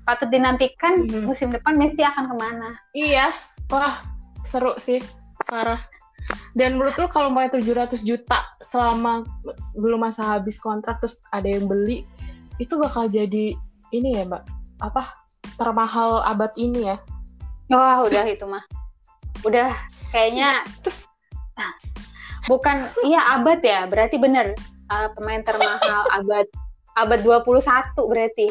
patut 0.03 0.27
dinantikan 0.27 1.07
musim 1.23 1.51
depan 1.55 1.79
Messi 1.79 2.03
akan 2.03 2.27
ke 2.27 2.35
mana. 2.35 2.69
Iya. 2.91 3.31
Wah 3.71 4.03
seru 4.43 4.75
sih. 4.75 4.99
Parah. 5.47 5.79
Dan 6.59 6.75
menurut 6.75 6.99
lo 6.99 7.07
kalau 7.07 7.31
mau 7.31 7.47
700 7.47 8.03
juta 8.03 8.43
selama 8.59 9.23
belum 9.79 10.03
masa 10.03 10.35
habis 10.35 10.59
kontrak 10.59 10.99
terus 10.99 11.23
ada 11.31 11.47
yang 11.47 11.71
beli 11.71 12.03
itu 12.59 12.75
bakal 12.75 13.07
jadi 13.07 13.55
ini 13.95 14.19
ya 14.19 14.27
mbak? 14.27 14.43
Apa? 14.83 15.15
Termahal 15.55 16.27
abad 16.27 16.51
ini 16.59 16.91
ya 16.91 16.99
wah 17.71 18.03
udah 18.03 18.25
itu 18.27 18.45
mah. 18.47 18.63
Udah 19.43 19.71
kayaknya 20.11 20.63
terus? 20.83 21.07
Bukan 22.47 22.87
iya 23.03 23.35
abad 23.35 23.59
ya 23.59 23.85
berarti 23.89 24.15
bener. 24.15 24.55
Uh, 24.87 25.11
pemain 25.19 25.43
termahal 25.43 26.07
abad 26.17 26.47
abad 26.95 27.19
21 27.19 27.59
berarti. 28.07 28.47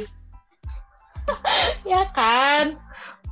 Ya 1.83 2.07
kan? 2.13 2.77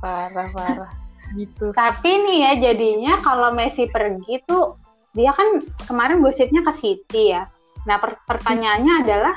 Parah 0.01 0.49
parah. 0.51 0.91
Gitu. 1.37 1.71
Tapi 1.73 2.11
nih 2.21 2.37
ya 2.41 2.51
jadinya 2.71 3.13
kalau 3.21 3.53
Messi 3.53 3.87
pergi 3.89 4.41
tuh 4.45 4.77
dia 5.15 5.31
kan 5.31 5.63
kemarin 5.87 6.19
gosipnya 6.19 6.65
ke 6.65 6.73
City 6.75 7.31
ya. 7.31 7.47
Nah 7.87 8.01
per- 8.01 8.19
pertanyaannya 8.27 8.93
adalah 9.05 9.35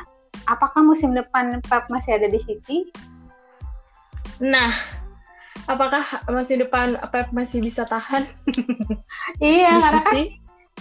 apakah 0.48 0.80
musim 0.80 1.12
depan 1.12 1.60
Pep 1.62 1.86
masih 1.92 2.18
ada 2.18 2.26
di 2.26 2.40
City? 2.42 2.88
nah 4.38 4.70
apakah 5.66 6.04
masih 6.30 6.62
depan 6.62 6.94
Pep 7.10 7.32
masih 7.34 7.58
bisa 7.64 7.82
tahan 7.88 8.22
Iya 9.42 9.74
di 9.80 9.82
karena 9.82 10.02
kan 10.04 10.30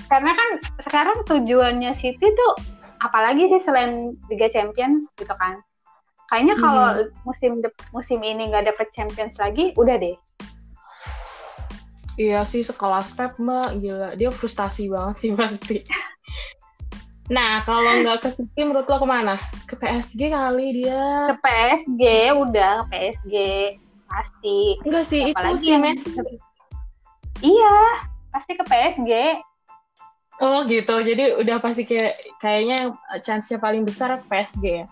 karena 0.07 0.31
kan 0.37 0.49
sekarang 0.85 1.17
tujuannya 1.25 1.91
City 1.97 2.27
tuh 2.29 2.53
apalagi 3.01 3.49
sih 3.49 3.61
selain 3.61 4.17
Liga 4.29 4.49
Champions 4.49 5.09
gitu 5.17 5.33
kan. 5.37 5.61
Kayaknya 6.27 6.55
kalau 6.59 6.87
musim 7.23 7.63
dep- 7.63 7.87
musim 7.95 8.19
ini 8.19 8.51
nggak 8.51 8.67
dapet 8.73 8.87
Champions 8.91 9.39
lagi, 9.39 9.71
udah 9.79 9.95
deh. 9.95 10.15
Iya 12.17 12.43
sih 12.43 12.65
sekelas 12.65 13.13
Pep 13.13 13.37
mbak 13.37 13.77
gila 13.79 14.17
dia 14.17 14.33
frustasi 14.33 14.89
banget 14.89 15.15
sih 15.21 15.31
pasti. 15.37 15.77
Nah 17.27 17.59
kalau 17.67 17.91
nggak 18.07 18.23
ke 18.23 18.29
City 18.31 18.63
menurut 18.63 18.87
lo 18.87 19.03
ke 19.03 19.07
mana? 19.07 19.35
Ke 19.67 19.75
PSG 19.75 20.31
kali 20.31 20.79
dia? 20.79 21.27
Ke 21.27 21.35
PSG 21.43 22.03
udah 22.31 22.87
ke 22.87 22.95
PSG 22.95 23.35
pasti. 24.07 24.59
Enggak 24.83 25.05
sih 25.05 25.21
itu 25.31 25.37
lagi 25.37 25.59
si 25.59 25.69
yang- 25.71 25.83
Messi. 25.83 26.11
Iya 27.43 27.77
pasti 28.33 28.51
ke 28.55 28.63
PSG. 28.65 29.11
Oh 30.37 30.61
gitu 30.69 30.95
jadi 31.01 31.33
udah 31.37 31.57
pasti 31.57 31.81
kayak 31.81 32.37
kayaknya 32.37 32.93
chance-nya 33.21 33.57
paling 33.57 33.83
besar 33.83 34.21
PSG 34.25 34.63
ya. 34.83 34.87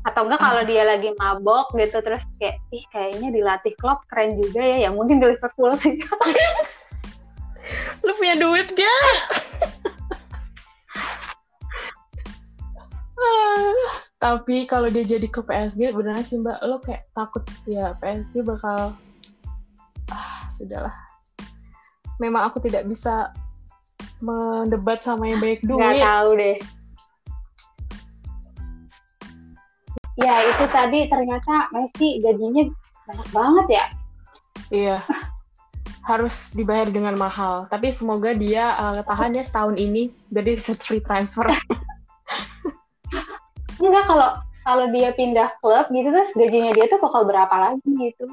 atau 0.00 0.24
enggak 0.24 0.40
kalau 0.40 0.64
dia 0.64 0.80
lagi 0.80 1.12
mabok 1.20 1.76
gitu 1.76 2.00
terus 2.00 2.24
kayak 2.40 2.56
ih 2.72 2.80
kayaknya 2.88 3.28
dilatih 3.36 3.76
Klopp 3.76 4.00
keren 4.08 4.32
juga 4.32 4.64
ya 4.64 4.88
ya 4.88 4.90
mungkin 4.96 5.20
di 5.20 5.28
Liverpool 5.28 5.76
sih 5.76 6.00
Lu 8.08 8.16
punya 8.16 8.32
duit 8.40 8.72
gak? 8.72 9.16
Tapi 14.20 14.68
kalau 14.68 14.92
dia 14.92 15.00
jadi 15.00 15.24
ke 15.24 15.40
PSG 15.40 15.96
beneran 15.96 16.20
sih 16.20 16.36
mbak 16.36 16.60
lo 16.68 16.76
kayak 16.84 17.08
takut 17.16 17.40
ya 17.64 17.96
PSG 17.98 18.44
bakal 18.44 18.92
ah 20.12 20.44
sudahlah. 20.52 20.92
Memang 22.20 22.52
aku 22.52 22.60
tidak 22.60 22.84
bisa 22.84 23.32
mendebat 24.20 25.00
sama 25.00 25.24
yang 25.24 25.40
banyak 25.40 25.64
nggak 25.64 25.96
duit. 25.96 26.04
tahu 26.04 26.30
deh 26.36 26.58
ya 30.20 30.34
itu 30.52 30.64
tadi 30.68 31.08
ternyata 31.08 31.72
Messi 31.72 32.20
gajinya 32.20 32.68
banyak 33.08 33.28
banget 33.32 33.66
ya 33.80 33.84
Iya. 34.70 35.02
Harus 36.10 36.54
dibayar 36.54 36.88
dengan 36.88 37.18
mahal. 37.18 37.66
Tapi 37.66 37.90
semoga 37.90 38.30
dia 38.32 38.74
uh, 38.78 39.02
tahan 39.02 39.34
ya 39.36 39.42
setahun 39.42 39.76
ini 39.76 40.14
jadi 40.30 40.56
bisa 40.56 40.78
free 40.78 41.02
transfer. 41.02 41.44
enggak 43.80 44.04
kalau 44.06 44.28
kalau 44.60 44.86
dia 44.92 45.10
pindah 45.16 45.48
klub 45.58 45.88
gitu 45.88 46.08
terus 46.12 46.30
gajinya 46.36 46.70
dia 46.76 46.86
tuh 46.86 47.00
bakal 47.00 47.24
berapa 47.24 47.54
lagi 47.56 47.88
gitu 47.88 48.28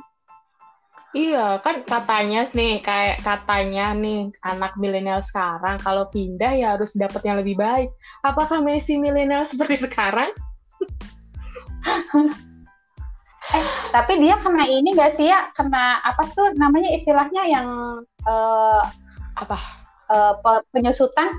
Iya, 1.15 1.63
kan 1.63 1.81
katanya 1.87 2.45
nih 2.51 2.83
kayak 2.83 3.23
katanya 3.25 3.95
nih 3.95 4.29
anak 4.43 4.75
milenial 4.77 5.23
sekarang 5.23 5.79
kalau 5.81 6.05
pindah 6.13 6.51
ya 6.53 6.75
harus 6.75 6.93
dapat 6.93 7.23
yang 7.25 7.39
lebih 7.41 7.57
baik. 7.57 7.89
Apakah 8.21 8.59
Messi 8.61 8.99
milenial 8.99 9.41
seperti 9.47 9.81
sekarang? 9.87 10.29
tapi 13.95 14.13
dia 14.19 14.35
kena 14.43 14.67
ini 14.67 14.91
gak 14.93 15.15
sih 15.15 15.31
ya 15.31 15.47
kena 15.55 16.03
apa 16.03 16.27
tuh 16.35 16.51
namanya 16.59 16.91
istilahnya 16.91 17.47
yang 17.47 17.67
eh, 18.27 18.81
Apa? 19.39 19.57
eh, 20.11 20.33
pe- 20.43 20.65
penyusutan 20.75 21.31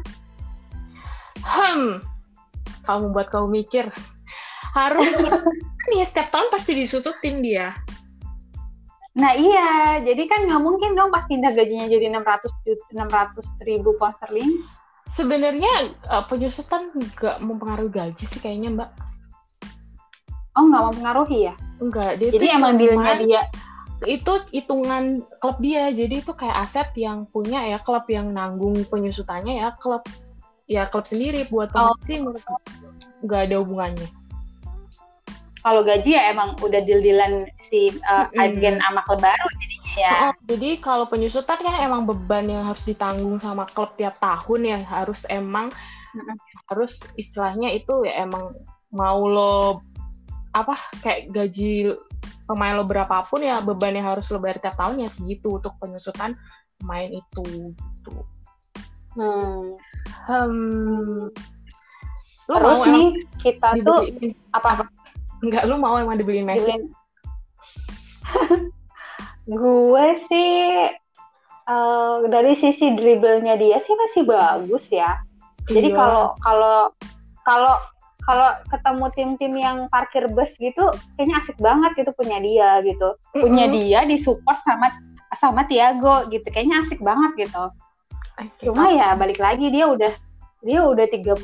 Hmm. 1.38 2.02
Kamu 2.89 3.12
buat 3.12 3.28
kau 3.28 3.45
mikir. 3.45 3.93
Harus 4.72 5.12
nih 5.93 6.09
setiap 6.09 6.32
tahun 6.32 6.49
pasti 6.49 6.72
disusutin 6.72 7.45
dia. 7.45 7.76
Nah 9.18 9.34
iya, 9.34 9.99
jadi 10.01 10.24
kan 10.30 10.47
nggak 10.47 10.62
mungkin 10.62 10.95
dong 10.95 11.11
pas 11.11 11.26
pindah 11.26 11.51
gajinya 11.51 11.91
jadi 11.91 12.09
600 12.16 12.64
juta, 12.64 12.84
600 12.95 13.68
ribu 13.68 13.93
pound 13.99 14.14
sterling. 14.16 14.62
Sebenarnya 15.11 15.99
uh, 16.07 16.24
penyusutan 16.24 16.95
nggak 16.95 17.43
mempengaruhi 17.45 17.93
gaji 17.93 18.24
sih 18.24 18.41
kayaknya 18.41 18.78
Mbak. 18.78 18.91
Oh 20.55 20.64
nggak 20.70 20.84
mempengaruhi 20.93 21.51
ya? 21.51 21.55
Enggak, 21.78 22.18
dia 22.18 22.30
Jadi 22.34 22.47
emang 22.51 22.74
dealnya 22.78 23.14
dia. 23.18 23.43
itu 24.07 24.30
hitungan 24.55 25.26
klub 25.43 25.59
dia 25.59 25.91
jadi 25.91 26.22
itu 26.22 26.30
kayak 26.30 26.70
aset 26.70 26.86
yang 26.95 27.26
punya 27.26 27.66
ya 27.66 27.82
klub 27.82 28.07
yang 28.07 28.30
nanggung 28.30 28.86
penyusutannya 28.86 29.59
ya 29.59 29.74
klub 29.74 30.07
ya 30.68 30.86
klub 30.92 31.08
sendiri 31.08 31.48
buat 31.48 31.72
Oh. 31.72 31.96
pemain 31.96 32.04
sih 32.04 32.16
menurut 32.20 32.44
nggak 33.24 33.40
ada 33.50 33.56
hubungannya 33.64 34.08
Kalau 35.58 35.82
gaji 35.82 36.14
ya 36.14 36.30
emang 36.30 36.54
udah 36.62 36.80
deal-dealan 36.86 37.50
si 37.58 37.90
uh, 38.06 38.30
Mm-mm. 38.30 38.40
agen 38.40 38.78
sama 38.78 39.02
klub 39.04 39.18
baru 39.20 39.48
jadinya 39.58 39.92
ya. 39.98 40.14
Oh, 40.30 40.34
jadi 40.46 40.78
kalau 40.78 41.04
penyusutan 41.10 41.58
kan 41.58 41.82
emang 41.82 42.06
beban 42.06 42.46
yang 42.46 42.62
harus 42.62 42.86
ditanggung 42.86 43.42
sama 43.42 43.66
klub 43.66 43.90
tiap 43.98 44.22
tahun 44.22 44.60
ya 44.64 44.78
harus 44.86 45.26
emang 45.28 45.68
Mm-mm. 46.14 46.36
harus 46.70 47.02
istilahnya 47.18 47.74
itu 47.74 48.06
ya 48.06 48.22
emang 48.22 48.54
mau 48.94 49.26
lo 49.26 49.82
apa 50.54 50.78
kayak 51.04 51.34
gaji 51.34 51.92
pemain 52.48 52.78
lo 52.78 52.86
berapapun 52.86 53.44
ya 53.44 53.58
beban 53.60 53.98
yang 53.98 54.14
harus 54.14 54.30
lo 54.30 54.38
bayar 54.40 54.62
tiap 54.62 54.78
tahun 54.78 55.04
ya 55.04 55.10
segitu 55.10 55.58
untuk 55.58 55.74
penyusutan 55.82 56.38
pemain 56.80 57.10
itu 57.10 57.74
gitu. 57.74 58.24
Hmm. 59.18 59.74
Hmm, 60.30 61.26
Lu 62.46 62.54
Terus 62.54 62.78
mau 62.78 62.84
nih 62.86 63.08
kita 63.42 63.68
tuh 63.82 64.06
dibeliin 64.06 64.32
apa? 64.54 64.86
enggak 65.42 65.66
lu 65.66 65.74
mau 65.76 65.98
emang 65.98 66.16
dibeliin 66.16 66.46
Messi 66.46 66.70
gue 69.48 70.06
sih 70.28 70.52
eh, 71.68 72.16
dari 72.28 72.52
sisi 72.56 72.92
dribblenya 72.94 73.56
dia 73.56 73.80
sih 73.80 73.94
masih 73.96 74.22
bagus 74.24 74.88
ya. 74.88 75.16
Jadi 75.68 75.92
Iya. 75.92 75.96
kalau 75.96 76.26
kalau 76.40 76.78
kalau 77.44 77.74
kalau 78.22 78.48
ketemu 78.68 79.06
tim-tim 79.16 79.52
yang 79.56 79.78
parkir 79.88 80.28
bus 80.28 80.52
gitu, 80.60 80.84
kayaknya 81.16 81.40
asik 81.40 81.56
banget 81.58 81.96
gitu 81.96 82.12
punya 82.12 82.36
dia 82.44 82.70
gitu. 82.84 83.16
Punya 83.32 83.64
Mm-mm. 83.64 83.76
dia 83.76 83.98
disupport 84.04 84.60
sama 84.60 84.92
sama 85.36 85.64
Tiago 85.64 86.28
gitu. 86.28 86.44
Kayaknya 86.44 86.84
asik 86.84 87.00
banget 87.00 87.48
gitu. 87.48 87.72
Cuma 88.61 88.89
ya 88.89 89.14
balik 89.14 89.39
lagi 89.39 89.68
dia 89.68 89.86
udah 89.86 90.12
dia 90.61 90.80
udah 90.82 91.07
33 91.07 91.43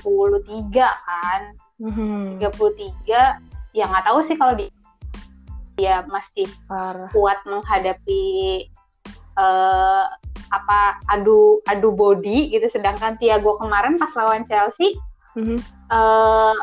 kan. 0.81 1.41
Mhm. 1.77 2.39
33 2.39 3.43
ya 3.73 3.85
nggak 3.85 4.05
tahu 4.05 4.19
sih 4.21 4.35
kalau 4.35 4.55
di 4.55 4.71
dia 5.75 6.07
masih 6.07 6.47
Parah. 6.65 7.11
kuat 7.11 7.43
menghadapi 7.43 8.23
eh 9.35 10.05
apa 10.47 10.81
adu 11.09 11.59
adu 11.65 11.91
body 11.91 12.49
gitu 12.49 12.71
sedangkan 12.71 13.19
Thiago 13.19 13.59
kemarin 13.59 13.99
pas 13.99 14.15
lawan 14.15 14.47
Chelsea 14.47 14.95
Mhm. 15.35 15.59
eh 15.91 16.59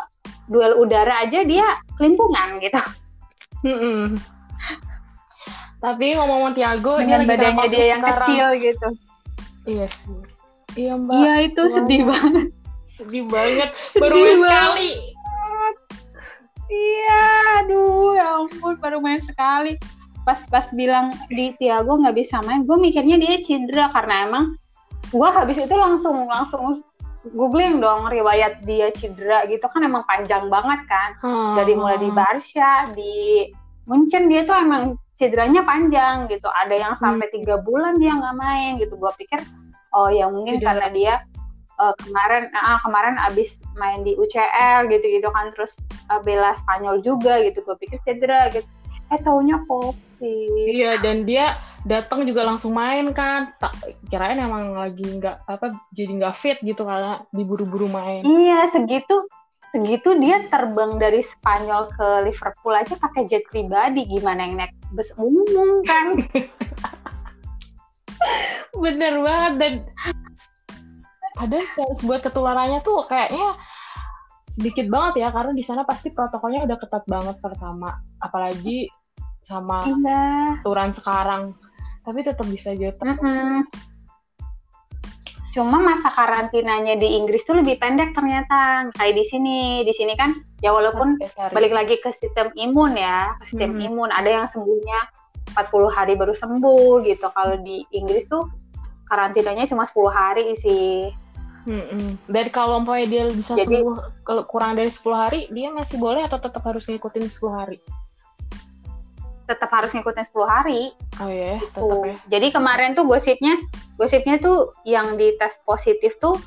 duel 0.47 0.79
udara 0.79 1.21
aja 1.21 1.43
dia 1.43 1.67
kelimpungan 1.93 2.55
gitu 2.59 2.79
Mm-mm. 3.61 4.15
Tapi 5.77 6.13
ngomong-ngomong 6.13 6.53
Tiago, 6.53 6.97
dengan 6.97 7.21
dia 7.21 7.29
badannya 7.31 7.67
dia 7.67 7.85
yang 7.89 8.01
sekarang? 8.01 8.27
kecil 8.29 8.47
gitu 8.63 8.87
Iya 9.63 9.87
sih. 9.87 10.17
Iya 10.73 10.93
mbak. 10.95 11.15
iya 11.17 11.33
itu 11.43 11.61
Wah. 11.61 11.73
sedih 11.73 12.01
banget 12.03 12.47
Sedih 12.81 13.23
banget. 13.25 13.69
Sedih 13.91 14.01
Baru 14.01 14.15
main 14.17 14.37
sekali. 14.39 14.91
iya 16.69 17.23
aduh 17.59 18.15
ya 18.15 18.27
ampun 18.39 18.79
baru 18.79 18.97
main 18.97 19.19
sekali 19.19 19.75
pas 20.23 20.39
pas 20.47 20.63
bilang 20.71 21.11
di 21.27 21.51
Thiago 21.53 21.99
nggak 21.99 22.15
bisa 22.15 22.39
main 22.41 22.63
gue 22.63 22.77
mikirnya 22.77 23.17
dia 23.17 23.41
cedera 23.41 23.91
karena 23.91 24.15
emang 24.23 24.45
gue 25.05 25.29
habis 25.29 25.59
itu 25.59 25.75
langsung 25.75 26.23
langsung 26.25 26.79
googling 27.27 27.77
dong 27.77 28.07
riwayat 28.07 28.63
dia 28.63 28.87
cedera 28.91 29.43
gitu 29.45 29.65
kan 29.65 29.83
emang 29.83 30.05
panjang 30.05 30.47
banget 30.47 30.79
kan 30.87 31.09
Hmm. 31.19 31.53
dari 31.53 31.75
mulai 31.75 31.99
di 31.99 32.09
Barca 32.09 32.87
di 32.93 33.45
Munchen 33.83 34.25
dia 34.25 34.41
tuh 34.41 34.55
emang 34.55 34.95
cederanya 35.21 35.61
panjang 35.61 36.25
gitu 36.33 36.49
ada 36.49 36.73
yang 36.73 36.97
sampai 36.97 37.29
tiga 37.29 37.61
bulan 37.61 38.01
dia 38.01 38.17
nggak 38.17 38.35
main 38.41 38.81
gitu 38.81 38.97
gue 38.97 39.11
pikir 39.21 39.37
oh 39.93 40.09
ya 40.09 40.25
mungkin 40.25 40.57
Cedera. 40.57 40.67
karena 40.73 40.87
dia 40.89 41.13
eh, 41.77 41.93
kemarin 42.01 42.49
ah 42.57 42.81
kemarin 42.81 43.15
abis 43.29 43.61
main 43.77 44.01
di 44.01 44.17
UCL 44.17 44.89
gitu 44.89 45.05
gitu 45.05 45.29
kan 45.29 45.53
terus 45.53 45.77
eh, 46.09 46.21
bela 46.25 46.57
Spanyol 46.57 47.05
juga 47.05 47.37
gitu 47.45 47.61
gue 47.61 47.77
pikir 47.77 48.01
cedera 48.01 48.49
gitu 48.49 48.65
eh 49.13 49.21
taunya 49.21 49.61
covid 49.69 49.93
Iya 50.21 51.01
dan 51.01 51.25
dia 51.25 51.57
datang 51.81 52.29
juga 52.29 52.45
langsung 52.45 52.77
main 52.77 53.09
kan. 53.09 53.57
Tak 53.57 53.73
kirain 54.13 54.37
emang 54.37 54.77
lagi 54.77 55.01
nggak 55.01 55.49
apa 55.49 55.73
jadi 55.89 56.11
nggak 56.21 56.37
fit 56.37 56.57
gitu 56.61 56.85
karena 56.85 57.25
diburu-buru 57.33 57.89
main. 57.89 58.21
iya 58.21 58.69
segitu 58.69 59.25
segitu 59.71 60.19
dia 60.19 60.43
terbang 60.51 60.99
dari 60.99 61.23
Spanyol 61.23 61.87
ke 61.95 62.07
Liverpool 62.27 62.75
aja 62.75 62.93
pakai 62.99 63.23
jet 63.25 63.47
pribadi 63.47 64.03
gimana 64.03 64.43
yang 64.43 64.55
naik 64.59 64.75
bus 64.91 65.07
umum 65.15 65.79
kan? 65.87 66.19
Bener 68.83 69.23
banget 69.23 69.53
dan 69.57 69.73
padahal 71.39 71.65
chance 71.73 72.03
buat 72.03 72.21
ketularannya 72.21 72.83
tuh 72.83 73.07
kayaknya 73.07 73.55
sedikit 74.51 74.91
banget 74.91 75.23
ya 75.23 75.31
karena 75.31 75.55
di 75.55 75.63
sana 75.63 75.87
pasti 75.87 76.11
protokolnya 76.11 76.67
udah 76.67 76.77
ketat 76.77 77.07
banget 77.07 77.39
pertama 77.39 77.95
apalagi 78.19 78.91
sama 79.41 79.87
iya. 79.87 80.59
aturan 80.59 80.91
sekarang. 80.91 81.55
Tapi 82.01 82.19
tetap 82.25 82.45
bisa 82.49 82.73
jatuh 82.73 83.13
Mm-mm. 83.13 83.65
Cuma 85.51 85.83
masa 85.83 86.07
karantinanya 86.11 86.95
di 86.95 87.19
Inggris 87.19 87.43
tuh 87.43 87.59
lebih 87.59 87.75
pendek 87.75 88.15
ternyata 88.15 88.87
kayak 88.95 89.15
di 89.19 89.23
sini. 89.27 89.59
Di 89.83 89.91
sini 89.91 90.15
kan 90.15 90.31
ya 90.63 90.71
walaupun 90.71 91.19
balik 91.51 91.75
lagi 91.75 91.99
ke 91.99 92.09
sistem 92.15 92.47
imun 92.55 92.95
ya, 92.95 93.35
ke 93.43 93.51
sistem 93.51 93.75
Mhm. 93.75 93.85
imun. 93.91 94.09
Ada 94.15 94.29
yang 94.31 94.47
sembuhnya 94.47 94.99
40 95.51 95.91
hari 95.91 96.15
baru 96.15 96.31
sembuh 96.31 97.03
gitu. 97.03 97.27
Kalau 97.35 97.59
di 97.59 97.83
Inggris 97.91 98.31
tuh 98.31 98.47
karantinanya 99.11 99.67
cuma 99.67 99.83
10 99.83 100.07
hari 100.07 100.55
sih. 100.55 101.11
Mm-mm. 101.61 102.17
Dan 102.25 102.49
kalau 102.49 102.81
umpamanya 102.81 103.05
dia 103.05 103.23
bisa 103.29 103.53
Jadi- 103.53 103.69
sembuh 103.69 104.25
kalau 104.25 104.47
kurang 104.49 104.73
dari 104.79 104.89
10 104.89 105.13
hari, 105.13 105.45
dia 105.53 105.69
masih 105.69 106.01
boleh 106.01 106.25
atau 106.25 106.41
tetap 106.41 106.65
harus 106.65 106.89
ngikutin 106.89 107.29
10 107.29 107.53
hari? 107.53 107.77
Tetap 109.51 109.67
harus 109.67 109.91
ngikutin 109.91 110.23
10 110.31 110.47
hari. 110.47 110.95
Oh 111.19 111.27
iya, 111.27 111.59
Tuh. 111.75 111.83
tetap 111.83 111.99
ya. 112.07 112.15
Jadi 112.39 112.47
kemarin 112.55 112.95
tuh 112.95 113.03
gosipnya, 113.03 113.59
gosipnya 113.99 114.39
tuh 114.39 114.71
yang 114.87 115.19
di 115.19 115.35
tes 115.35 115.59
positif 115.67 116.15
tuh 116.23 116.39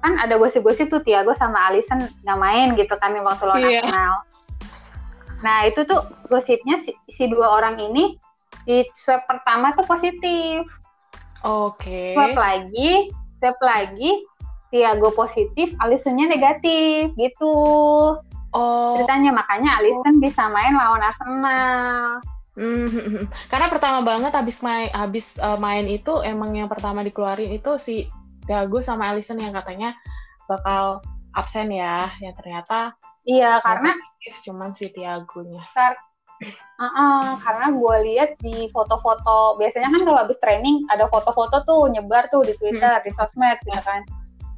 kan 0.00 0.16
ada 0.22 0.38
gosip-gosip 0.40 0.88
tuh 0.88 1.02
Tiago 1.04 1.34
sama 1.36 1.68
Alisson 1.68 1.98
nggak 2.24 2.38
main 2.38 2.68
gitu 2.78 2.94
kan 2.96 3.12
waktu 3.20 3.44
lawan 3.44 3.60
Iya. 3.60 3.82
Arsenal. 3.84 4.14
Nah 5.44 5.58
itu 5.68 5.80
tuh 5.84 6.00
gosipnya 6.32 6.80
si, 6.80 6.96
si 7.10 7.28
dua 7.28 7.60
orang 7.60 7.76
ini 7.76 8.16
di 8.64 8.86
swab 8.96 9.26
pertama 9.28 9.74
tuh 9.76 9.84
positif, 9.86 10.62
Oke. 11.44 12.14
swab 12.16 12.34
lagi, 12.34 13.10
swab 13.38 13.58
lagi, 13.62 14.26
Tiago 14.74 15.10
positif, 15.14 15.70
Alissonnya 15.78 16.26
negatif 16.30 17.14
gitu 17.14 17.54
Oh, 18.56 18.96
ceritanya 18.96 19.36
makanya 19.36 19.76
Alisson 19.82 20.16
bisa 20.16 20.48
main 20.48 20.72
lawan 20.72 21.04
Arsenal. 21.04 22.24
Mhm. 22.56 23.28
karena 23.52 23.68
pertama 23.68 24.00
banget 24.00 24.32
habis 24.32 24.64
main 24.64 24.88
habis 24.96 25.36
uh, 25.38 25.60
main 25.60 25.84
itu 25.86 26.24
emang 26.24 26.56
yang 26.56 26.72
pertama 26.72 27.04
dikeluarin 27.04 27.52
itu 27.52 27.76
si 27.76 28.08
Thiago 28.48 28.80
sama 28.80 29.12
Alisson 29.12 29.42
yang 29.42 29.52
katanya 29.52 29.92
bakal 30.46 31.02
absen 31.36 31.68
ya, 31.68 32.08
yang 32.22 32.32
ternyata 32.38 32.96
Iya 33.26 33.58
karena 33.58 33.90
cuman 34.46 34.70
si 34.70 34.86
Thiago-nya. 34.94 35.58
Uh-uh, 36.78 37.40
karena 37.42 37.74
gue 37.74 37.96
lihat 38.12 38.30
di 38.38 38.70
foto-foto 38.70 39.58
biasanya 39.58 39.90
kan 39.90 40.02
kalau 40.06 40.20
habis 40.22 40.38
training 40.38 40.86
ada 40.92 41.10
foto-foto 41.10 41.64
tuh 41.66 41.90
nyebar 41.90 42.30
tuh 42.30 42.46
di 42.46 42.54
Twitter, 42.54 43.02
di 43.02 43.10
sosmed 43.10 43.58
gitu 43.66 43.82
kan. 43.82 44.06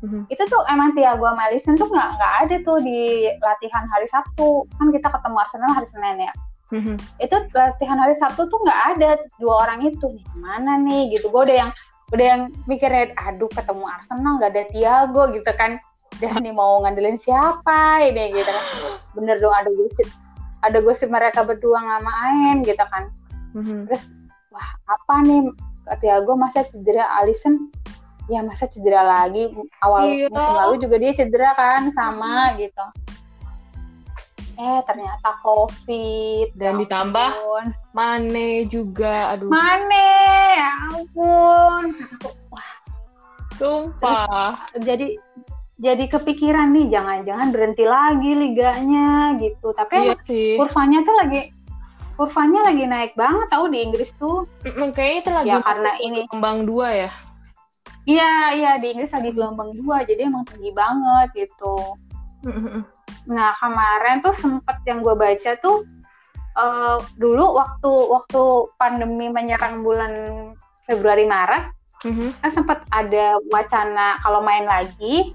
Mhm. 0.04 0.28
Itu 0.28 0.44
tuh 0.52 0.62
emang 0.68 0.92
Thiago 0.92 1.24
sama 1.24 1.48
Alisson 1.48 1.80
tuh 1.80 1.88
nggak 1.88 2.08
nggak 2.20 2.32
ada 2.44 2.56
tuh 2.60 2.78
di 2.84 3.32
latihan 3.40 3.88
hari 3.88 4.04
Sabtu. 4.12 4.68
Kan 4.76 4.92
kita 4.92 5.08
ketemu 5.08 5.36
Arsenal 5.40 5.72
hari 5.72 5.88
Senin 5.88 6.28
ya. 6.28 6.32
Mhm. 6.68 6.94
Itu 7.18 7.36
latihan 7.52 7.98
hari 7.98 8.14
Sabtu 8.14 8.44
tuh 8.46 8.60
nggak 8.60 8.80
ada 8.94 9.10
dua 9.40 9.54
orang 9.68 9.88
itu 9.88 10.04
nih 10.04 10.24
ke 10.24 10.36
mana 10.36 10.76
nih 10.78 11.16
gitu. 11.16 11.28
Gue 11.28 11.48
udah 11.48 11.56
yang 11.66 11.70
udah 12.08 12.26
yang 12.26 12.42
mikirnya 12.64 13.12
aduh 13.16 13.48
ketemu 13.48 13.84
Arsenal 13.84 14.36
nggak 14.36 14.52
ada 14.52 14.64
Thiago 14.68 15.22
gitu 15.32 15.50
kan. 15.56 15.80
Dan 16.18 16.42
nih 16.42 16.52
mau 16.52 16.80
ngandelin 16.82 17.16
siapa 17.16 18.02
ini 18.04 18.32
gitu 18.32 18.48
kan. 18.48 18.64
Bener 19.16 19.36
dong 19.38 19.52
ada 19.52 19.68
gosip 19.70 20.08
ada 20.58 20.82
gosip 20.82 21.06
mereka 21.06 21.46
berdua 21.46 21.78
nggak 21.78 22.02
main 22.02 22.56
gitu 22.66 22.82
kan 22.90 23.06
Mhm. 23.54 23.86
terus 23.86 24.10
wah 24.50 24.66
apa 24.90 25.22
nih 25.22 25.46
Thiago 26.02 26.34
masa 26.34 26.66
cedera 26.66 27.06
Alisson 27.22 27.70
ya 28.26 28.42
masa 28.42 28.66
cedera 28.66 29.00
lagi 29.00 29.48
awal 29.80 30.04
Iya. 30.04 30.26
musim 30.28 30.54
lalu 30.58 30.74
juga 30.82 30.98
dia 30.98 31.14
cedera 31.14 31.54
kan 31.54 31.88
sama 31.94 32.58
gitu 32.58 32.82
eh 34.58 34.80
ternyata 34.82 35.38
covid 35.38 36.50
Dan 36.52 36.76
Ya 36.76 36.80
ditambah. 36.82 37.30
Mane 37.92 38.66
juga, 38.66 39.32
aduh, 39.32 39.46
Mane 39.46 40.10
ya 40.52 40.70
ampun 40.90 41.84
sumpah. 43.54 44.70
jadi 44.76 45.18
jadi 45.74 46.04
kepikiran 46.06 46.70
nih 46.70 46.86
jangan-jangan 46.88 47.48
berhenti 47.48 47.82
lagi 47.82 48.34
liganya 48.34 49.34
gitu 49.36 49.70
tapi 49.72 49.98
Iya 50.04 50.14
sih. 50.24 50.54
kurvanya 50.54 51.02
tuh 51.02 51.14
lagi 51.16 51.54
kurvanya 52.14 52.66
lagi 52.66 52.82
naik 52.82 53.14
banget 53.14 53.46
tahu 53.48 53.66
di 53.66 53.78
Inggris 53.80 54.10
tuh 54.14 54.42
Mm, 54.62 54.90
Kayaknya 54.90 55.16
itu 55.16 55.30
lagi 55.32 55.48
ya 55.48 55.58
karena 55.60 55.90
ini 56.00 56.20
kembang 56.26 56.66
dua 56.66 56.88
ya. 56.90 57.10
Iya, 58.04 58.30
iya 58.54 58.70
di 58.76 58.86
Inggris 58.90 59.12
lagi 59.12 59.30
gelombang 59.30 59.70
dua, 59.76 60.00
jadi 60.00 60.26
emang 60.26 60.42
tinggi 60.42 60.72
banget 60.72 61.28
gitu. 61.36 61.76
Nah 63.28 63.52
kemarin 63.60 64.24
tuh 64.24 64.34
sempet 64.34 64.80
yang 64.88 65.04
gue 65.04 65.14
baca 65.14 65.52
tuh 65.60 65.84
eh, 66.58 66.98
dulu 67.20 67.54
waktu 67.54 67.90
waktu 68.10 68.42
pandemi 68.80 69.28
menyerang 69.30 69.84
bulan 69.84 70.12
Februari 70.88 71.28
Maret 71.28 71.76
Mhm. 71.98 72.30
kan 72.38 72.50
sempat 72.54 72.78
ada 72.94 73.42
wacana 73.50 74.22
kalau 74.22 74.38
main 74.40 74.64
lagi 74.64 75.34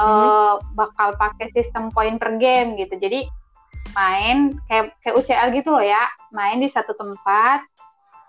eh, 0.00 0.54
bakal 0.78 1.12
pakai 1.18 1.50
sistem 1.50 1.90
poin 1.90 2.16
per 2.16 2.38
game 2.38 2.78
gitu. 2.78 2.94
Jadi 2.96 3.26
main 3.96 4.54
kayak 4.70 4.94
kayak 5.02 5.16
UCL 5.18 5.48
gitu 5.56 5.74
loh 5.74 5.82
ya, 5.82 6.06
main 6.30 6.62
di 6.62 6.70
satu 6.70 6.94
tempat 6.94 7.66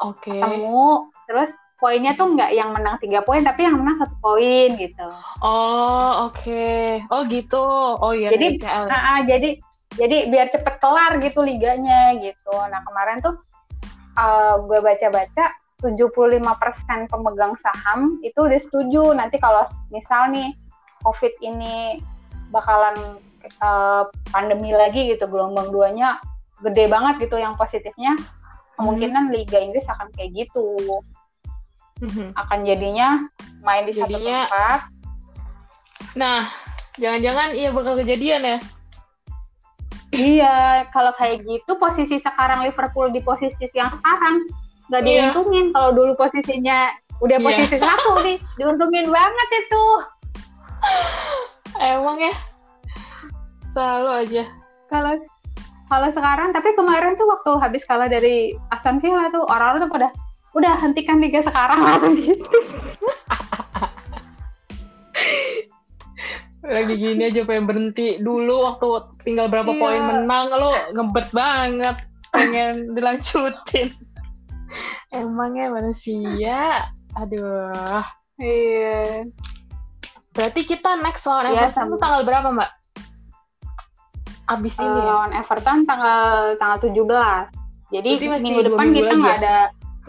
Oke. 0.01 0.33
ketemu 0.33 1.11
terus 1.29 1.53
poinnya 1.81 2.13
tuh 2.13 2.37
nggak 2.37 2.53
yang 2.53 2.69
menang 2.69 3.01
tiga 3.01 3.25
poin 3.25 3.41
tapi 3.41 3.65
yang 3.65 3.81
menang 3.81 3.97
satu 3.97 4.13
poin 4.21 4.69
gitu. 4.77 5.07
Oh 5.41 6.29
oke, 6.29 6.37
okay. 6.37 7.01
oh 7.09 7.25
gitu, 7.25 7.65
oh 7.97 8.13
iya. 8.13 8.29
Jadi, 8.29 8.61
uh, 8.61 8.85
uh, 8.85 9.19
jadi 9.25 9.57
jadi 9.97 10.17
biar 10.29 10.47
cepet 10.53 10.77
kelar 10.77 11.17
gitu 11.19 11.41
liganya 11.41 12.13
gitu. 12.21 12.53
Nah 12.69 12.85
kemarin 12.85 13.19
tuh 13.19 13.35
uh, 14.15 14.61
gue 14.63 14.79
baca-baca 14.79 15.57
75% 15.81 16.45
pemegang 17.09 17.57
saham 17.57 18.21
itu 18.21 18.37
udah 18.37 18.59
setuju 18.61 19.17
nanti 19.17 19.41
kalau 19.41 19.65
misal 19.89 20.29
nih 20.29 20.53
COVID 21.01 21.33
ini 21.41 21.97
bakalan 22.53 23.17
uh, 23.65 24.05
pandemi 24.29 24.71
lagi 24.71 25.09
gitu 25.09 25.25
gelombang 25.25 25.73
duanya 25.73 26.21
gede 26.61 26.85
banget 26.85 27.25
gitu 27.25 27.41
yang 27.41 27.57
positifnya 27.57 28.13
kemungkinan 28.77 29.29
hmm. 29.29 29.33
Liga 29.33 29.57
Inggris 29.57 29.89
akan 29.89 30.13
kayak 30.13 30.45
gitu 30.45 30.77
hmm. 32.01 32.33
akan 32.35 32.59
jadinya 32.65 33.23
main 33.61 33.85
di 33.85 33.93
jadinya, 33.93 34.49
satu 34.49 34.53
tempat 34.53 34.79
nah 36.17 36.41
jangan-jangan 36.99 37.55
iya 37.55 37.69
bakal 37.71 37.93
kejadian 37.95 38.41
ya 38.43 38.57
iya 40.11 40.55
kalau 40.91 41.15
kayak 41.15 41.45
gitu 41.47 41.79
posisi 41.79 42.19
sekarang 42.19 42.67
Liverpool 42.67 43.13
di 43.15 43.23
posisi 43.23 43.63
yang 43.71 43.87
sekarang 43.87 44.43
nggak 44.91 45.01
iya. 45.07 45.31
diuntungin 45.31 45.71
kalau 45.71 45.95
dulu 45.95 46.11
posisinya 46.19 46.91
udah 47.23 47.37
iya. 47.39 47.45
posisi 47.47 47.75
iya. 47.79 47.83
satu 47.85 48.19
nih 48.27 48.37
diuntungin 48.59 49.07
banget 49.07 49.49
itu 49.63 49.85
emang 51.79 52.19
ya 52.19 52.35
selalu 53.71 54.09
aja 54.27 54.43
kalau 54.91 55.15
kalau 55.87 56.07
sekarang 56.11 56.51
tapi 56.51 56.75
kemarin 56.75 57.15
tuh 57.15 57.27
waktu 57.27 57.51
habis 57.59 57.83
kalah 57.87 58.11
dari 58.11 58.55
Aston 58.71 58.99
Villa 58.99 59.31
tuh 59.31 59.47
orang-orang 59.47 59.87
tuh 59.87 59.91
pada 59.91 60.07
udah 60.51 60.73
hentikan 60.83 61.19
liga 61.23 61.39
sekarang 61.43 61.79
langsung 61.79 62.15
gitu 62.19 62.57
lagi 66.61 66.93
gini 66.93 67.27
aja 67.27 67.41
pengen 67.43 67.65
berhenti 67.65 68.21
dulu 68.21 68.69
waktu 68.69 68.85
tinggal 69.25 69.49
berapa 69.49 69.73
iya. 69.73 69.79
poin 69.81 70.01
menang 70.01 70.45
lo 70.53 70.71
ngebet 70.93 71.27
banget 71.33 71.97
pengen 72.31 72.95
dilanjutin 72.95 73.91
Emangnya 75.11 75.67
manusia. 75.71 76.87
Aduh. 77.19 78.03
Iya. 78.39 79.27
Berarti 80.31 80.61
kita 80.63 80.95
next 81.03 81.27
lawan 81.27 81.51
ya, 81.51 81.67
Everton 81.67 81.91
sama. 81.91 81.99
tanggal 81.99 82.21
berapa, 82.23 82.47
Mbak? 82.55 82.71
Abis 84.55 84.75
uh, 84.79 84.83
ini 84.87 84.99
ya? 85.03 85.05
Lawan 85.11 85.31
Everton 85.35 85.83
tanggal 85.83 86.55
tanggal 86.55 86.77
17. 86.79 86.95
Jadi 87.91 88.09
minggu 88.39 88.61
depan 88.71 88.87
kita 88.95 89.13
nggak 89.19 89.35
ya? 89.35 89.41
ada 89.43 89.57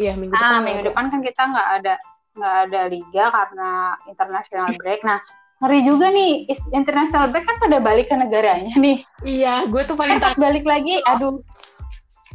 Iya, 0.01 0.13
minggu 0.17 0.33
nah, 0.33 0.61
depan. 0.61 0.65
minggu 0.65 0.83
depan 0.89 1.05
kan 1.13 1.21
kita 1.21 1.43
nggak 1.53 1.69
ada 1.81 1.95
nggak 2.33 2.55
ada 2.69 2.81
liga 2.89 3.25
karena 3.29 3.71
international 4.09 4.69
break. 4.81 5.01
Nah, 5.05 5.21
ngeri 5.61 5.81
juga 5.85 6.07
nih 6.09 6.49
international 6.73 7.29
break 7.29 7.45
kan 7.45 7.57
pada 7.61 7.79
balik 7.81 8.09
ke 8.09 8.17
negaranya 8.17 8.73
nih. 8.77 9.05
Iya, 9.21 9.69
gue 9.69 9.83
tuh 9.85 9.97
paling 9.97 10.17
eh, 10.17 10.37
balik 10.41 10.65
lagi, 10.65 10.97
aduh. 11.05 11.45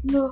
Duh, 0.05 0.29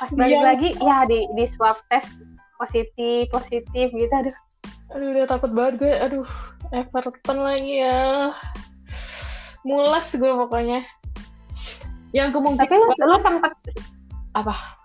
pas 0.00 0.10
balik 0.16 0.40
iya. 0.40 0.48
lagi 0.48 0.68
ya 0.80 0.98
di 1.04 1.28
di 1.36 1.44
swab 1.44 1.76
test 1.92 2.08
positif 2.56 3.28
positif 3.28 3.92
gitu 3.92 4.08
aduh 4.08 4.36
aduh 4.96 5.06
udah 5.12 5.24
takut 5.28 5.52
banget 5.52 5.74
gue 5.76 5.92
aduh 6.00 6.28
Everton 6.72 7.38
lagi 7.44 7.84
ya 7.84 8.32
mulas 9.60 10.08
gue 10.16 10.32
pokoknya 10.32 10.88
yang 12.16 12.32
kemungkinan 12.32 12.64
tapi 12.64 12.80
lu, 12.80 12.88
lu 12.96 13.16
sempat 13.20 13.52
apa 14.32 14.79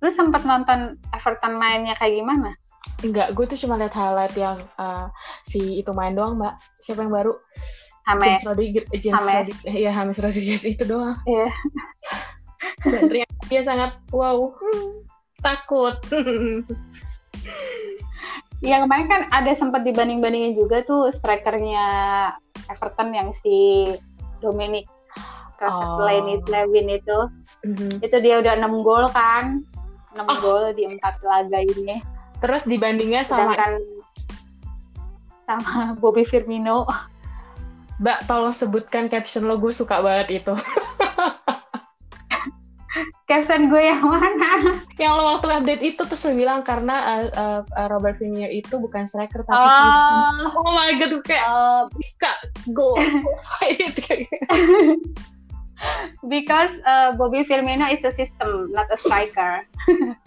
lu 0.00 0.08
sempat 0.08 0.42
nonton 0.48 0.96
Everton 1.12 1.60
mainnya 1.60 1.92
kayak 1.96 2.24
gimana? 2.24 2.56
Enggak 3.04 3.36
gue 3.36 3.44
tuh 3.44 3.58
cuma 3.66 3.76
lihat 3.76 3.92
highlight 3.92 4.34
yang 4.36 4.56
uh, 4.80 5.12
si 5.44 5.80
itu 5.80 5.92
main 5.92 6.16
doang 6.16 6.40
mbak. 6.40 6.56
Siapa 6.80 7.04
yang 7.04 7.12
baru? 7.12 7.36
James 8.10 8.42
Rodriguez 8.42 8.84
James 8.98 9.22
Rodriguez 9.22 9.70
ya 9.70 9.90
James 9.94 10.18
Rodriguez 10.18 10.62
itu 10.64 10.82
doang. 10.88 11.16
Iya. 11.28 11.48
Dan 12.90 13.02
ternyata 13.12 13.44
dia 13.52 13.62
sangat 13.62 13.90
wow. 14.10 14.52
Takut. 15.40 15.96
Ya 18.60 18.76
kemarin 18.84 19.08
kan 19.08 19.22
ada 19.32 19.56
sempat 19.56 19.88
dibanding-bandingin 19.88 20.52
juga 20.52 20.84
tuh 20.84 21.08
strikernya 21.08 21.80
Everton 22.68 23.08
yang 23.16 23.32
si 23.32 23.88
Dominic 24.44 24.84
oh. 25.64 25.96
Levin 26.44 26.92
itu. 26.92 27.18
Mm-hmm. 27.60 28.00
itu 28.00 28.16
dia 28.24 28.40
udah 28.40 28.56
6 28.56 28.84
gol 28.84 29.04
kan 29.12 29.60
6 30.14 30.26
oh. 30.26 30.36
gol 30.42 30.64
di 30.74 30.84
empat 30.86 31.22
laga 31.22 31.60
ini. 31.62 32.02
Terus 32.40 32.64
dibandingnya 32.66 33.22
sama 33.22 33.54
Sedangkan 33.54 33.72
sama 35.50 35.98
Bobby 35.98 36.22
Firmino. 36.22 36.86
Mbak 38.00 38.24
tolong 38.24 38.54
sebutkan 38.54 39.12
caption 39.12 39.44
lo 39.44 39.60
gue 39.60 39.74
suka 39.74 40.00
banget 40.00 40.40
itu. 40.40 40.54
Caption 43.30 43.70
gue 43.70 43.78
yang 43.78 44.02
mana? 44.02 44.74
yang 44.98 45.14
lo 45.14 45.36
waktu 45.36 45.46
update 45.54 45.82
itu 45.84 46.02
terus 46.02 46.26
lo 46.26 46.34
bilang 46.34 46.66
karena 46.66 47.22
uh, 47.30 47.62
uh, 47.62 47.86
Robert 47.86 48.18
Firmino 48.18 48.50
itu 48.50 48.74
bukan 48.74 49.06
striker 49.06 49.46
tapi 49.46 49.54
oh, 49.54 50.60
oh 50.60 50.70
my 50.74 50.98
god 50.98 51.14
kayak 51.22 51.46
uh, 51.46 51.86
go, 52.74 52.98
go 52.98 53.30
fight 53.38 53.78
it 53.78 53.94
because 56.28 56.76
uh, 56.84 57.16
Bobby 57.16 57.44
Firmino 57.44 57.88
is 57.88 58.04
a 58.04 58.12
system 58.12 58.72
not 58.72 58.88
a 58.92 58.98
striker. 58.98 59.64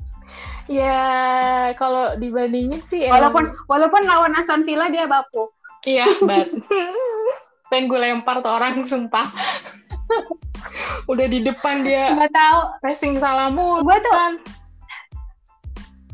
Ya 0.71 1.75
kalau 1.75 2.15
dibandingin 2.15 2.79
sih 2.87 3.03
walaupun 3.11 3.43
emang... 3.43 3.67
walaupun 3.67 4.01
lawan 4.07 4.31
Aston 4.31 4.63
Villa 4.63 4.87
dia 4.87 5.03
baku. 5.11 5.51
Iya 5.83 6.07
but 6.23 6.47
pengen 7.69 7.91
gue 7.91 7.99
lempar 7.99 8.39
tuh 8.39 8.53
orang 8.53 8.79
sumpah. 8.87 9.27
Udah 11.11 11.27
di 11.27 11.43
depan 11.43 11.83
dia 11.83 12.15
nggak 12.15 12.31
tahu. 12.31 12.59
passing 12.79 13.19
salamu 13.19 13.83
gue 13.83 13.97
tuh 13.99 14.13
kan. 14.13 14.33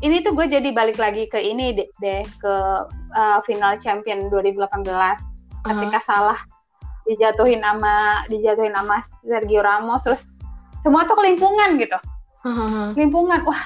ini 0.00 0.24
tuh 0.24 0.32
gue 0.32 0.48
jadi 0.48 0.72
balik 0.72 0.96
lagi 0.96 1.28
ke 1.28 1.36
ini 1.36 1.76
deh, 1.76 1.88
deh 2.00 2.24
ke 2.40 2.54
uh, 3.14 3.38
final 3.44 3.76
champion 3.78 4.32
2018 4.32 4.66
uh-huh. 4.66 5.16
ketika 5.68 6.00
salah 6.02 6.40
dijatuhin 7.10 7.58
sama 7.58 8.22
dijatuhin 8.30 8.70
sama 8.70 9.02
Sergio 9.26 9.66
Ramos 9.66 10.06
terus 10.06 10.22
semua 10.86 11.04
tuh 11.04 11.18
kelimpungan 11.18 11.76
gitu. 11.76 11.98
Kelimpungan 12.96 13.42
wah 13.44 13.62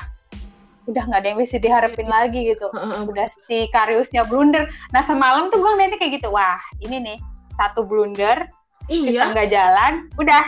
udah 0.84 1.02
nggak 1.08 1.20
ada 1.24 1.28
yang 1.32 1.40
bisa 1.40 1.56
diharapin 1.60 2.08
lagi 2.08 2.56
gitu. 2.56 2.66
Udah 3.10 3.28
si 3.48 3.68
Kariusnya 3.72 4.24
blunder. 4.26 4.68
Nah 4.92 5.02
semalam 5.04 5.48
tuh 5.48 5.60
gue 5.60 5.70
ngeliatnya 5.70 5.98
kayak 6.00 6.20
gitu 6.20 6.28
wah 6.32 6.60
ini 6.82 7.00
nih 7.00 7.18
satu 7.54 7.86
blunder 7.86 8.50
iya. 8.90 9.30
nggak 9.30 9.48
jalan 9.48 10.10
udah 10.18 10.42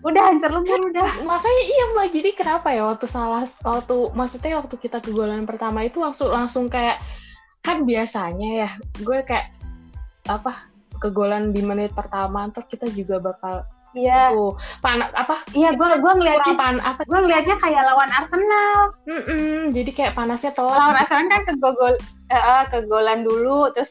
udah 0.00 0.22
hancur 0.22 0.50
lebur 0.52 0.92
udah. 0.92 1.24
Makanya 1.24 1.62
iya 1.64 1.84
mbak 1.96 2.08
jadi 2.12 2.30
kenapa 2.36 2.68
ya 2.72 2.86
waktu 2.88 3.06
salah 3.08 3.44
waktu 3.64 3.96
maksudnya 4.12 4.60
waktu 4.60 4.76
kita 4.76 5.00
kegolan 5.00 5.44
pertama 5.44 5.84
itu 5.84 6.00
langsung 6.00 6.32
langsung 6.32 6.68
kayak 6.68 7.00
kan 7.60 7.84
biasanya 7.84 8.50
ya 8.64 8.70
gue 9.04 9.18
kayak 9.24 9.52
apa 10.28 10.69
kegolan 11.00 11.50
di 11.50 11.64
menit 11.64 11.96
pertama 11.96 12.52
tuh 12.52 12.62
kita 12.68 12.86
juga 12.92 13.18
bakal 13.18 13.64
Iya. 13.90 14.30
Tuh, 14.30 14.54
panas 14.78 15.10
apa? 15.18 15.42
Iya, 15.50 15.74
gue 15.74 15.88
gue 15.98 16.12
ngeliatnya 16.14 16.54
pan 16.54 16.78
apa? 16.78 17.02
Gue 17.10 17.26
ngeliatnya 17.26 17.58
kayak 17.58 17.90
lawan 17.90 18.06
Arsenal. 18.14 18.86
Mm 19.02 19.22
-mm, 19.26 19.54
jadi 19.74 19.90
kayak 19.90 20.12
panasnya 20.14 20.54
telat. 20.54 20.78
Lawan 20.78 20.94
Arsenal 20.94 21.26
kan 21.26 21.42
kegol 21.42 21.94
uh, 22.30 22.64
kegolan 22.70 23.26
dulu, 23.26 23.66
terus 23.74 23.90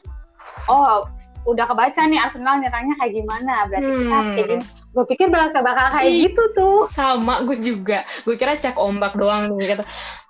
oh 0.71 1.03
udah 1.47 1.65
kebaca 1.67 2.01
nih 2.05 2.19
Arsenal 2.19 2.59
nyerangnya 2.59 2.95
kayak 2.99 3.13
gimana 3.15 3.53
berarti 3.71 3.87
hmm. 3.87 3.99
kita 4.03 4.17
kayak 4.35 4.47
gini 4.47 4.63
gue 4.89 5.05
pikir 5.15 5.27
bakal 5.31 5.61
bakal 5.63 5.87
kayak 5.93 6.09
Ih, 6.09 6.27
gitu 6.27 6.43
tuh 6.51 6.83
sama 6.91 7.41
gue 7.45 7.57
juga 7.61 8.03
gue 8.27 8.35
kira 8.35 8.59
cek 8.59 8.75
ombak 8.75 9.15
doang 9.15 9.47
nih 9.55 9.77
kata 9.77 9.83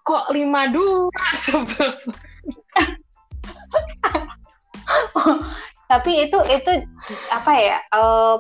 kok 0.06 0.30
lima 0.32 0.70
dua 0.70 1.10
sebelum 1.44 1.94
tapi 5.90 6.30
itu 6.30 6.38
itu 6.54 6.72
apa 7.34 7.52
ya 7.58 7.78
uh, 7.98 8.38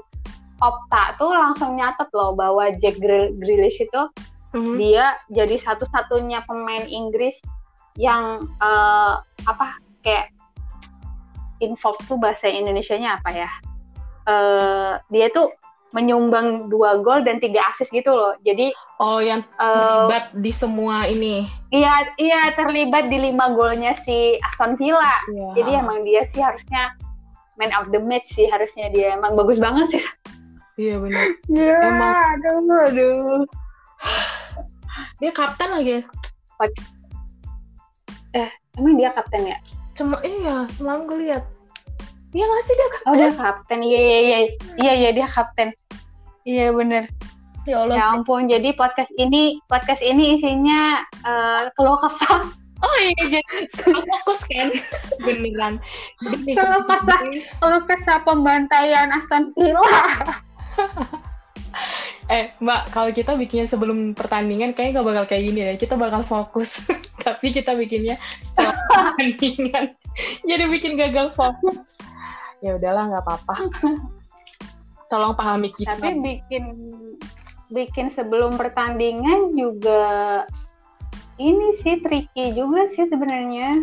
Opta 0.60 1.16
tuh 1.16 1.32
langsung 1.32 1.80
nyatet 1.80 2.12
loh 2.12 2.36
bahwa 2.36 2.68
Jack 2.84 3.00
Grealish 3.00 3.80
itu 3.80 4.02
mm-hmm. 4.52 4.76
dia 4.76 5.16
jadi 5.32 5.56
satu-satunya 5.56 6.43
pemain 6.43 6.84
Inggris 6.84 7.39
yang 7.95 8.43
uh, 8.60 9.24
apa 9.47 9.80
kayak 10.04 10.36
involved 11.64 12.04
tuh 12.08 12.20
bahasa 12.20 12.52
Indonesia-nya 12.52 13.20
apa 13.20 13.30
ya? 13.32 13.50
Uh, 14.28 14.93
dia 15.08 15.32
tuh 15.32 15.52
menyumbang 15.95 16.70
dua 16.70 17.02
gol 17.02 17.24
dan 17.24 17.39
tiga 17.39 17.64
asis 17.74 17.88
gitu 17.89 18.12
loh. 18.12 18.36
Jadi 18.43 18.76
oh 19.00 19.24
yang 19.24 19.41
uh, 19.58 20.06
terlibat 20.06 20.26
di 20.43 20.52
semua 20.52 21.08
ini. 21.08 21.47
Iya, 21.72 22.14
iya 22.20 22.41
terlibat 22.54 23.08
di 23.08 23.18
lima 23.32 23.56
golnya 23.56 23.95
si 23.95 24.38
Aston 24.43 24.76
Villa. 24.76 25.24
Yeah. 25.32 25.64
Jadi 25.64 25.72
emang 25.72 26.04
dia 26.04 26.28
sih 26.30 26.43
harusnya 26.43 26.93
man 27.60 27.76
of 27.76 27.91
the 27.91 27.99
match 27.99 28.32
sih 28.32 28.47
harusnya 28.47 28.88
dia 28.89 29.20
emang 29.20 29.36
bagus 29.36 29.60
banget 29.60 29.99
sih. 29.99 30.03
Iya 30.80 30.95
benar. 30.95 31.26
Iya, 31.51 31.76
emang... 31.91 32.16
aduh, 32.39 32.80
aduh. 32.88 33.43
Dia 35.20 35.32
kapten 35.36 35.70
lagi. 35.76 36.07
eh 38.36 38.49
emang 38.78 38.93
dia 38.99 39.10
kapten 39.10 39.41
ya 39.41 39.57
cuma 39.97 40.22
iya 40.22 40.70
semalam 40.78 41.10
gue 41.10 41.28
lihat 41.28 41.43
Iya 42.30 42.45
nggak 42.45 42.62
sih 42.62 42.76
dia 42.78 42.89
kapten? 42.93 43.10
Oh 43.10 43.16
dia 43.18 43.32
kapten, 43.34 43.80
iya 43.82 43.99
iya 44.05 44.20
iya 44.22 44.38
iya 44.78 44.93
iya 45.01 45.10
dia 45.18 45.26
kapten. 45.26 45.74
Iya 46.45 46.70
bener. 46.70 47.10
Ya 47.66 47.82
Allah. 47.82 47.95
Ya 47.97 48.03
ampun, 48.14 48.45
jadi 48.45 48.70
podcast 48.78 49.10
ini 49.18 49.57
podcast 49.66 50.05
ini 50.05 50.38
isinya 50.38 51.01
uh, 51.26 51.74
keluh 51.74 51.97
kesah. 51.97 52.53
Oh 52.80 52.96
iya 53.04 53.40
jadi 53.40 53.68
fokus 53.84 54.40
kan. 54.48 54.72
Beneran. 55.20 55.84
Keluh 56.24 56.84
kesah 56.88 57.20
keluh 57.60 57.84
kesah 57.84 58.18
pembantaian 58.24 59.12
Aston 59.12 59.52
Villa. 59.56 59.84
eh 62.30 62.54
mbak 62.62 62.94
kalau 62.94 63.10
kita 63.10 63.34
bikinnya 63.34 63.66
sebelum 63.66 64.14
pertandingan 64.14 64.78
kayaknya 64.78 65.02
gak 65.02 65.08
bakal 65.08 65.26
kayak 65.28 65.44
gini 65.52 65.60
deh. 65.68 65.78
Kita 65.78 66.00
bakal 66.00 66.24
fokus. 66.24 66.88
Tapi 67.26 67.52
kita 67.52 67.76
bikinnya 67.76 68.16
setelah 68.40 68.76
pertandingan. 68.88 69.86
Jadi 70.48 70.64
bikin 70.72 70.96
gagal 70.96 71.36
fokus. 71.36 72.00
Ya 72.60 72.76
udahlah 72.76 73.08
nggak 73.08 73.24
apa-apa. 73.24 73.56
Tolong 75.08 75.36
pahami 75.36 75.72
kita. 75.72 75.96
Tapi 75.96 76.20
bikin 76.20 76.64
bikin 77.70 78.10
sebelum 78.12 78.58
pertandingan 78.58 79.54
juga 79.54 80.44
ini 81.40 81.68
sih 81.80 82.04
tricky 82.04 82.52
juga 82.54 82.86
sih 82.92 83.08
sebenarnya. 83.08 83.74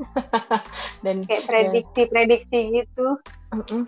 Dan 1.04 1.24
kayak 1.24 1.48
prediksi-prediksi 1.48 2.60
gitu. 2.76 3.16
Uh 3.50 3.64
-uh. 3.66 3.84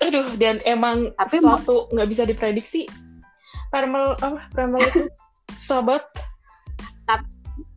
aduh 0.00 0.24
dan 0.40 0.64
emang 0.64 1.12
tapi 1.20 1.44
suatu 1.44 1.84
nggak 1.92 2.08
bisa 2.08 2.24
diprediksi. 2.24 2.88
Premier 3.68 4.16
apa? 4.24 4.48
Premier 4.48 4.80
itu 4.88 5.04
sobat. 5.68 6.00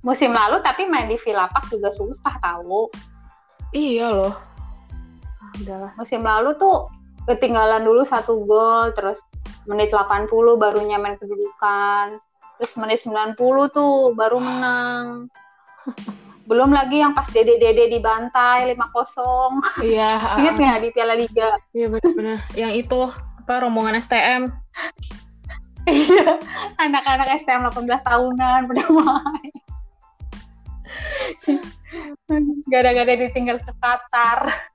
Musim 0.08 0.32
lalu 0.32 0.64
tapi 0.64 0.88
main 0.88 1.12
di 1.12 1.20
Villapak 1.20 1.68
juga 1.68 1.92
susah 1.92 2.40
tahu 2.40 2.88
iya 3.76 4.08
loh. 4.08 4.36
Udahlah. 5.60 5.92
Musim 6.00 6.24
lalu 6.24 6.56
tuh 6.56 6.88
ketinggalan 7.28 7.84
dulu 7.84 8.08
satu 8.08 8.48
gol 8.48 8.96
terus 8.96 9.20
menit 9.68 9.92
80 9.92 10.32
baru 10.32 10.80
nyaman 10.80 11.20
kedudukan 11.20 12.20
terus 12.60 12.74
menit 12.78 13.02
90 13.06 13.38
tuh 13.74 14.14
baru 14.14 14.38
menang. 14.38 15.28
Belum 16.44 16.76
lagi 16.76 17.00
yang 17.00 17.16
pas 17.16 17.28
dede 17.32 17.56
dede 17.56 17.88
dibantai 17.88 18.76
5-0 18.76 19.80
iya 19.88 20.20
inget 20.44 20.56
nggak 20.60 20.82
di 20.84 20.90
Piala 20.92 21.16
Liga? 21.16 21.56
Iya 21.72 21.88
benar-benar 21.88 22.40
yang 22.60 22.76
itu 22.76 23.00
apa 23.44 23.64
rombongan 23.64 24.00
STM 24.00 24.52
iya 25.92 26.40
anak-anak 26.80 27.40
STM 27.44 27.68
18 27.72 28.08
tahunan 28.08 28.60
pada 28.72 28.84
main. 28.92 29.52
Gara-gara 32.72 33.14
ditinggal 33.20 33.60
ke 33.60 33.72
Qatar. 33.84 34.72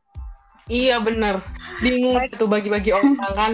Iya 0.69 1.01
bener, 1.01 1.41
bingung 1.81 2.21
itu 2.29 2.45
bagi-bagi 2.45 2.93
orang 2.93 3.17
kan. 3.33 3.53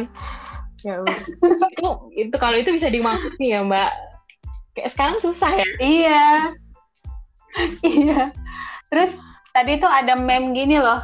Ya 0.83 0.99
itu 0.99 1.89
itu 2.19 2.37
kalau 2.43 2.59
itu 2.59 2.75
bisa 2.75 2.91
dimaklumi 2.91 3.55
ya 3.55 3.63
Mbak. 3.63 4.14
Kayak 4.75 4.91
sekarang 4.91 5.19
susah 5.23 5.51
ya. 5.55 5.67
Iya. 5.79 6.25
iya. 7.95 8.21
Terus 8.91 9.15
tadi 9.55 9.79
tuh 9.79 9.91
ada 9.91 10.19
meme 10.19 10.55
gini 10.55 10.83
loh. 10.83 11.01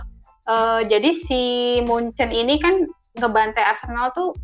Uh, 0.50 0.82
jadi 0.90 1.14
si 1.14 1.42
Munchen 1.86 2.34
ini 2.34 2.58
kan 2.58 2.82
ngebantai 3.14 3.62
Arsenal 3.62 4.10
tuh 4.10 4.34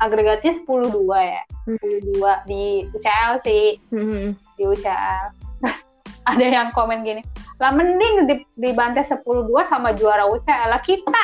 agregatnya 0.00 0.52
10-2 0.64 0.92
ya. 1.16 1.42
Hmm. 1.64 1.80
10-2 1.80 2.48
di 2.48 2.64
UCL 2.92 3.32
sih. 3.40 3.80
Hmm. 3.88 4.36
Di 4.60 4.62
UCL. 4.68 5.24
Terus 5.64 5.80
ada 6.30 6.42
yang 6.42 6.68
komen 6.74 7.06
gini, 7.06 7.22
lah 7.62 7.70
mending 7.72 8.28
dibantai 8.58 9.06
10-2 9.06 9.46
sama 9.64 9.94
juara 9.94 10.26
UCL 10.26 10.68
lah 10.74 10.82
kita 10.82 11.22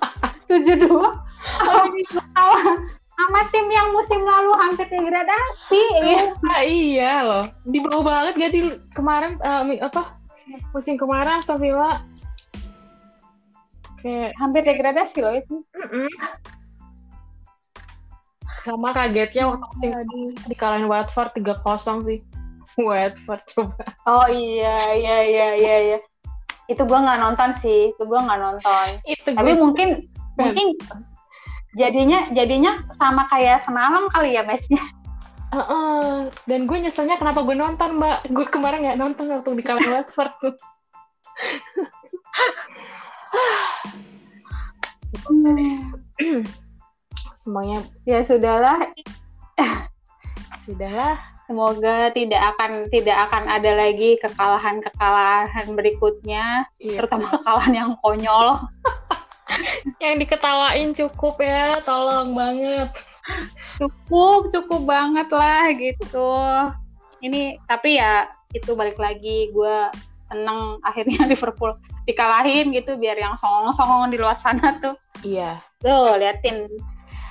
7-2 0.48 0.88
sama, 2.08 2.56
sama 3.18 3.40
tim 3.50 3.66
yang 3.66 3.90
musim 3.90 4.22
lalu 4.22 4.54
hampir 4.54 4.86
degradasi 4.86 5.82
ya. 6.06 6.22
Ah, 6.54 6.62
iya 6.62 7.12
loh 7.26 7.44
di 7.66 7.82
bawah 7.82 8.06
banget 8.06 8.32
gak 8.38 8.52
di 8.54 8.62
kemarin 8.94 9.34
uh, 9.42 9.66
apa 9.82 10.14
musim 10.70 10.94
kemarin 10.94 11.42
Aston 11.42 11.58
Villa 11.58 12.06
kayak 13.98 14.38
hampir 14.38 14.62
degradasi 14.62 15.18
loh 15.18 15.34
itu 15.34 15.66
mm 15.74 15.88
-mm. 15.90 16.10
sama 18.62 18.94
kagetnya 18.94 19.50
waktu 19.50 19.90
dikalahin 20.46 20.86
Watford 20.86 21.34
3-0 21.34 22.06
sih 22.06 22.22
Watford 22.86 23.42
coba. 23.50 23.82
Oh 24.06 24.26
iya 24.30 24.94
iya 24.94 25.16
iya 25.26 25.48
iya 25.58 25.76
iya. 25.90 25.98
Itu 26.70 26.84
gue 26.84 26.98
nggak 26.98 27.18
nonton 27.18 27.50
sih, 27.58 27.90
itu 27.90 28.02
gue 28.04 28.20
nggak 28.20 28.38
nonton. 28.38 28.86
Itu 29.02 29.34
Tapi 29.34 29.52
gua... 29.56 29.62
mungkin 29.66 29.88
mungkin 30.38 30.66
jadinya 31.76 32.28
jadinya 32.32 32.80
sama 32.96 33.28
kayak 33.28 33.64
semalam 33.64 34.08
kali 34.08 34.36
ya 34.36 34.44
matchnya. 34.44 34.80
Uh, 35.48 35.60
uh, 35.64 36.12
dan 36.44 36.68
gue 36.68 36.76
nyeselnya 36.76 37.16
kenapa 37.16 37.40
gue 37.40 37.56
nonton 37.56 37.96
mbak 37.96 38.28
gue 38.28 38.46
kemarin 38.52 38.84
nggak 38.84 39.00
nonton 39.00 39.32
waktu 39.32 39.56
di 39.56 39.64
kalah 39.64 39.80
Watford 39.80 40.32
tuh 40.44 40.52
semuanya 47.32 47.80
ya 48.04 48.20
sudahlah 48.28 48.92
sudahlah 50.68 51.16
Semoga 51.48 52.12
tidak 52.12 52.44
akan 52.52 52.92
tidak 52.92 53.16
akan 53.24 53.48
ada 53.48 53.72
lagi 53.72 54.20
kekalahan-kekalahan 54.20 55.72
berikutnya, 55.72 56.68
iya. 56.76 57.00
terutama 57.00 57.24
kekalahan 57.24 57.72
yang 57.72 57.90
konyol. 58.04 58.68
yang 60.02 60.16
diketawain 60.20 60.92
cukup 60.94 61.40
ya, 61.40 61.80
tolong 61.82 62.32
banget. 62.36 62.92
Cukup, 63.80 64.52
cukup 64.52 64.82
banget 64.88 65.28
lah 65.32 65.68
gitu. 65.74 66.30
Ini 67.18 67.58
tapi 67.66 67.98
ya 67.98 68.30
itu 68.54 68.72
balik 68.72 68.96
lagi 68.96 69.52
gue 69.52 69.76
seneng 70.28 70.80
akhirnya 70.84 71.24
Liverpool 71.30 71.76
dikalahin 72.08 72.72
gitu 72.72 72.96
biar 72.96 73.16
yang 73.16 73.36
songong-songong 73.36 74.12
di 74.12 74.18
luar 74.20 74.36
sana 74.36 74.76
tuh. 74.80 74.96
Iya. 75.24 75.60
Tuh 75.80 76.16
liatin 76.16 76.68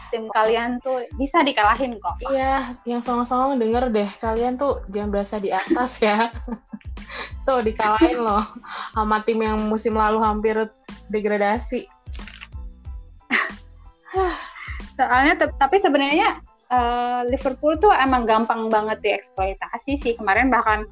tim 0.08 0.32
kalian 0.32 0.80
tuh 0.80 1.04
bisa 1.20 1.44
dikalahin 1.44 2.00
kok. 2.00 2.16
Iya, 2.32 2.80
yang 2.88 3.04
songong-songong 3.04 3.60
denger 3.60 3.92
deh, 3.92 4.10
kalian 4.24 4.56
tuh 4.56 4.80
jangan 4.88 5.10
berasa 5.12 5.36
di 5.42 5.52
atas 5.52 6.00
ya. 6.00 6.32
tuh 7.48 7.64
dikalahin 7.64 8.24
loh 8.24 8.44
sama 8.92 9.24
tim 9.24 9.40
yang 9.40 9.60
musim 9.68 9.96
lalu 9.96 10.20
hampir 10.24 10.56
degradasi. 11.12 11.88
Soalnya 14.98 15.34
tapi 15.58 15.78
sebenarnya 15.78 16.40
uh, 16.72 17.22
Liverpool 17.28 17.78
tuh 17.80 17.94
emang 17.94 18.26
gampang 18.26 18.68
banget 18.72 19.00
dieksploitasi 19.04 20.00
sih. 20.00 20.14
Kemarin 20.18 20.50
bahkan 20.50 20.88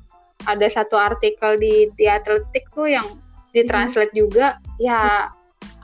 ada 0.45 0.67
satu 0.67 0.99
artikel 0.99 1.57
di 1.57 1.89
The 1.95 2.21
Athletic 2.21 2.67
tuh 2.75 2.91
yang 2.91 3.07
ditranslate 3.55 4.11
hmm. 4.11 4.19
juga 4.19 4.47
ya 4.77 5.31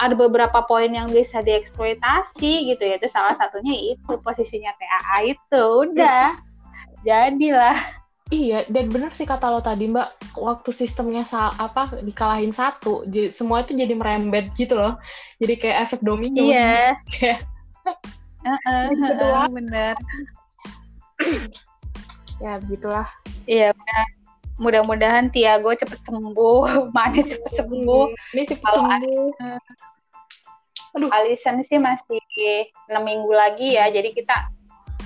ada 0.02 0.14
beberapa 0.18 0.66
poin 0.68 0.92
yang 0.92 1.08
bisa 1.10 1.40
dieksploitasi 1.40 2.74
gitu 2.74 2.84
ya 2.84 3.00
itu 3.00 3.08
salah 3.08 3.32
satunya 3.38 3.96
itu 3.96 4.12
posisinya 4.22 4.74
TAA 4.76 5.38
itu 5.38 5.64
udah 5.88 6.36
jadilah 7.08 8.01
Iya, 8.32 8.64
dan 8.72 8.88
benar 8.88 9.12
sih 9.12 9.28
kata 9.28 9.52
lo 9.52 9.60
tadi 9.60 9.92
Mbak, 9.92 10.40
waktu 10.40 10.72
sistemnya 10.72 11.28
sa 11.28 11.52
apa 11.60 12.00
dikalahin 12.00 12.56
satu, 12.56 13.04
jadi, 13.04 13.28
semua 13.28 13.60
itu 13.60 13.76
jadi 13.76 13.92
merembet 13.92 14.56
gitu 14.56 14.80
loh. 14.80 14.96
Jadi 15.44 15.60
kayak 15.60 15.92
efek 15.92 16.00
domino. 16.00 16.40
Iya. 16.40 16.96
Kayak 17.12 17.44
uh, 18.42 19.22
uh, 19.22 19.46
uh, 19.46 19.48
bener. 19.52 19.94
ya 22.42 22.58
begitulah. 22.64 23.06
Iya, 23.46 23.76
mudah-mudahan 24.58 25.28
Tiago 25.30 25.76
cepet 25.76 26.00
sembuh, 26.08 26.64
Mane 26.96 27.22
cepet 27.28 27.52
sembuh. 27.52 28.06
Ini 28.34 28.44
cepet 28.48 28.72
sembuh. 28.72 29.60
Aduh. 30.96 31.12
Alisson 31.12 31.60
sih 31.68 31.78
masih 31.78 32.24
enam 32.88 33.04
minggu 33.04 33.32
lagi 33.36 33.76
ya, 33.76 33.92
jadi 33.92 34.10
kita 34.16 34.50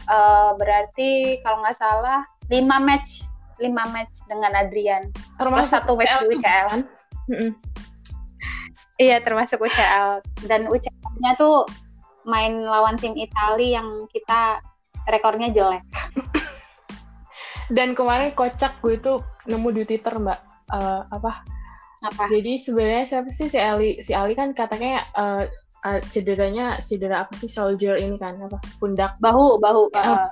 uh, 0.10 0.54
berarti 0.58 1.42
kalau 1.42 1.62
nggak 1.66 1.78
salah 1.78 2.22
lima 2.52 2.78
match 2.78 3.28
lima 3.60 3.84
match 3.92 4.24
dengan 4.28 4.52
Adrian. 4.56 5.12
Termasuk 5.40 5.72
satu 5.72 5.92
match 5.96 6.12
di 6.24 6.36
UCL. 6.36 6.66
Kan? 6.72 6.82
Iya 8.96 9.20
termasuk 9.24 9.60
UCL 9.60 10.24
dan 10.48 10.72
UCL-nya 10.72 11.36
tuh 11.36 11.68
main 12.24 12.64
lawan 12.64 12.96
tim 12.96 13.12
Italia 13.16 13.80
yang 13.84 14.08
kita 14.12 14.64
rekornya 15.08 15.52
jelek. 15.52 15.84
dan 17.76 17.92
kemarin 17.98 18.32
kocak 18.32 18.78
gue 18.80 18.96
tuh 19.00 19.20
nemu 19.48 19.70
di 19.76 19.84
Twitter 19.84 20.16
mbak. 20.16 20.40
Uh, 20.72 21.04
apa? 21.12 21.44
Apa? 22.08 22.24
Jadi 22.30 22.56
sebenarnya 22.56 23.04
siapa 23.08 23.30
sih? 23.30 23.48
Si 23.52 23.60
Ali 23.60 24.00
si 24.00 24.12
Ali 24.16 24.34
kan 24.34 24.56
katanya 24.56 25.06
uh, 25.14 25.44
uh, 25.86 26.00
cederanya 26.10 26.80
cedera 26.82 27.28
apa 27.28 27.34
sih? 27.38 27.50
Soldier 27.50 28.00
ini 28.00 28.18
kan 28.18 28.38
apa? 28.42 28.58
Pundak. 28.80 29.18
Bahu 29.22 29.60
bahu 29.60 29.92
uh, 29.92 30.30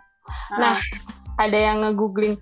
nah 0.55 0.77
ada 1.39 1.57
yang 1.57 1.81
ngegoogling 1.81 2.37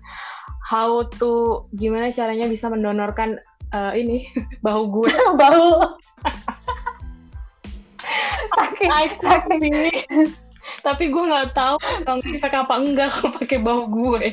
how 0.62 1.04
to 1.18 1.64
gimana 1.76 2.08
caranya 2.12 2.48
bisa 2.48 2.72
mendonorkan 2.72 3.40
uh, 3.72 3.92
ini 3.92 4.28
bahu 4.64 5.00
gue. 5.00 5.10
Bau 5.40 5.98
sakit 8.52 8.88
tapi 9.20 9.56
tapi 10.82 11.04
gue 11.10 11.24
nggak 11.24 11.54
tahu 11.54 11.76
kalau 12.04 12.20
bisa 12.22 12.46
apa 12.50 12.74
enggak 12.78 13.08
kalau 13.10 13.30
pakai 13.38 13.58
bahu 13.62 13.82
gue. 13.88 14.24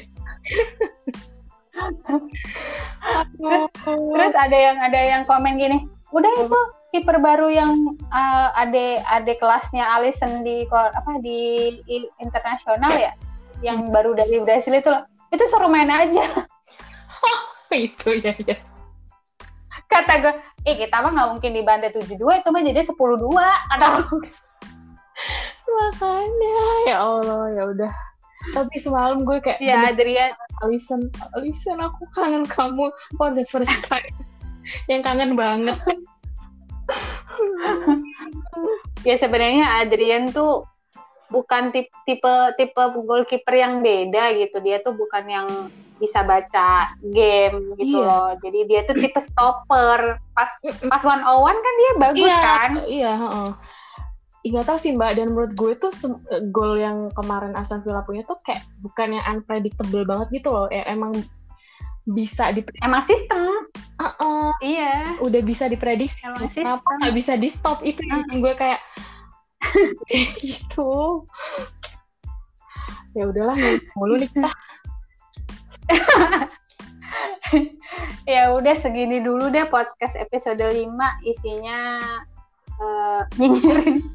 Terus, 3.39 3.64
terus 3.88 4.34
ada 4.36 4.57
yang 4.57 4.78
ada 4.84 4.99
yang 4.99 5.24
komen 5.24 5.55
gini 5.55 5.88
udah 6.10 6.32
itu 6.41 6.60
kiper 6.89 7.22
baru 7.22 7.53
yang 7.53 7.72
uh, 8.10 8.49
ade 8.57 8.97
ade 9.05 9.38
kelasnya 9.38 9.86
Alison 9.86 10.41
di 10.41 10.66
apa 10.74 11.22
di 11.22 11.70
internasional 12.18 12.91
ya 12.97 13.14
yang 13.66 13.91
baru 13.91 14.16
dari 14.16 14.39
Brasil 14.41 14.74
itu 14.76 14.89
loh. 14.89 15.03
Itu 15.30 15.43
suruh 15.47 15.70
main 15.70 15.89
aja. 15.89 16.26
Oh 17.20 17.39
itu 17.76 18.18
ya 18.24 18.34
ya 18.43 18.57
kata 19.89 20.14
gue 20.22 20.34
eh 20.70 20.76
kita 20.78 21.01
mah 21.01 21.12
nggak 21.12 21.30
mungkin 21.34 21.51
dibantai 21.57 21.89
tujuh 21.91 22.16
dua 22.16 22.39
itu 22.39 22.49
mah 22.53 22.62
jadi 22.62 22.86
sepuluh 22.86 23.18
dua. 23.18 23.47
Kata 23.74 24.05
makanya 25.70 26.62
ya 26.88 26.97
Allah 27.03 27.43
ya 27.51 27.64
udah. 27.68 27.93
Tapi 28.55 28.76
semalam 28.80 29.28
gue 29.28 29.38
kayak 29.43 29.60
ya 29.60 29.91
Adrian. 29.91 30.32
Alison. 30.64 31.12
Alison 31.36 31.80
aku 31.80 32.07
kangen 32.16 32.47
kamu 32.47 32.88
for 33.20 33.32
the 33.36 33.43
first 33.47 33.72
time. 33.86 34.16
Yang 34.91 35.01
kangen 35.03 35.32
banget. 35.36 35.80
Ya 39.03 39.16
sebenarnya 39.20 39.84
Adrian 39.84 40.32
tuh 40.32 40.68
bukan 41.30 41.74
tipe 41.74 41.94
tipe 42.06 42.34
tipe 42.58 42.84
goalkeeper 43.06 43.56
yang 43.56 43.82
beda 43.86 44.36
gitu. 44.36 44.58
Dia 44.62 44.82
tuh 44.82 44.94
bukan 44.98 45.24
yang 45.30 45.48
bisa 46.00 46.24
baca 46.24 46.96
game 47.04 47.76
gitu 47.76 48.02
iya. 48.02 48.08
loh. 48.08 48.30
Jadi 48.40 48.60
dia 48.66 48.82
tuh 48.88 48.96
tipe 48.98 49.20
stopper. 49.22 50.18
Pas 50.34 50.50
pas 50.64 51.04
one 51.04 51.24
on 51.24 51.38
one 51.46 51.60
kan 51.60 51.74
dia 51.76 51.92
bagus 52.00 52.26
iya, 52.26 52.40
kan? 52.42 52.72
iya 52.88 53.14
uh. 53.20 53.52
Nggak 54.40 54.66
tahu 54.72 54.78
sih 54.80 54.96
mbak 54.96 55.20
dan 55.20 55.36
menurut 55.36 55.54
gue 55.54 55.74
tuh 55.78 55.92
gol 56.50 56.80
yang 56.80 57.12
kemarin 57.12 57.54
Aston 57.60 57.84
Villa 57.84 58.02
punya 58.08 58.24
tuh 58.24 58.40
kayak 58.48 58.64
bukan 58.80 59.20
yang 59.20 59.26
unpredictable 59.28 60.08
banget 60.08 60.28
gitu 60.42 60.50
loh. 60.56 60.72
Ya 60.72 60.88
emang 60.88 61.12
bisa 62.10 62.50
di 62.56 62.64
emang 62.82 63.04
sistem. 63.04 63.68
Uh 64.00 64.08
-uh. 64.08 64.48
iya. 64.64 65.20
Udah 65.22 65.42
bisa 65.44 65.68
diprediksi. 65.68 66.24
Emang 66.24 66.48
kenapa 66.50 66.88
nggak 67.04 67.14
bisa 67.14 67.36
di 67.36 67.52
stop 67.52 67.84
itu 67.84 68.00
uh. 68.08 68.24
yang 68.24 68.40
gue 68.40 68.54
kayak 68.56 68.80
gitu. 70.43 71.24
Ya 73.17 73.24
udahlah 73.26 73.57
mulu 73.97 74.20
nih 74.20 74.30
kita. 74.30 74.51
Ya 78.30 78.53
udah 78.53 78.78
segini 78.78 79.26
dulu 79.26 79.49
deh 79.49 79.65
podcast 79.65 80.13
episode 80.13 80.61
5 80.61 80.86
isinya 81.26 81.97
uh, 82.78 83.26
nyinyirin. 83.41 84.05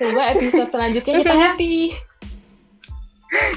Coba 0.00 0.32
episode 0.32 0.72
selanjutnya 0.72 1.14
kita 1.20 1.34
happy. 1.36 1.92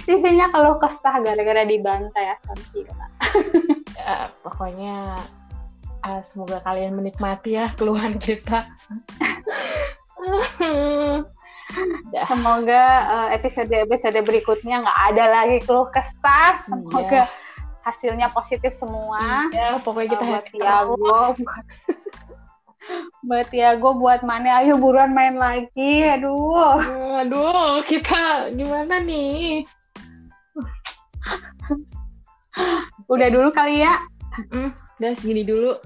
Isinya 0.04 0.52
kalau 0.52 0.76
kesah 0.84 1.24
gara-gara 1.24 1.64
dibantai 1.64 2.36
Villa 2.76 3.08
ya, 3.96 4.28
pokoknya 4.44 5.16
uh, 6.04 6.22
semoga 6.26 6.60
kalian 6.66 6.98
menikmati 6.98 7.56
ya 7.56 7.72
keluhan 7.78 8.18
kita 8.18 8.68
Semoga 12.28 12.84
uh, 13.08 13.28
episode-episode 13.32 14.20
berikutnya 14.28 14.84
nggak 14.84 15.00
ada 15.14 15.26
lagi 15.32 15.58
keluh 15.64 15.88
kesah. 15.90 16.60
Semoga 16.68 17.08
iya. 17.08 17.24
hasilnya 17.88 18.28
positif 18.36 18.76
semua. 18.76 19.48
Iya, 19.56 19.80
pokoknya 19.80 20.10
kita 20.14 20.24
uh, 20.24 20.28
buat 20.32 20.46
Tiago. 20.52 20.96
buat 23.24 23.48
Tiago, 23.48 23.90
buat 23.96 24.22
mana? 24.28 24.60
Ayo 24.62 24.76
buruan 24.76 25.16
main 25.16 25.40
lagi. 25.40 26.04
Aduh. 26.04 26.84
Aduh, 27.24 27.80
kita 27.88 28.52
gimana 28.52 29.00
nih? 29.00 29.64
Udah 33.08 33.28
dulu 33.32 33.50
kali 33.56 33.84
ya. 33.84 33.96
Mm, 34.52 34.72
udah 35.00 35.12
segini 35.16 35.44
dulu. 35.48 35.80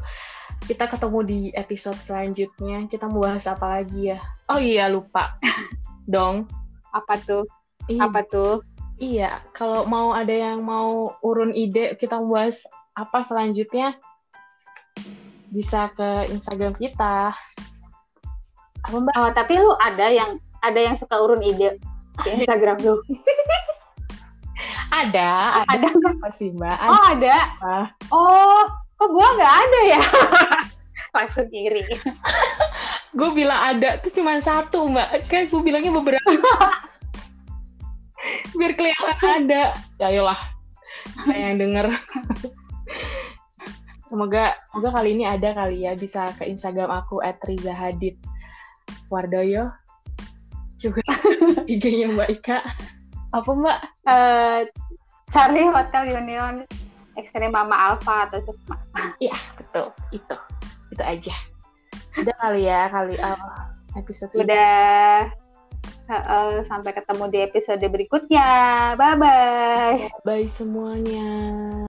Kita 0.66 0.90
ketemu 0.90 1.20
di 1.22 1.40
episode 1.54 2.02
selanjutnya. 2.02 2.90
Kita 2.90 3.06
mau 3.06 3.22
bahas 3.22 3.46
apa 3.46 3.70
lagi 3.70 4.10
ya? 4.10 4.20
Oh 4.50 4.58
iya, 4.58 4.90
lupa. 4.90 5.38
Dong. 6.10 6.50
Apa 6.90 7.22
tuh? 7.22 7.46
Iya. 7.86 8.10
Apa 8.10 8.26
tuh? 8.26 8.66
Iya, 8.98 9.46
kalau 9.54 9.86
mau 9.86 10.18
ada 10.18 10.34
yang 10.34 10.66
mau 10.66 11.14
urun 11.22 11.54
ide, 11.54 11.94
kita 12.02 12.18
mau 12.18 12.40
bahas 12.40 12.66
apa 12.98 13.22
selanjutnya, 13.22 13.94
bisa 15.54 15.94
ke 15.94 16.32
Instagram 16.34 16.74
kita. 16.80 17.36
Apa 18.90 18.96
mbak? 18.98 19.14
Oh, 19.22 19.30
tapi 19.36 19.62
lu 19.62 19.70
ada 19.78 20.10
yang 20.10 20.42
ada 20.66 20.80
yang 20.82 20.96
suka 20.98 21.20
urun 21.20 21.46
ide 21.46 21.78
di 22.24 22.30
Instagram 22.42 22.80
lu? 22.82 22.96
ada, 25.04 25.62
ada, 25.68 25.92
ada 25.92 26.10
apa 26.10 26.30
sih 26.32 26.56
mbak? 26.56 26.80
Ada. 26.80 26.90
Oh 26.90 27.04
ada. 27.04 27.38
Oh, 28.16 28.64
kok 28.96 29.10
gue 29.12 29.28
nggak 29.40 29.54
ada 29.64 29.80
ya? 29.88 30.02
Langsung 31.16 31.48
kiri. 31.48 31.84
Gue 33.16 33.32
bilang 33.32 33.56
ada 33.56 33.96
tuh 34.04 34.12
cuma 34.12 34.36
satu 34.44 34.92
mbak. 34.92 35.32
Kayak 35.32 35.48
gue 35.48 35.62
bilangnya 35.64 35.96
beberapa. 35.96 36.36
Biar 38.60 38.76
kelihatan 38.76 39.20
ada. 39.24 39.72
Ya 39.96 40.12
ayolah. 40.12 40.36
Yang 41.32 41.56
denger. 41.64 41.88
Semoga 44.12 44.54
semoga 44.70 45.02
kali 45.02 45.18
ini 45.18 45.26
ada 45.26 45.56
kali 45.56 45.88
ya 45.88 45.98
bisa 45.98 46.30
ke 46.36 46.46
Instagram 46.46 46.92
aku 46.92 47.24
@rizahadid 47.24 48.20
Wardoyo. 49.08 49.72
Juga 50.76 51.02
IG-nya 51.66 52.12
Mbak 52.12 52.30
Ika. 52.38 52.60
Apa 53.32 53.50
Mbak? 53.50 53.80
Uh, 54.06 54.62
cari 55.32 55.64
Hotel 55.72 56.14
Union 56.14 56.68
ekstrim 57.16 57.52
mama 57.52 57.76
alpha 57.92 58.28
atau 58.30 58.40
sukma 58.44 58.80
iya 59.20 59.36
betul. 59.60 59.92
Itu. 60.12 60.36
Itu 60.92 61.04
aja. 61.04 61.36
Udah 62.16 62.36
kali 62.40 62.62
ya 62.68 62.88
kali 62.88 63.16
uh, 63.20 63.72
episode 64.00 64.32
udah 64.40 65.28
uh, 66.08 66.16
uh, 66.16 66.52
sampai 66.64 66.96
ketemu 66.96 67.24
di 67.28 67.40
episode 67.44 67.84
berikutnya. 67.84 68.50
Bye 68.96 69.16
bye 69.20 69.98
bye 70.24 70.48
semuanya 70.48 71.76